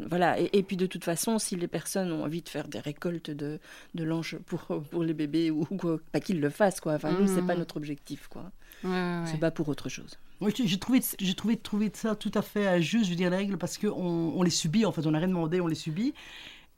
voilà. 0.08 0.38
Et, 0.38 0.62
puis 0.62 0.76
de 0.76 0.86
toute 0.86 1.04
façon, 1.04 1.38
si 1.38 1.56
les 1.56 1.68
personnes 1.68 2.10
ont 2.12 2.24
envie 2.24 2.42
de 2.42 2.48
faire 2.48 2.68
des 2.68 2.80
récoltes 2.80 3.30
de, 3.30 3.60
de 3.94 4.04
langes 4.04 4.36
pour 4.46 4.66
pour 4.90 5.04
les 5.04 5.14
bébés 5.14 5.50
ou 5.50 5.64
quoi, 5.64 5.98
pas 6.12 6.20
qu'ils 6.20 6.40
le 6.40 6.50
fassent 6.50 6.80
quoi. 6.80 6.94
Enfin, 6.94 7.12
nous, 7.12 7.26
c'est 7.26 7.46
pas 7.46 7.54
mmh. 7.54 7.58
notre 7.58 7.76
objectif 7.76 8.28
quoi. 8.28 8.50
c'est 8.82 9.40
pas 9.40 9.50
pour 9.50 9.68
autre 9.68 9.88
chose. 9.88 10.18
Oui, 10.40 10.52
j'ai 10.54 10.78
trouvé, 10.78 11.00
j'ai 11.18 11.34
trouvé, 11.34 11.56
trouvé 11.56 11.90
ça 11.94 12.14
tout 12.14 12.30
à 12.34 12.42
fait 12.42 12.82
juste, 12.82 13.06
je 13.06 13.10
veux 13.10 13.16
dire, 13.16 13.30
les 13.30 13.36
règles, 13.36 13.56
parce 13.56 13.78
qu'on 13.78 13.88
on 13.90 14.42
les 14.42 14.50
subit, 14.50 14.84
en 14.84 14.92
fait, 14.92 15.06
on 15.06 15.12
n'a 15.12 15.18
rien 15.18 15.28
demandé, 15.28 15.60
on 15.62 15.66
les 15.66 15.74
subit. 15.74 16.12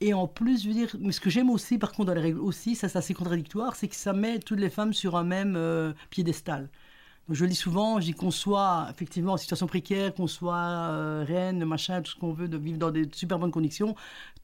Et 0.01 0.13
en 0.13 0.27
plus, 0.27 0.63
je 0.63 0.69
veux 0.69 0.73
dire, 0.73 0.95
mais 0.99 1.11
ce 1.11 1.21
que 1.21 1.29
j'aime 1.29 1.49
aussi, 1.49 1.77
par 1.77 1.91
contre, 1.91 2.07
dans 2.07 2.13
les 2.15 2.21
règles 2.21 2.39
aussi, 2.39 2.75
ça 2.75 2.89
c'est 2.89 2.97
assez 2.99 3.13
contradictoire, 3.13 3.75
c'est 3.75 3.89
que 3.89 3.95
ça 3.95 4.13
met 4.13 4.39
toutes 4.39 4.59
les 4.59 4.69
femmes 4.69 4.93
sur 4.93 5.17
un 5.17 5.25
même 5.25 5.55
euh, 5.57 5.93
piédestal. 6.09 6.69
Donc, 7.27 7.35
je 7.37 7.43
le 7.43 7.49
dis 7.49 7.55
souvent, 7.55 7.99
je 7.99 8.05
dis 8.05 8.13
qu'on 8.13 8.31
soit 8.31 8.87
effectivement 8.91 9.33
en 9.33 9.37
situation 9.37 9.67
précaire, 9.67 10.13
qu'on 10.15 10.27
soit 10.27 10.55
euh, 10.55 11.25
reine, 11.27 11.63
machin, 11.65 12.01
tout 12.01 12.11
ce 12.11 12.17
qu'on 12.17 12.33
veut, 12.33 12.47
de 12.47 12.57
vivre 12.57 12.79
dans 12.79 12.91
des 12.91 13.09
super 13.13 13.39
bonnes 13.39 13.51
conditions, 13.51 13.95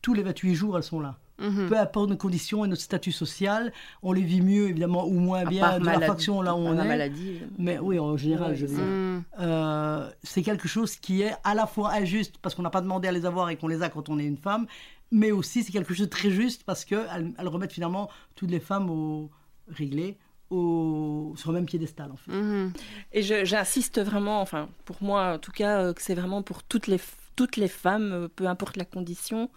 tous 0.05 0.13
les 0.13 0.21
28 0.21 0.53
jours, 0.53 0.77
elles 0.77 0.83
sont 0.83 0.99
là. 0.99 1.17
Mhm. 1.39 1.67
Peu 1.67 1.79
importe 1.79 2.11
nos 2.11 2.15
conditions 2.15 2.63
et 2.63 2.67
notre 2.67 2.83
statut 2.83 3.11
social, 3.11 3.73
on 4.03 4.13
les 4.13 4.21
vit 4.21 4.41
mieux 4.41 4.69
évidemment 4.69 5.07
ou 5.07 5.13
moins 5.13 5.45
bien 5.45 5.79
dans 5.79 5.85
la 5.99 5.99
faction 5.99 6.43
là 6.43 6.53
où 6.53 6.59
on 6.59 6.77
est. 6.77 6.87
Maladie. 6.87 7.39
Mais 7.57 7.79
oui, 7.79 7.97
en 7.97 8.15
général, 8.15 8.55
je 8.55 8.67
veux 8.67 8.75
dire. 8.75 8.85
Mhm. 8.85 9.23
Euh, 9.39 10.07
c'est 10.21 10.43
quelque 10.43 10.67
chose 10.67 10.95
qui 10.95 11.23
est 11.23 11.33
à 11.43 11.55
la 11.55 11.65
fois 11.65 11.91
injuste 11.93 12.35
parce 12.39 12.53
qu'on 12.53 12.61
n'a 12.61 12.69
pas 12.69 12.81
demandé 12.81 13.07
à 13.07 13.11
les 13.11 13.25
avoir 13.25 13.49
et 13.49 13.55
qu'on 13.55 13.67
les 13.67 13.81
a 13.81 13.89
quand 13.89 14.09
on 14.09 14.19
est 14.19 14.25
une 14.25 14.37
femme, 14.37 14.67
mais 15.11 15.31
aussi 15.31 15.63
c'est 15.63 15.71
quelque 15.71 15.95
chose 15.95 16.05
de 16.05 16.11
très 16.11 16.29
juste 16.29 16.63
parce 16.65 16.85
qu'elles 16.85 17.33
elles 17.39 17.47
remettent 17.47 17.73
finalement 17.73 18.07
toutes 18.35 18.51
les 18.51 18.59
femmes 18.59 18.91
au 18.91 19.31
réglé 19.67 20.19
au, 20.51 21.33
sur 21.35 21.51
le 21.51 21.55
même 21.57 21.65
piédestal 21.65 22.11
en 22.11 22.17
fait. 22.17 22.31
Mhm. 22.31 22.73
Et 23.11 23.23
j'insiste 23.23 23.99
vraiment, 23.99 24.39
enfin 24.39 24.69
pour 24.85 24.97
moi 25.01 25.33
en 25.33 25.39
tout 25.39 25.51
cas, 25.51 25.79
euh, 25.81 25.93
que 25.93 26.03
c'est 26.03 26.13
vraiment 26.13 26.43
pour 26.43 26.61
toutes 26.61 26.85
les 26.85 26.99
toutes 27.35 27.57
les 27.57 27.67
femmes, 27.67 28.29
peu 28.35 28.47
importe 28.47 28.77
la 28.77 28.85
condition, 28.85 29.49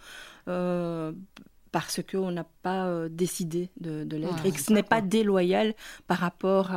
parce 1.71 2.01
qu'on 2.03 2.31
n'a 2.31 2.45
pas 2.63 2.87
euh, 2.87 3.09
décidé 3.09 3.69
de, 3.79 4.05
l'être. 4.15 4.45
Et 4.45 4.51
que 4.51 4.59
ce 4.59 4.73
n'est 4.73 4.83
pas 4.83 5.01
déloyal 5.01 5.73
par 6.07 6.17
rapport 6.17 6.71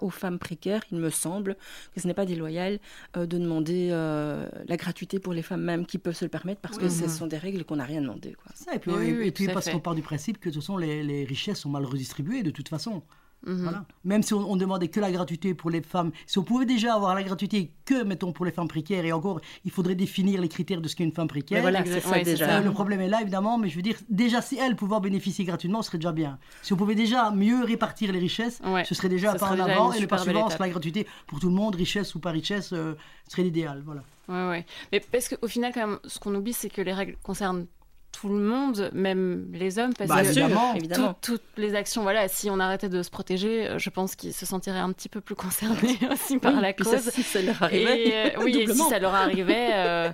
aux 0.00 0.10
femmes 0.10 0.38
précaires, 0.38 0.82
il 0.90 0.98
me 0.98 1.10
semble 1.10 1.56
que 1.94 2.00
ce 2.00 2.06
n'est 2.06 2.14
pas 2.14 2.26
déloyal 2.26 2.78
euh, 3.16 3.26
de 3.26 3.38
demander 3.38 3.88
euh, 3.90 4.48
la 4.66 4.76
gratuité 4.76 5.18
pour 5.18 5.32
les 5.32 5.42
femmes 5.42 5.62
même 5.62 5.86
qui 5.86 5.98
peuvent 5.98 6.16
se 6.16 6.24
le 6.24 6.30
permettre 6.30 6.60
parce 6.60 6.78
que 6.78 6.88
ce 6.88 7.08
sont 7.08 7.26
des 7.26 7.38
règles 7.38 7.64
qu'on 7.64 7.76
n'a 7.76 7.84
rien 7.84 8.00
demandé. 8.00 8.34
Ça, 8.54 8.74
et 8.74 8.78
puis, 8.78 9.48
parce 9.48 9.68
qu'on 9.68 9.80
part 9.80 9.94
du 9.94 10.02
principe 10.02 10.38
que 10.38 10.48
de 10.48 10.54
toute 10.54 10.62
façon 10.62 10.76
les, 10.76 11.02
les 11.02 11.24
richesses 11.24 11.60
sont 11.60 11.70
mal 11.70 11.84
redistribuées 11.84 12.42
de 12.42 12.50
toute 12.50 12.68
façon. 12.68 13.02
Mhm. 13.44 13.84
Même 14.04 14.22
si 14.22 14.34
on, 14.34 14.56
demandait 14.56 14.88
que 14.88 15.00
la 15.00 15.10
gratuité 15.10 15.54
pour 15.54 15.70
les 15.70 15.82
femmes, 15.82 16.12
si 16.26 16.38
on 16.38 16.44
pouvait 16.44 16.66
déjà 16.66 16.94
avoir 16.94 17.14
la 17.14 17.22
gratuité 17.22 17.72
que, 17.84 18.04
mettons, 18.04 18.32
pour 18.32 18.44
les 18.44 18.52
femmes 18.52 18.68
précaires, 18.68 19.04
et 19.04 19.12
encore, 19.12 19.40
il 19.64 19.70
faudrait 19.70 19.94
définir 19.94 20.40
les 20.40 20.48
critères 20.48 20.80
de 20.80 20.88
ce 20.88 20.94
qu'est 20.94 21.04
une 21.04 21.12
femme 21.12 21.28
précaire. 21.28 21.60
voilà, 21.60 21.84
c'est 21.84 22.00
ça 22.00 22.20
déjà. 22.20 22.60
Le 22.60 22.70
problème 22.70 23.00
est 23.00 23.08
là, 23.08 23.20
évidemment, 23.22 23.58
mais 23.58 23.68
je 23.68 23.76
veux 23.76 23.82
dire, 23.82 23.96
déjà, 24.08 24.40
si 24.40 24.58
elles 24.58 24.76
pouvaient 24.76 25.00
bénéficier 25.00 25.44
gratuitement, 25.44 25.82
ce 25.82 25.88
serait 25.88 25.98
déjà 25.98 26.12
bien. 26.12 26.38
Si 26.62 26.72
on 26.72 26.76
pouvait 26.76 26.94
déjà 26.94 27.30
mieux 27.30 27.64
répartir 27.64 28.12
les 28.12 28.18
richesses, 28.18 28.60
ce 28.84 28.94
serait 28.94 29.08
déjà 29.08 29.32
un 29.32 29.36
pas 29.36 29.50
en 29.50 29.58
avant, 29.58 29.92
et 29.92 30.00
le 30.00 30.06
pas 30.06 30.18
suivant, 30.18 30.48
la 30.48 30.68
gratuité 30.68 31.06
pour 31.26 31.40
tout 31.40 31.48
le 31.48 31.54
monde, 31.54 31.74
richesse 31.74 32.14
ou 32.14 32.20
pas 32.20 32.30
richesse, 32.30 32.72
euh, 32.72 32.94
serait 33.26 33.42
l'idéal. 33.42 33.82
Voilà. 33.84 34.02
Ouais, 34.28 34.48
ouais. 34.48 34.66
Mais 34.92 35.00
parce 35.00 35.28
qu'au 35.28 35.48
final, 35.48 35.72
quand 35.74 35.86
même, 35.86 35.98
ce 36.04 36.18
qu'on 36.18 36.34
oublie, 36.34 36.52
c'est 36.52 36.70
que 36.70 36.80
les 36.80 36.92
règles 36.92 37.16
concernent 37.22 37.66
tout 38.12 38.28
le 38.28 38.38
monde, 38.38 38.90
même 38.92 39.48
les 39.52 39.78
hommes, 39.78 39.94
parce 39.94 40.08
bah, 40.08 40.22
que 40.22 40.76
évidemment. 40.76 41.14
toutes 41.20 41.42
les 41.56 41.74
actions, 41.74 42.02
voilà, 42.02 42.28
si 42.28 42.50
on 42.50 42.60
arrêtait 42.60 42.88
de 42.88 43.02
se 43.02 43.10
protéger, 43.10 43.66
euh, 43.66 43.78
je 43.78 43.90
pense 43.90 44.14
qu'ils 44.14 44.34
se 44.34 44.46
sentiraient 44.46 44.78
un 44.78 44.92
petit 44.92 45.08
peu 45.08 45.20
plus 45.20 45.34
concernés 45.34 45.98
aussi 46.12 46.38
par 46.38 46.60
la 46.60 46.72
cause. 46.72 47.10
si 47.10 47.22
ça 47.22 47.42
leur 47.42 47.62
arrivait. 47.62 48.36
Euh, 48.36 48.42
oui, 48.44 48.66
si 48.68 48.78
ça 48.78 48.98
leur 48.98 49.14
arrivait, 49.14 49.70
euh, 49.72 50.10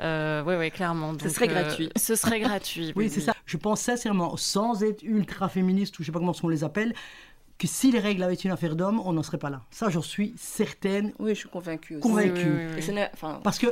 euh 0.00 0.42
oui, 0.46 0.54
oui, 0.58 0.70
clairement. 0.70 1.12
ce 1.20 1.28
serait 1.28 1.48
gratuit. 1.48 1.90
ce 1.96 2.14
serait 2.14 2.40
gratuit. 2.40 2.92
oui, 2.96 3.10
c'est 3.10 3.20
ça. 3.20 3.34
Je 3.44 3.56
pense 3.56 3.80
sincèrement, 3.80 4.36
sans 4.36 4.82
être 4.82 5.02
ultra 5.02 5.48
féministe 5.48 5.98
ou 5.98 6.02
je 6.02 6.06
sais 6.06 6.12
pas 6.12 6.20
comment 6.20 6.32
on 6.42 6.48
les 6.48 6.64
appelle, 6.64 6.94
que 7.58 7.66
si 7.66 7.92
les 7.92 7.98
règles 7.98 8.22
avaient 8.22 8.34
été 8.34 8.48
une 8.48 8.54
affaire 8.54 8.74
d'homme, 8.74 9.02
on 9.04 9.12
n'en 9.12 9.22
serait 9.22 9.38
pas 9.38 9.50
là. 9.50 9.60
Ça, 9.70 9.90
j'en 9.90 10.00
suis 10.00 10.34
certaine. 10.38 11.12
Oui, 11.18 11.34
je 11.34 11.40
suis 11.40 11.48
convaincue. 11.48 11.96
Aussi. 11.96 12.02
Convaincue. 12.02 12.68
Parce 13.42 13.58
que 13.58 13.66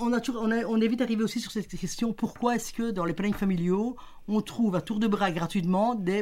on, 0.00 0.12
a 0.12 0.20
toujours, 0.20 0.42
on, 0.42 0.50
on, 0.50 0.80
est 0.80 0.88
vite 0.88 1.00
arrivé 1.00 1.22
aussi 1.22 1.40
sur 1.40 1.50
cette 1.50 1.66
question 1.66 2.12
pourquoi 2.12 2.56
est-ce 2.56 2.72
que 2.72 2.90
dans 2.90 3.04
les 3.04 3.14
plannings 3.14 3.34
familiaux, 3.34 3.96
on 4.28 4.40
trouve 4.40 4.76
à 4.76 4.80
tour 4.80 5.00
de 5.00 5.06
bras 5.06 5.30
gratuitement 5.30 5.94
des 5.94 6.20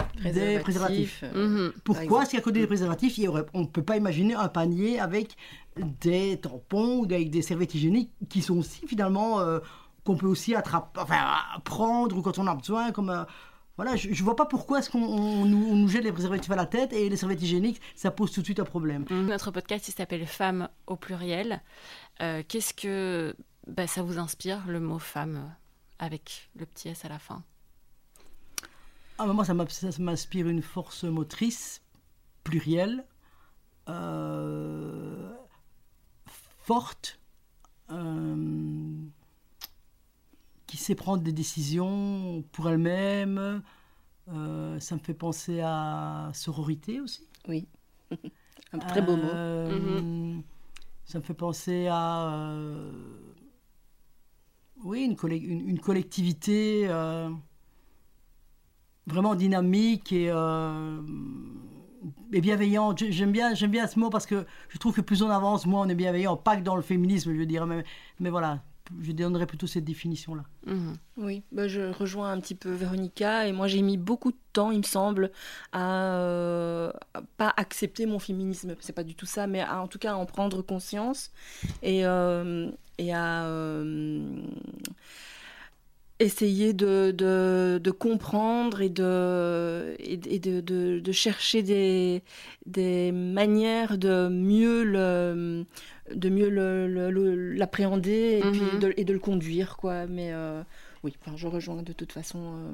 préservatifs, 0.62 1.24
mhm. 1.35 1.72
Pourquoi 1.85 2.22
est-ce 2.22 2.33
qu'à 2.33 2.40
côté 2.40 2.61
des 2.61 2.66
préservatifs, 2.66 3.18
on 3.52 3.61
ne 3.61 3.66
peut 3.66 3.83
pas 3.83 3.96
imaginer 3.96 4.35
un 4.35 4.48
panier 4.48 4.98
avec 4.98 5.37
des 5.76 6.38
tampons 6.38 7.00
ou 7.00 7.04
avec 7.04 7.30
des 7.30 7.42
serviettes 7.42 7.74
hygiéniques 7.74 8.12
qui 8.28 8.42
sont 8.42 8.59
aussi 8.59 8.87
finalement 8.87 9.40
euh, 9.40 9.59
qu'on 10.04 10.16
peut 10.16 10.26
aussi 10.26 10.54
attraper, 10.54 11.00
enfin, 11.00 11.22
prendre 11.64 12.16
ou 12.16 12.22
quand 12.22 12.38
on 12.38 12.46
a 12.46 12.54
besoin 12.54 12.92
comme 12.92 13.11
euh, 13.11 13.24
voilà, 13.76 13.96
je, 13.96 14.08
ne 14.08 14.14
vois 14.14 14.37
pas 14.37 14.46
pourquoi 14.46 14.78
est-ce 14.78 14.88
qu'on 14.88 15.44
nous, 15.44 15.88
jette 15.88 16.04
les 16.04 16.12
préservatifs 16.12 16.50
à 16.50 16.56
la 16.56 16.66
tête 16.66 16.92
et 16.92 17.08
les 17.08 17.16
serviettes 17.16 17.42
hygiéniques, 17.42 17.80
ça 17.96 18.10
pose 18.10 18.30
tout 18.30 18.40
de 18.40 18.44
suite 18.44 18.60
un 18.60 18.64
problème. 18.64 19.04
Notre 19.10 19.50
podcast, 19.50 19.88
il 19.88 19.92
s'appelle 19.92 20.26
Femmes 20.26 20.68
au 20.87 20.96
pluriel. 20.96 21.60
Euh, 22.22 22.42
qu'est-ce 22.46 22.72
que 22.72 23.34
bah, 23.66 23.87
ça 23.88 24.02
vous 24.02 24.18
inspire, 24.18 24.62
le 24.68 24.78
mot 24.78 25.00
femme, 25.00 25.52
avec 25.98 26.50
le 26.56 26.66
petit 26.66 26.88
S 26.88 27.04
à 27.04 27.08
la 27.08 27.18
fin? 27.18 27.42
Ah, 29.18 29.26
bah, 29.26 29.32
Moi, 29.32 29.44
ça 29.44 29.54
m'inspire 29.54 30.48
une 30.48 30.62
force 30.62 31.02
motrice 31.02 31.82
plurielle, 32.44 33.04
euh, 33.88 35.32
forte, 36.62 37.18
euh, 37.90 38.94
qui 40.74 40.82
sait 40.82 40.96
prendre 40.96 41.22
des 41.22 41.32
décisions 41.32 42.42
pour 42.50 42.68
elle-même. 42.68 43.62
ça 44.26 44.94
me 44.96 45.00
fait 45.00 45.14
penser 45.14 45.60
à 45.60 46.30
sororité 46.34 47.00
aussi. 47.00 47.28
Oui, 47.46 47.68
un 48.72 48.78
très 48.78 49.00
beau 49.00 49.16
mot. 49.16 49.32
Mhm. 49.32 50.42
Ça 51.04 51.18
me 51.18 51.22
fait 51.22 51.34
penser 51.34 51.87
à 51.88 52.32
euh, 52.32 52.90
oui, 54.82 55.04
une, 55.04 55.30
une, 55.68 55.78
collectivité 55.78 56.87
euh, 56.88 57.30
vraiment 59.06 59.37
dynamique 59.37 60.12
et, 60.12 60.28
euh, 60.30 61.00
et 62.32 62.40
bienveillante. 62.40 63.04
J'aime 63.10 63.30
bien, 63.30 63.54
j'aime 63.54 63.70
bien 63.70 63.87
ce 63.87 64.00
mot 64.00 64.10
parce 64.10 64.26
que 64.26 64.44
je 64.70 64.78
trouve 64.78 64.92
que 64.92 65.02
plus 65.02 65.22
on 65.22 65.30
avance, 65.30 65.66
moins 65.66 65.87
on 65.87 65.88
est 65.88 65.94
bienveillant. 65.94 66.37
Pas 66.37 66.56
que 66.56 66.62
dans 66.62 66.74
le 66.74 66.82
féminisme, 66.82 67.32
je 67.32 67.38
veux 67.38 67.46
dire, 67.46 67.64
mais, 67.66 67.84
mais 68.18 68.30
voilà, 68.30 68.64
je 69.01 69.12
donnerais 69.12 69.47
plutôt 69.47 69.66
cette 69.66 69.85
définition-là. 69.85 70.42
Mhm. 70.66 70.97
Oui, 71.16 71.42
bah 71.53 71.68
je 71.68 71.92
rejoins 71.92 72.33
un 72.33 72.40
petit 72.40 72.55
peu 72.55 72.70
Véronica 72.70 73.47
et 73.47 73.53
moi 73.53 73.66
j'ai 73.66 73.83
mis 73.83 73.97
beaucoup 73.97 74.33
de 74.33 74.37
temps, 74.53 74.70
il 74.70 74.79
me 74.79 74.83
semble, 74.85 75.31
à, 75.73 76.18
euh, 76.18 76.92
pas 77.37 77.53
accepter 77.57 78.07
mon 78.07 78.18
féminisme, 78.18 78.75
c'est 78.81 78.92
pas 78.92 79.05
du 79.05 79.14
tout 79.14 79.27
ça, 79.27 79.47
mais 79.47 79.61
à, 79.61 79.81
en 79.81 79.88
tout 79.88 79.99
cas 79.99 80.12
à 80.12 80.16
en 80.16 80.27
prendre 80.27 80.62
conscience 80.62 81.33
et, 81.83 82.07
euh, 82.07 82.70
et 82.99 83.12
à 83.14 83.47
euh, 83.47 84.23
essayer 86.20 86.73
de, 86.73 87.11
de, 87.11 87.90
comprendre 87.90 88.81
et 88.81 88.88
de, 88.88 89.97
et 89.99 90.38
de, 90.38 90.61
de, 90.61 91.12
chercher 91.12 91.62
des, 91.62 92.23
des 92.66 93.12
manières 93.12 93.99
de 93.99 94.29
mieux 94.29 94.85
le 94.85 95.64
de 96.12 96.29
mieux 96.29 96.49
l'appréhender 97.57 98.40
et, 98.43 98.45
mhm. 98.45 98.93
et, 98.97 99.05
de, 99.05 99.12
le 99.12 99.19
conduire 99.19 99.77
quoi. 99.77 100.07
Mais 100.07 100.33
euh, 100.33 100.62
oui 101.03 101.14
je 101.37 101.47
rejoins 101.47 101.83
de 101.83 101.93
toute 101.93 102.12
façon 102.12 102.38
euh, 102.40 102.73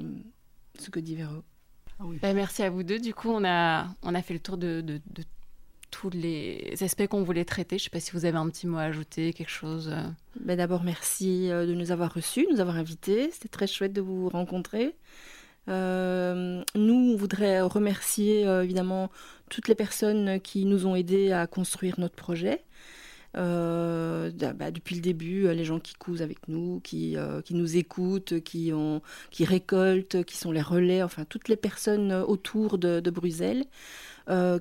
ce 0.79 0.89
que 0.89 0.99
dit 0.99 1.15
Véro. 1.15 1.43
Ah 1.99 2.05
bah, 2.21 2.33
merci 2.33 2.63
à 2.63 2.69
vous 2.69 2.83
deux. 2.83 2.99
Du 2.99 3.13
coup 3.13 3.29
on 3.29 3.45
a 3.45 3.87
on 4.03 4.15
a 4.15 4.21
fait 4.21 4.33
le 4.33 4.39
tour 4.39 4.57
de, 4.57 4.81
de, 4.81 4.99
tous 5.91 6.09
les 6.09 6.73
aspects 6.81 7.07
qu'on 7.07 7.23
voulait 7.23 7.45
traiter. 7.45 7.77
Je 7.77 7.85
sais 7.85 7.89
pas 7.89 7.99
si 7.99 8.11
vous 8.11 8.25
avez 8.25 8.37
un 8.37 8.49
petit 8.49 8.65
mot 8.65 8.77
à 8.77 8.83
ajouter 8.83 9.33
quelque 9.33 9.51
chose 9.51 9.89
euh. 9.93 10.03
bah, 10.39 10.55
d'abord 10.55 10.83
merci 10.83 11.49
de 11.49 11.73
nous 11.73 11.91
avoir 11.91 12.13
reçus 12.13 12.47
nous 12.51 12.59
avoir 12.59 12.77
invités. 12.77 13.29
C'était 13.31 13.49
très 13.49 13.67
chouette 13.67 13.93
de 13.93 14.01
vous 14.01 14.29
rencontrer. 14.29 14.95
Nous, 15.67 15.73
on 16.75 17.15
voudrait 17.15 17.61
remercier 17.61 18.41
évidemment 18.41 19.09
toutes 19.49 19.69
les 19.69 19.75
personnes 19.75 20.41
qui 20.41 20.65
nous 20.65 20.85
ont 20.85 20.95
aidés 20.95 21.31
à 21.31 21.47
construire 21.47 21.97
notre 21.99 22.15
projet. 22.15 22.63
Euh, 23.37 24.31
bah, 24.55 24.71
depuis 24.71 24.95
le 24.95 25.01
début, 25.01 25.45
euh, 25.45 25.53
les 25.53 25.63
gens 25.63 25.79
qui 25.79 25.93
cousent 25.93 26.21
avec 26.21 26.47
nous, 26.47 26.81
qui, 26.81 27.15
euh, 27.15 27.41
qui 27.41 27.53
nous 27.53 27.77
écoutent, 27.77 28.41
qui, 28.41 28.71
ont, 28.73 29.01
qui 29.29 29.45
récoltent, 29.45 30.23
qui 30.23 30.37
sont 30.37 30.51
les 30.51 30.61
relais, 30.61 31.01
enfin 31.01 31.25
toutes 31.25 31.47
les 31.47 31.55
personnes 31.55 32.11
autour 32.11 32.77
de, 32.77 32.99
de 32.99 33.11
Bruxelles. 33.11 33.65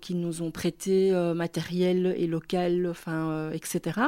qui 0.01 0.15
nous 0.15 0.43
ont 0.43 0.51
prêté 0.51 1.13
matériel 1.35 2.15
et 2.17 2.27
local, 2.27 2.89
enfin, 2.89 3.51
etc. 3.53 4.01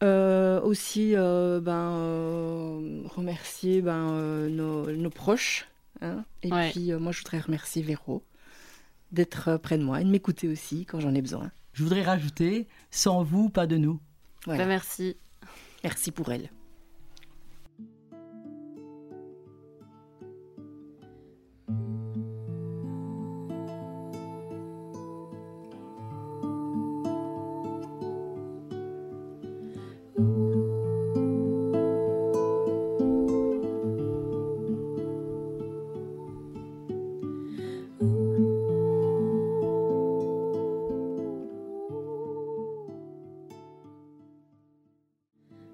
aussi, 0.00 1.14
ben, 1.14 1.90
remercier 3.06 3.82
ben, 3.82 4.48
nos, 4.48 4.90
nos, 4.90 5.10
proches. 5.10 5.66
Hein. 6.00 6.24
Et 6.42 6.50
puis, 6.70 6.92
moi, 6.92 7.10
je 7.12 7.18
voudrais 7.18 7.40
remercier 7.40 7.82
Véro 7.82 8.22
d'être 9.10 9.56
près 9.56 9.78
de 9.78 9.82
moi 9.82 10.00
et 10.00 10.04
de 10.04 10.10
m'écouter 10.10 10.48
aussi 10.48 10.86
quand 10.86 11.00
j'en 11.00 11.14
ai 11.14 11.22
besoin. 11.22 11.50
Je 11.72 11.82
voudrais 11.82 12.02
rajouter, 12.02 12.68
sans 12.90 13.22
vous, 13.22 13.48
pas 13.48 13.66
de 13.66 13.76
nous. 13.76 14.00
Bah, 14.46 14.64
merci. 14.66 15.16
Merci 15.82 16.10
pour 16.10 16.30
elle. 16.32 16.50